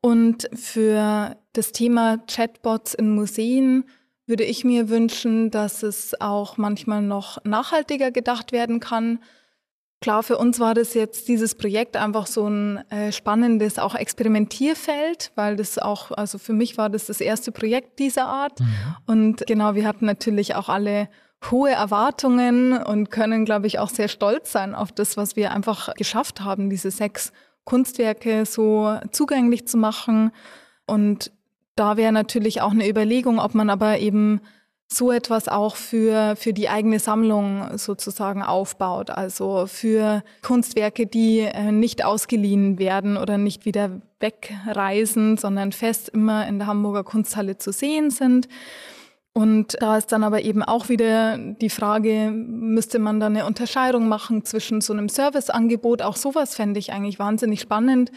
Und 0.00 0.48
für 0.54 1.36
das 1.52 1.72
Thema 1.72 2.18
Chatbots 2.26 2.94
in 2.94 3.14
Museen 3.14 3.84
würde 4.26 4.44
ich 4.44 4.64
mir 4.64 4.88
wünschen, 4.88 5.50
dass 5.50 5.82
es 5.82 6.18
auch 6.20 6.56
manchmal 6.56 7.02
noch 7.02 7.44
nachhaltiger 7.44 8.10
gedacht 8.10 8.52
werden 8.52 8.80
kann. 8.80 9.18
Klar, 10.00 10.22
für 10.22 10.38
uns 10.38 10.58
war 10.60 10.72
das 10.72 10.94
jetzt 10.94 11.28
dieses 11.28 11.54
Projekt 11.54 11.96
einfach 11.96 12.26
so 12.26 12.48
ein 12.48 12.78
äh, 12.90 13.12
spannendes 13.12 13.78
auch 13.78 13.94
Experimentierfeld, 13.94 15.32
weil 15.34 15.56
das 15.56 15.78
auch, 15.78 16.10
also 16.12 16.38
für 16.38 16.54
mich 16.54 16.78
war 16.78 16.88
das 16.88 17.06
das 17.06 17.20
erste 17.20 17.52
Projekt 17.52 17.98
dieser 17.98 18.26
Art. 18.26 18.60
Mhm. 18.60 18.66
Und 19.06 19.46
genau, 19.46 19.74
wir 19.74 19.86
hatten 19.86 20.06
natürlich 20.06 20.54
auch 20.54 20.70
alle 20.70 21.10
hohe 21.50 21.70
Erwartungen 21.70 22.76
und 22.82 23.10
können, 23.10 23.44
glaube 23.44 23.66
ich, 23.66 23.78
auch 23.78 23.88
sehr 23.88 24.08
stolz 24.08 24.52
sein 24.52 24.74
auf 24.74 24.92
das, 24.92 25.16
was 25.16 25.36
wir 25.36 25.52
einfach 25.52 25.94
geschafft 25.94 26.40
haben, 26.40 26.68
diese 26.68 26.90
sechs 26.90 27.32
Kunstwerke 27.64 28.44
so 28.46 28.98
zugänglich 29.10 29.66
zu 29.66 29.78
machen. 29.78 30.32
Und 30.86 31.32
da 31.76 31.96
wäre 31.96 32.12
natürlich 32.12 32.60
auch 32.60 32.72
eine 32.72 32.88
Überlegung, 32.88 33.38
ob 33.38 33.54
man 33.54 33.70
aber 33.70 33.98
eben 33.98 34.40
so 34.92 35.12
etwas 35.12 35.46
auch 35.46 35.76
für, 35.76 36.34
für 36.36 36.52
die 36.52 36.68
eigene 36.68 36.98
Sammlung 36.98 37.78
sozusagen 37.78 38.42
aufbaut. 38.42 39.10
Also 39.10 39.66
für 39.66 40.24
Kunstwerke, 40.42 41.06
die 41.06 41.40
äh, 41.40 41.70
nicht 41.70 42.04
ausgeliehen 42.04 42.78
werden 42.80 43.16
oder 43.16 43.38
nicht 43.38 43.64
wieder 43.64 44.02
wegreisen, 44.18 45.36
sondern 45.36 45.70
fest 45.70 46.08
immer 46.08 46.46
in 46.48 46.58
der 46.58 46.66
Hamburger 46.66 47.04
Kunsthalle 47.04 47.56
zu 47.56 47.72
sehen 47.72 48.10
sind. 48.10 48.48
Und 49.40 49.78
da 49.80 49.96
ist 49.96 50.12
dann 50.12 50.22
aber 50.22 50.42
eben 50.42 50.62
auch 50.62 50.90
wieder 50.90 51.38
die 51.38 51.70
Frage, 51.70 52.30
müsste 52.30 52.98
man 52.98 53.20
da 53.20 53.26
eine 53.26 53.46
Unterscheidung 53.46 54.06
machen 54.06 54.44
zwischen 54.44 54.82
so 54.82 54.92
einem 54.92 55.08
Serviceangebot? 55.08 56.02
Auch 56.02 56.16
sowas 56.16 56.54
fände 56.54 56.78
ich 56.78 56.92
eigentlich 56.92 57.18
wahnsinnig 57.18 57.62
spannend. 57.62 58.12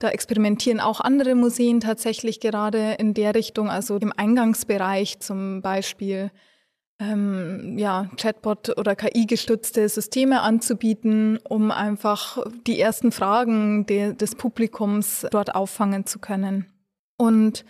Da 0.00 0.08
experimentieren 0.08 0.80
auch 0.80 1.00
andere 1.00 1.36
Museen 1.36 1.78
tatsächlich 1.78 2.40
gerade 2.40 2.94
in 2.98 3.14
der 3.14 3.36
Richtung, 3.36 3.70
also 3.70 3.94
im 3.98 4.12
Eingangsbereich 4.16 5.20
zum 5.20 5.62
Beispiel. 5.62 6.32
Ähm, 6.98 7.78
ja, 7.78 8.10
Chatbot 8.16 8.76
oder 8.76 8.96
KI-gestützte 8.96 9.88
Systeme 9.88 10.40
anzubieten, 10.40 11.38
um 11.48 11.70
einfach 11.70 12.38
die 12.66 12.80
ersten 12.80 13.12
Fragen 13.12 13.86
de 13.86 14.14
des 14.14 14.34
Publikums 14.34 15.28
dort 15.30 15.54
auffangen 15.54 16.06
zu 16.06 16.18
können. 16.18 16.66
Und 17.18 17.64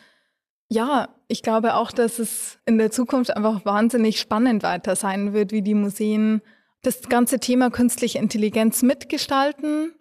ja, 0.70 1.08
ich 1.28 1.42
glaube 1.42 1.74
auch, 1.74 1.90
dass 1.90 2.18
es 2.18 2.58
in 2.66 2.78
der 2.78 2.90
Zukunft 2.90 3.36
einfach 3.36 3.64
wahnsinnig 3.64 4.20
spannend 4.20 4.62
weiter 4.62 4.94
sein 4.94 5.32
wird, 5.32 5.52
wie 5.52 5.62
die 5.62 5.74
Museen 5.74 6.40
das 6.82 7.02
ganze 7.08 7.40
Thema 7.40 7.70
künstliche 7.70 8.18
Intelligenz 8.18 8.82
mitgestalten. 8.82 9.92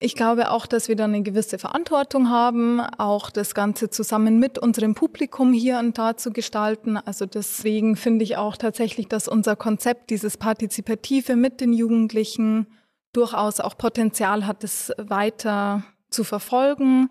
Ich 0.00 0.14
glaube 0.14 0.52
auch, 0.52 0.66
dass 0.66 0.86
wir 0.86 0.94
da 0.94 1.04
eine 1.04 1.22
gewisse 1.22 1.58
Verantwortung 1.58 2.30
haben, 2.30 2.80
auch 2.80 3.30
das 3.30 3.56
Ganze 3.56 3.90
zusammen 3.90 4.38
mit 4.38 4.56
unserem 4.56 4.94
Publikum 4.94 5.52
hier 5.52 5.80
und 5.80 5.98
da 5.98 6.16
zu 6.16 6.32
gestalten. 6.32 6.96
Also 6.96 7.26
deswegen 7.26 7.96
finde 7.96 8.22
ich 8.22 8.36
auch 8.36 8.56
tatsächlich, 8.56 9.08
dass 9.08 9.26
unser 9.26 9.56
Konzept, 9.56 10.10
dieses 10.10 10.36
Partizipative 10.36 11.34
mit 11.34 11.60
den 11.60 11.72
Jugendlichen, 11.72 12.68
durchaus 13.12 13.58
auch 13.58 13.76
Potenzial 13.76 14.46
hat, 14.46 14.62
es 14.62 14.92
weiter 14.98 15.82
zu 16.10 16.22
verfolgen 16.22 17.10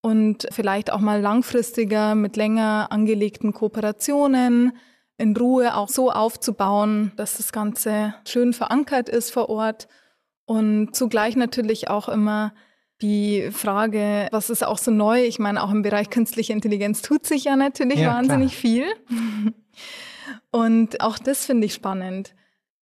und 0.00 0.46
vielleicht 0.50 0.92
auch 0.92 1.00
mal 1.00 1.20
langfristiger 1.20 2.14
mit 2.14 2.36
länger 2.36 2.88
angelegten 2.90 3.52
Kooperationen 3.52 4.72
in 5.16 5.36
Ruhe 5.36 5.76
auch 5.76 5.88
so 5.88 6.10
aufzubauen, 6.10 7.12
dass 7.16 7.36
das 7.36 7.52
Ganze 7.52 8.14
schön 8.26 8.52
verankert 8.52 9.08
ist 9.08 9.32
vor 9.32 9.48
Ort 9.48 9.88
und 10.44 10.94
zugleich 10.94 11.36
natürlich 11.36 11.90
auch 11.90 12.08
immer 12.08 12.54
die 13.02 13.50
Frage, 13.52 14.28
was 14.32 14.50
ist 14.50 14.64
auch 14.64 14.78
so 14.78 14.90
neu? 14.90 15.24
Ich 15.24 15.38
meine, 15.38 15.62
auch 15.62 15.70
im 15.70 15.82
Bereich 15.82 16.10
künstliche 16.10 16.52
Intelligenz 16.52 17.02
tut 17.02 17.26
sich 17.26 17.44
ja 17.44 17.54
natürlich 17.54 18.00
ja, 18.00 18.14
wahnsinnig 18.14 18.58
klar. 18.58 18.60
viel. 18.60 18.86
Und 20.50 21.00
auch 21.00 21.18
das 21.18 21.46
finde 21.46 21.66
ich 21.66 21.74
spannend, 21.74 22.34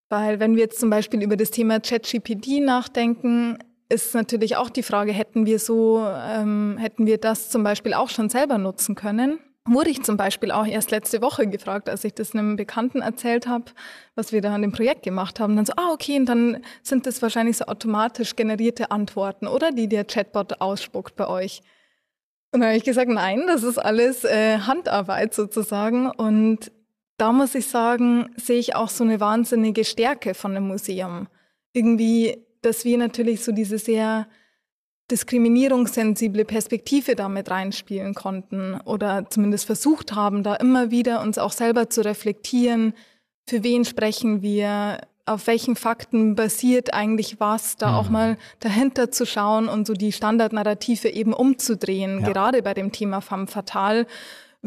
weil 0.08 0.40
wenn 0.40 0.54
wir 0.54 0.62
jetzt 0.62 0.80
zum 0.80 0.90
Beispiel 0.90 1.22
über 1.22 1.36
das 1.36 1.50
Thema 1.50 1.80
ChatGPT 1.80 2.60
nachdenken, 2.60 3.58
ist 3.88 4.14
natürlich 4.14 4.56
auch 4.56 4.70
die 4.70 4.82
Frage, 4.82 5.12
hätten 5.12 5.46
wir 5.46 5.58
so, 5.58 6.04
ähm, 6.06 6.76
hätten 6.78 7.06
wir 7.06 7.18
das 7.18 7.50
zum 7.50 7.62
Beispiel 7.62 7.94
auch 7.94 8.10
schon 8.10 8.28
selber 8.28 8.58
nutzen 8.58 8.94
können? 8.94 9.38
wurde 9.66 9.90
ich 9.90 10.02
zum 10.02 10.16
Beispiel 10.16 10.50
auch 10.50 10.66
erst 10.66 10.90
letzte 10.90 11.20
Woche 11.20 11.46
gefragt, 11.46 11.88
als 11.88 12.04
ich 12.04 12.14
das 12.14 12.34
einem 12.34 12.56
Bekannten 12.56 13.02
erzählt 13.02 13.46
habe, 13.46 13.64
was 14.14 14.32
wir 14.32 14.40
da 14.40 14.54
an 14.54 14.62
dem 14.62 14.72
Projekt 14.72 15.02
gemacht 15.02 15.40
haben. 15.40 15.56
Dann 15.56 15.66
so, 15.66 15.72
ah, 15.76 15.92
okay, 15.92 16.18
und 16.18 16.26
dann 16.26 16.62
sind 16.82 17.06
das 17.06 17.20
wahrscheinlich 17.22 17.58
so 17.58 17.66
automatisch 17.66 18.36
generierte 18.36 18.90
Antworten, 18.90 19.46
oder? 19.46 19.72
Die 19.72 19.88
der 19.88 20.04
Chatbot 20.04 20.60
ausspuckt 20.60 21.16
bei 21.16 21.28
euch. 21.28 21.62
Und 22.52 22.60
dann 22.60 22.68
habe 22.68 22.78
ich 22.78 22.84
gesagt, 22.84 23.10
nein, 23.10 23.44
das 23.46 23.62
ist 23.62 23.78
alles 23.78 24.24
äh, 24.24 24.58
Handarbeit 24.58 25.34
sozusagen. 25.34 26.10
Und 26.10 26.70
da 27.18 27.32
muss 27.32 27.54
ich 27.54 27.66
sagen, 27.66 28.30
sehe 28.36 28.58
ich 28.58 28.76
auch 28.76 28.88
so 28.88 29.04
eine 29.04 29.20
wahnsinnige 29.20 29.84
Stärke 29.84 30.34
von 30.34 30.54
dem 30.54 30.68
Museum. 30.68 31.28
Irgendwie, 31.72 32.45
dass 32.66 32.84
wir 32.84 32.98
natürlich 32.98 33.42
so 33.42 33.52
diese 33.52 33.78
sehr 33.78 34.26
diskriminierungssensible 35.10 36.44
Perspektive 36.44 37.14
damit 37.14 37.50
reinspielen 37.50 38.14
konnten 38.14 38.80
oder 38.84 39.30
zumindest 39.30 39.66
versucht 39.66 40.14
haben, 40.14 40.42
da 40.42 40.56
immer 40.56 40.90
wieder 40.90 41.22
uns 41.22 41.38
auch 41.38 41.52
selber 41.52 41.88
zu 41.88 42.04
reflektieren, 42.04 42.92
für 43.48 43.62
wen 43.62 43.84
sprechen 43.84 44.42
wir, 44.42 44.98
auf 45.24 45.46
welchen 45.46 45.76
Fakten 45.76 46.34
basiert 46.34 46.92
eigentlich 46.92 47.38
was, 47.38 47.76
da 47.76 47.90
mhm. 47.90 47.94
auch 47.94 48.10
mal 48.10 48.36
dahinter 48.58 49.12
zu 49.12 49.26
schauen 49.26 49.68
und 49.68 49.86
so 49.86 49.92
die 49.92 50.10
Standardnarrative 50.10 51.08
eben 51.08 51.32
umzudrehen, 51.32 52.22
ja. 52.22 52.32
gerade 52.32 52.62
bei 52.62 52.74
dem 52.74 52.90
Thema 52.90 53.20
femme 53.20 53.46
fatale 53.46 54.06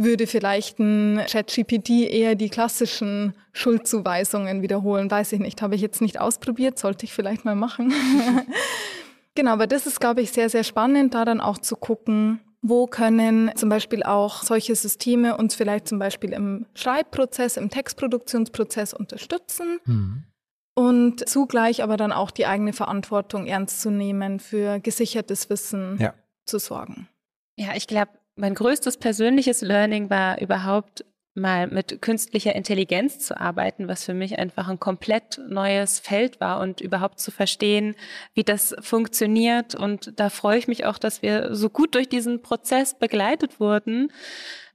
würde 0.04 0.28
vielleicht 0.28 0.80
ein 0.80 1.22
ChatGPT 1.28 1.90
eher 2.10 2.36
die 2.36 2.50
klassischen 2.50 3.34
Schuldzuweisungen 3.52 4.62
wiederholen. 4.62 5.10
Weiß 5.12 5.34
ich 5.34 5.40
nicht. 5.40 5.62
Habe 5.62 5.76
ich 5.76 5.82
jetzt 5.82 6.02
nicht 6.02 6.20
ausprobiert, 6.20 6.80
sollte 6.80 7.06
ich 7.06 7.14
vielleicht 7.14 7.46
mal 7.46 7.56
machen. 7.56 7.94
genau, 9.36 9.52
aber 9.52 9.68
das 9.68 9.86
ist, 9.86 10.00
glaube 10.00 10.22
ich, 10.22 10.32
sehr, 10.32 10.50
sehr 10.50 10.64
spannend, 10.64 11.14
da 11.14 11.26
dann 11.26 11.42
auch 11.42 11.58
zu 11.58 11.76
gucken, 11.76 12.40
wo 12.62 12.88
können 12.88 13.52
zum 13.56 13.70
Beispiel 13.70 14.04
auch 14.04 14.44
solche 14.44 14.76
Systeme 14.76 15.38
uns 15.38 15.56
vielleicht 15.56 15.88
zum 15.88 16.00
Beispiel 16.00 16.34
im 16.34 16.66
Schreibprozess, 16.74 17.58
im 17.58 17.70
Textproduktionsprozess 17.70 18.94
unterstützen. 18.94 19.80
Mhm. 19.86 20.24
Und 20.76 21.28
zugleich 21.28 21.84
aber 21.84 21.98
dann 21.98 22.14
auch 22.14 22.32
die 22.32 22.46
eigene 22.46 22.72
Verantwortung 22.72 23.48
ernst 23.48 23.82
zu 23.82 23.92
nehmen, 23.92 24.40
für 24.40 24.80
gesichertes 24.80 25.50
Wissen 25.50 25.98
ja. 26.00 26.14
zu 26.46 26.58
sorgen. 26.58 27.10
Ja, 27.58 27.76
ich 27.76 27.88
glaube, 27.88 28.12
mein 28.40 28.56
größtes 28.56 28.98
persönliches 28.98 29.62
Learning 29.62 30.10
war 30.10 30.40
überhaupt 30.40 31.06
mal 31.36 31.68
mit 31.68 32.02
künstlicher 32.02 32.56
Intelligenz 32.56 33.20
zu 33.20 33.40
arbeiten, 33.40 33.88
was 33.88 34.06
für 34.06 34.14
mich 34.14 34.40
einfach 34.40 34.68
ein 34.68 34.80
komplett 34.80 35.40
neues 35.48 36.00
Feld 36.00 36.40
war 36.40 36.60
und 36.60 36.82
überhaupt 36.82 37.20
zu 37.20 37.32
verstehen, 37.32 37.96
wie 38.34 38.44
das 38.44 38.76
funktioniert. 38.82 39.76
Und 39.76 40.20
da 40.20 40.30
freue 40.30 40.58
ich 40.58 40.68
mich 40.68 40.86
auch, 40.86 40.98
dass 40.98 41.22
wir 41.22 41.56
so 41.56 41.70
gut 41.70 41.96
durch 41.96 42.10
diesen 42.10 42.42
Prozess 42.42 42.98
begleitet 42.98 43.60
wurden. 43.60 44.12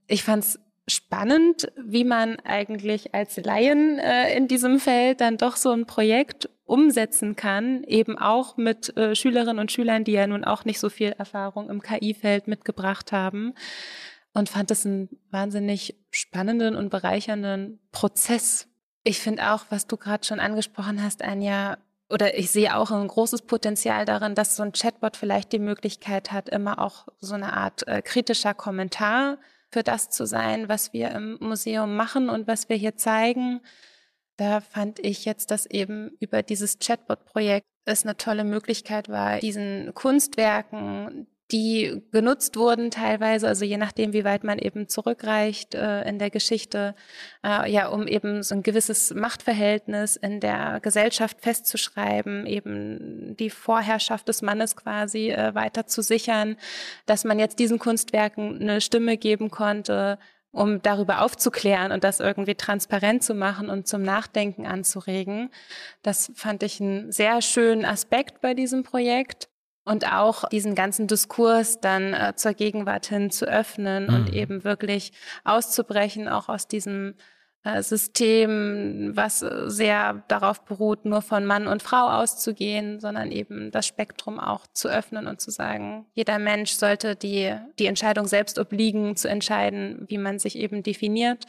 Ich 0.06 0.22
fand 0.22 0.44
es 0.44 0.60
spannend, 0.86 1.72
wie 1.82 2.04
man 2.04 2.36
eigentlich 2.40 3.14
als 3.14 3.36
Laien 3.38 3.98
äh, 3.98 4.36
in 4.36 4.48
diesem 4.48 4.78
Feld 4.78 5.20
dann 5.20 5.38
doch 5.38 5.56
so 5.56 5.70
ein 5.70 5.86
Projekt 5.86 6.50
umsetzen 6.64 7.36
kann, 7.36 7.84
eben 7.84 8.18
auch 8.18 8.56
mit 8.56 8.96
äh, 8.96 9.14
Schülerinnen 9.14 9.58
und 9.58 9.70
Schülern, 9.70 10.04
die 10.04 10.12
ja 10.12 10.26
nun 10.26 10.44
auch 10.44 10.64
nicht 10.64 10.80
so 10.80 10.88
viel 10.88 11.10
Erfahrung 11.10 11.68
im 11.68 11.82
KI-Feld 11.82 12.48
mitgebracht 12.48 13.12
haben. 13.12 13.54
Und 14.32 14.48
fand 14.48 14.70
es 14.70 14.84
einen 14.84 15.08
wahnsinnig 15.30 15.96
spannenden 16.10 16.74
und 16.74 16.90
bereichernden 16.90 17.78
Prozess. 17.92 18.66
Ich 19.04 19.20
finde 19.20 19.52
auch, 19.52 19.66
was 19.68 19.86
du 19.86 19.96
gerade 19.96 20.24
schon 20.26 20.40
angesprochen 20.40 21.02
hast, 21.02 21.22
Anja, 21.22 21.78
oder 22.10 22.36
ich 22.36 22.50
sehe 22.50 22.76
auch 22.76 22.90
ein 22.90 23.06
großes 23.06 23.42
Potenzial 23.42 24.04
darin, 24.04 24.34
dass 24.34 24.56
so 24.56 24.62
ein 24.62 24.72
Chatbot 24.72 25.16
vielleicht 25.16 25.52
die 25.52 25.58
Möglichkeit 25.58 26.32
hat, 26.32 26.48
immer 26.48 26.78
auch 26.78 27.06
so 27.20 27.34
eine 27.34 27.54
Art 27.54 27.86
äh, 27.86 28.02
kritischer 28.02 28.54
Kommentar 28.54 29.38
für 29.70 29.82
das 29.82 30.10
zu 30.10 30.26
sein, 30.26 30.68
was 30.68 30.92
wir 30.92 31.10
im 31.10 31.38
Museum 31.40 31.96
machen 31.96 32.28
und 32.28 32.46
was 32.46 32.68
wir 32.68 32.76
hier 32.76 32.96
zeigen. 32.96 33.60
Da 34.36 34.60
fand 34.60 34.98
ich 34.98 35.24
jetzt, 35.24 35.50
dass 35.50 35.66
eben 35.66 36.16
über 36.20 36.42
dieses 36.42 36.78
Chatbot-Projekt 36.78 37.66
es 37.84 38.04
eine 38.04 38.16
tolle 38.16 38.44
Möglichkeit 38.44 39.08
war, 39.08 39.38
diesen 39.38 39.92
Kunstwerken, 39.94 41.26
die 41.52 42.02
genutzt 42.10 42.56
wurden 42.56 42.90
teilweise, 42.90 43.46
also 43.46 43.64
je 43.66 43.76
nachdem, 43.76 44.14
wie 44.14 44.24
weit 44.24 44.44
man 44.44 44.58
eben 44.58 44.88
zurückreicht 44.88 45.74
äh, 45.74 46.02
in 46.08 46.18
der 46.18 46.30
Geschichte, 46.30 46.94
äh, 47.44 47.70
ja, 47.70 47.88
um 47.88 48.08
eben 48.08 48.42
so 48.42 48.54
ein 48.54 48.62
gewisses 48.62 49.12
Machtverhältnis 49.14 50.16
in 50.16 50.40
der 50.40 50.80
Gesellschaft 50.80 51.42
festzuschreiben, 51.42 52.46
eben 52.46 53.36
die 53.36 53.50
Vorherrschaft 53.50 54.26
des 54.26 54.40
Mannes 54.40 54.74
quasi 54.74 55.30
äh, 55.30 55.54
weiter 55.54 55.86
zu 55.86 56.02
sichern, 56.02 56.56
dass 57.04 57.24
man 57.24 57.38
jetzt 57.38 57.58
diesen 57.58 57.78
Kunstwerken 57.78 58.60
eine 58.60 58.80
Stimme 58.80 59.18
geben 59.18 59.50
konnte, 59.50 60.18
um 60.54 60.80
darüber 60.80 61.20
aufzuklären 61.22 61.92
und 61.92 62.04
das 62.04 62.20
irgendwie 62.20 62.54
transparent 62.54 63.22
zu 63.22 63.34
machen 63.34 63.68
und 63.68 63.86
zum 63.88 64.02
Nachdenken 64.02 64.66
anzuregen. 64.66 65.50
Das 66.02 66.32
fand 66.34 66.62
ich 66.62 66.80
einen 66.80 67.12
sehr 67.12 67.42
schönen 67.42 67.84
Aspekt 67.84 68.40
bei 68.40 68.54
diesem 68.54 68.84
Projekt. 68.84 69.48
Und 69.86 70.10
auch 70.10 70.48
diesen 70.48 70.74
ganzen 70.74 71.08
Diskurs 71.08 71.78
dann 71.78 72.14
äh, 72.14 72.32
zur 72.36 72.54
Gegenwart 72.54 73.04
hin 73.04 73.30
zu 73.30 73.44
öffnen 73.44 74.06
mhm. 74.06 74.14
und 74.14 74.32
eben 74.32 74.64
wirklich 74.64 75.12
auszubrechen, 75.44 76.26
auch 76.26 76.48
aus 76.48 76.66
diesem 76.66 77.16
System, 77.82 79.12
was 79.14 79.42
äh, 79.42 79.70
sehr 79.70 80.22
darauf 80.28 80.64
beruht, 80.64 81.06
nur 81.06 81.22
von 81.22 81.46
Mann 81.46 81.66
und 81.66 81.82
Frau 81.82 82.08
auszugehen, 82.10 83.00
sondern 83.00 83.32
eben 83.32 83.70
das 83.70 83.86
Spektrum 83.86 84.38
auch 84.38 84.66
zu 84.74 84.88
öffnen 84.88 85.26
und 85.26 85.40
zu 85.40 85.50
sagen, 85.50 86.04
jeder 86.12 86.38
Mensch 86.38 86.72
sollte 86.72 87.16
die, 87.16 87.54
die 87.78 87.86
Entscheidung 87.86 88.26
selbst 88.26 88.58
obliegen, 88.58 89.16
zu 89.16 89.28
entscheiden, 89.28 90.04
wie 90.08 90.18
man 90.18 90.38
sich 90.38 90.58
eben 90.58 90.82
definiert 90.82 91.46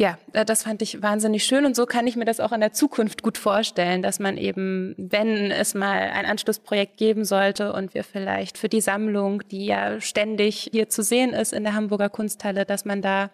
ja, 0.00 0.16
äh, 0.32 0.46
das 0.46 0.62
fand 0.62 0.80
ich 0.80 1.02
wahnsinnig 1.02 1.44
schön 1.44 1.66
und 1.66 1.76
so 1.76 1.84
kann 1.84 2.06
ich 2.06 2.16
mir 2.16 2.24
das 2.24 2.40
auch 2.40 2.52
in 2.52 2.60
der 2.60 2.72
Zukunft 2.72 3.22
gut 3.22 3.36
vorstellen, 3.36 4.00
dass 4.00 4.18
man 4.18 4.38
eben, 4.38 4.94
wenn 4.96 5.50
es 5.50 5.74
mal 5.74 5.98
ein 5.98 6.24
Anschlussprojekt 6.24 6.96
geben 6.96 7.26
sollte 7.26 7.74
und 7.74 7.92
wir 7.92 8.02
vielleicht 8.02 8.56
für 8.56 8.70
die 8.70 8.80
Sammlung, 8.80 9.42
die 9.50 9.66
ja 9.66 10.00
ständig 10.00 10.70
hier 10.72 10.88
zu 10.88 11.02
sehen 11.02 11.34
ist 11.34 11.52
in 11.52 11.64
der 11.64 11.74
Hamburger 11.74 12.08
Kunsthalle, 12.08 12.64
dass 12.64 12.86
man 12.86 13.02
da 13.02 13.28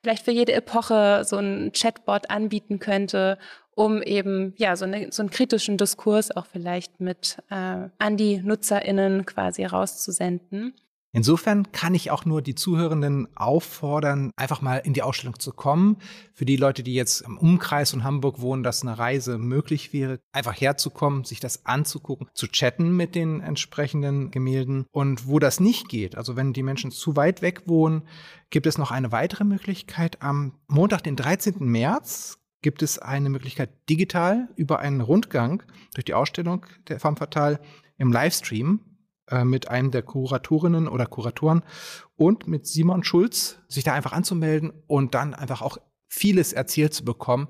vielleicht 0.00 0.24
für 0.24 0.30
jede 0.30 0.54
Epoche 0.54 1.22
so 1.26 1.36
ein 1.36 1.72
Chatbot 1.74 2.30
anbieten 2.30 2.78
könnte, 2.78 3.36
um 3.74 4.02
eben 4.02 4.54
ja 4.56 4.74
so, 4.74 4.86
eine, 4.86 5.12
so 5.12 5.20
einen 5.20 5.28
kritischen 5.28 5.76
Diskurs 5.76 6.34
auch 6.34 6.46
vielleicht 6.46 6.98
mit 6.98 7.36
äh, 7.50 7.90
an 7.98 8.16
die 8.16 8.38
NutzerInnen 8.38 9.26
quasi 9.26 9.66
rauszusenden. 9.66 10.72
Insofern 11.16 11.72
kann 11.72 11.94
ich 11.94 12.10
auch 12.10 12.26
nur 12.26 12.42
die 12.42 12.54
Zuhörenden 12.54 13.26
auffordern, 13.36 14.32
einfach 14.36 14.60
mal 14.60 14.76
in 14.76 14.92
die 14.92 15.00
Ausstellung 15.00 15.40
zu 15.40 15.50
kommen. 15.50 15.96
Für 16.34 16.44
die 16.44 16.56
Leute, 16.56 16.82
die 16.82 16.92
jetzt 16.92 17.22
im 17.22 17.38
Umkreis 17.38 17.92
von 17.92 18.04
Hamburg 18.04 18.42
wohnen, 18.42 18.62
dass 18.62 18.82
eine 18.82 18.98
Reise 18.98 19.38
möglich 19.38 19.94
wäre, 19.94 20.20
einfach 20.32 20.60
herzukommen, 20.60 21.24
sich 21.24 21.40
das 21.40 21.64
anzugucken, 21.64 22.28
zu 22.34 22.48
chatten 22.48 22.94
mit 22.94 23.14
den 23.14 23.40
entsprechenden 23.40 24.30
Gemälden. 24.30 24.84
Und 24.92 25.26
wo 25.26 25.38
das 25.38 25.58
nicht 25.58 25.88
geht, 25.88 26.18
also 26.18 26.36
wenn 26.36 26.52
die 26.52 26.62
Menschen 26.62 26.90
zu 26.90 27.16
weit 27.16 27.40
weg 27.40 27.62
wohnen, 27.64 28.02
gibt 28.50 28.66
es 28.66 28.76
noch 28.76 28.90
eine 28.90 29.10
weitere 29.10 29.44
Möglichkeit. 29.44 30.20
Am 30.20 30.58
Montag, 30.68 31.02
den 31.02 31.16
13. 31.16 31.54
März, 31.60 32.40
gibt 32.60 32.82
es 32.82 32.98
eine 32.98 33.30
Möglichkeit 33.30 33.70
digital 33.88 34.50
über 34.54 34.80
einen 34.80 35.00
Rundgang 35.00 35.62
durch 35.94 36.04
die 36.04 36.12
Ausstellung 36.12 36.66
der 36.88 37.00
Femme 37.00 37.16
Fatale 37.16 37.58
im 37.96 38.12
Livestream 38.12 38.80
äh, 39.28 39.44
mit 39.44 39.68
einem 39.68 39.90
der 39.90 40.02
Kuratorinnen 40.02 40.88
oder 40.88 41.06
Kuratoren 41.06 41.62
und 42.16 42.46
mit 42.46 42.66
Simon 42.66 43.04
Schulz, 43.04 43.58
sich 43.68 43.84
da 43.84 43.92
einfach 43.92 44.12
anzumelden 44.12 44.72
und 44.86 45.14
dann 45.14 45.34
einfach 45.34 45.62
auch 45.62 45.78
vieles 46.08 46.52
erzählt 46.52 46.94
zu 46.94 47.04
bekommen, 47.04 47.48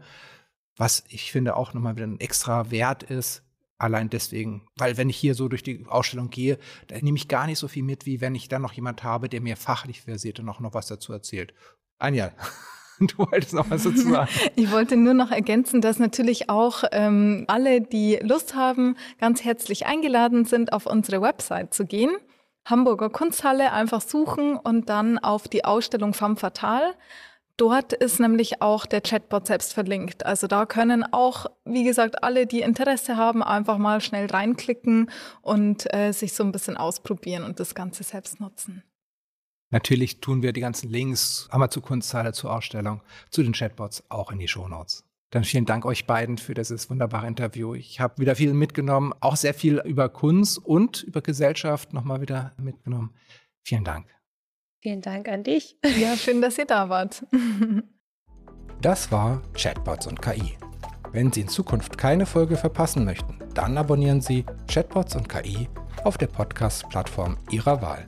was 0.76 1.04
ich 1.08 1.32
finde 1.32 1.56
auch 1.56 1.74
nochmal 1.74 1.96
wieder 1.96 2.06
ein 2.06 2.20
extra 2.20 2.70
Wert 2.70 3.02
ist. 3.04 3.42
Allein 3.78 4.08
deswegen, 4.08 4.66
weil 4.76 4.96
wenn 4.96 5.10
ich 5.10 5.18
hier 5.18 5.34
so 5.34 5.48
durch 5.48 5.62
die 5.62 5.84
Ausstellung 5.86 6.30
gehe, 6.30 6.58
da 6.86 6.96
nehme 6.98 7.18
ich 7.18 7.28
gar 7.28 7.46
nicht 7.46 7.58
so 7.58 7.68
viel 7.68 7.82
mit, 7.82 8.06
wie 8.06 8.22
wenn 8.22 8.34
ich 8.34 8.48
dann 8.48 8.62
noch 8.62 8.72
jemand 8.72 9.04
habe, 9.04 9.28
der 9.28 9.42
mir 9.42 9.56
fachlich 9.58 10.00
versiert 10.00 10.40
und 10.40 10.48
auch 10.48 10.60
noch 10.60 10.72
was 10.72 10.86
dazu 10.86 11.12
erzählt. 11.12 11.52
Anja. 11.98 12.32
Du 13.00 13.18
wolltest 13.18 13.54
noch 13.54 13.70
was 13.70 13.84
dazu 13.84 14.08
sagen. 14.10 14.28
Ich 14.54 14.70
wollte 14.72 14.96
nur 14.96 15.14
noch 15.14 15.30
ergänzen, 15.30 15.80
dass 15.80 15.98
natürlich 15.98 16.48
auch 16.48 16.84
ähm, 16.92 17.44
alle, 17.48 17.80
die 17.80 18.18
Lust 18.22 18.54
haben, 18.54 18.96
ganz 19.18 19.44
herzlich 19.44 19.86
eingeladen 19.86 20.44
sind, 20.44 20.72
auf 20.72 20.86
unsere 20.86 21.20
Website 21.20 21.74
zu 21.74 21.84
gehen. 21.84 22.10
Hamburger 22.64 23.10
Kunsthalle 23.10 23.72
einfach 23.72 24.00
suchen 24.00 24.56
und 24.56 24.88
dann 24.88 25.18
auf 25.18 25.46
die 25.46 25.64
Ausstellung 25.64 26.14
Femme 26.14 26.36
Fatale. 26.36 26.94
Dort 27.56 27.94
ist 27.94 28.20
nämlich 28.20 28.60
auch 28.60 28.84
der 28.84 29.00
Chatbot 29.00 29.46
selbst 29.46 29.72
verlinkt. 29.72 30.26
Also 30.26 30.46
da 30.46 30.66
können 30.66 31.04
auch, 31.10 31.46
wie 31.64 31.84
gesagt, 31.84 32.22
alle, 32.22 32.46
die 32.46 32.60
Interesse 32.60 33.16
haben, 33.16 33.42
einfach 33.42 33.78
mal 33.78 34.02
schnell 34.02 34.26
reinklicken 34.26 35.10
und 35.40 35.92
äh, 35.94 36.12
sich 36.12 36.34
so 36.34 36.44
ein 36.44 36.52
bisschen 36.52 36.76
ausprobieren 36.76 37.44
und 37.44 37.58
das 37.58 37.74
Ganze 37.74 38.02
selbst 38.02 38.40
nutzen. 38.40 38.82
Natürlich 39.70 40.20
tun 40.20 40.42
wir 40.42 40.52
die 40.52 40.60
ganzen 40.60 40.90
Links, 40.90 41.48
Amazon 41.50 41.72
zur 41.72 41.82
Kunsthalle, 41.82 42.32
zur 42.32 42.54
Ausstellung, 42.54 43.02
zu 43.30 43.42
den 43.42 43.52
Chatbots 43.52 44.04
auch 44.08 44.30
in 44.30 44.38
die 44.38 44.48
Shownotes. 44.48 45.04
Dann 45.30 45.44
vielen 45.44 45.66
Dank 45.66 45.84
euch 45.84 46.06
beiden 46.06 46.38
für 46.38 46.54
dieses 46.54 46.88
wunderbare 46.88 47.26
Interview. 47.26 47.74
Ich 47.74 47.98
habe 47.98 48.18
wieder 48.18 48.36
viel 48.36 48.54
mitgenommen, 48.54 49.12
auch 49.20 49.36
sehr 49.36 49.54
viel 49.54 49.82
über 49.84 50.08
Kunst 50.08 50.58
und 50.58 51.02
über 51.02 51.20
Gesellschaft 51.20 51.92
nochmal 51.92 52.20
wieder 52.20 52.52
mitgenommen. 52.58 53.12
Vielen 53.64 53.84
Dank. 53.84 54.06
Vielen 54.80 55.02
Dank 55.02 55.28
an 55.28 55.42
dich. 55.42 55.76
Ja, 55.98 56.16
schön, 56.16 56.40
dass 56.40 56.58
ihr 56.58 56.66
da 56.66 56.88
wart. 56.88 57.26
Das 58.82 59.10
war 59.10 59.42
Chatbots 59.54 60.06
und 60.06 60.20
KI. 60.20 60.58
Wenn 61.10 61.32
Sie 61.32 61.40
in 61.40 61.48
Zukunft 61.48 61.96
keine 61.96 62.26
Folge 62.26 62.58
verpassen 62.58 63.06
möchten, 63.06 63.38
dann 63.54 63.78
abonnieren 63.78 64.20
Sie 64.20 64.44
Chatbots 64.68 65.16
und 65.16 65.30
KI 65.30 65.66
auf 66.04 66.18
der 66.18 66.26
Podcast-Plattform 66.26 67.38
Ihrer 67.50 67.80
Wahl. 67.80 68.06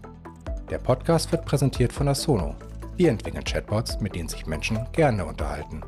Der 0.70 0.78
Podcast 0.78 1.32
wird 1.32 1.46
präsentiert 1.46 1.94
von 1.94 2.08
Asono. 2.08 2.54
Wir 2.96 3.10
entwickeln 3.10 3.44
Chatbots, 3.44 4.00
mit 4.00 4.14
denen 4.14 4.28
sich 4.28 4.46
Menschen 4.46 4.86
gerne 4.92 5.24
unterhalten. 5.24 5.82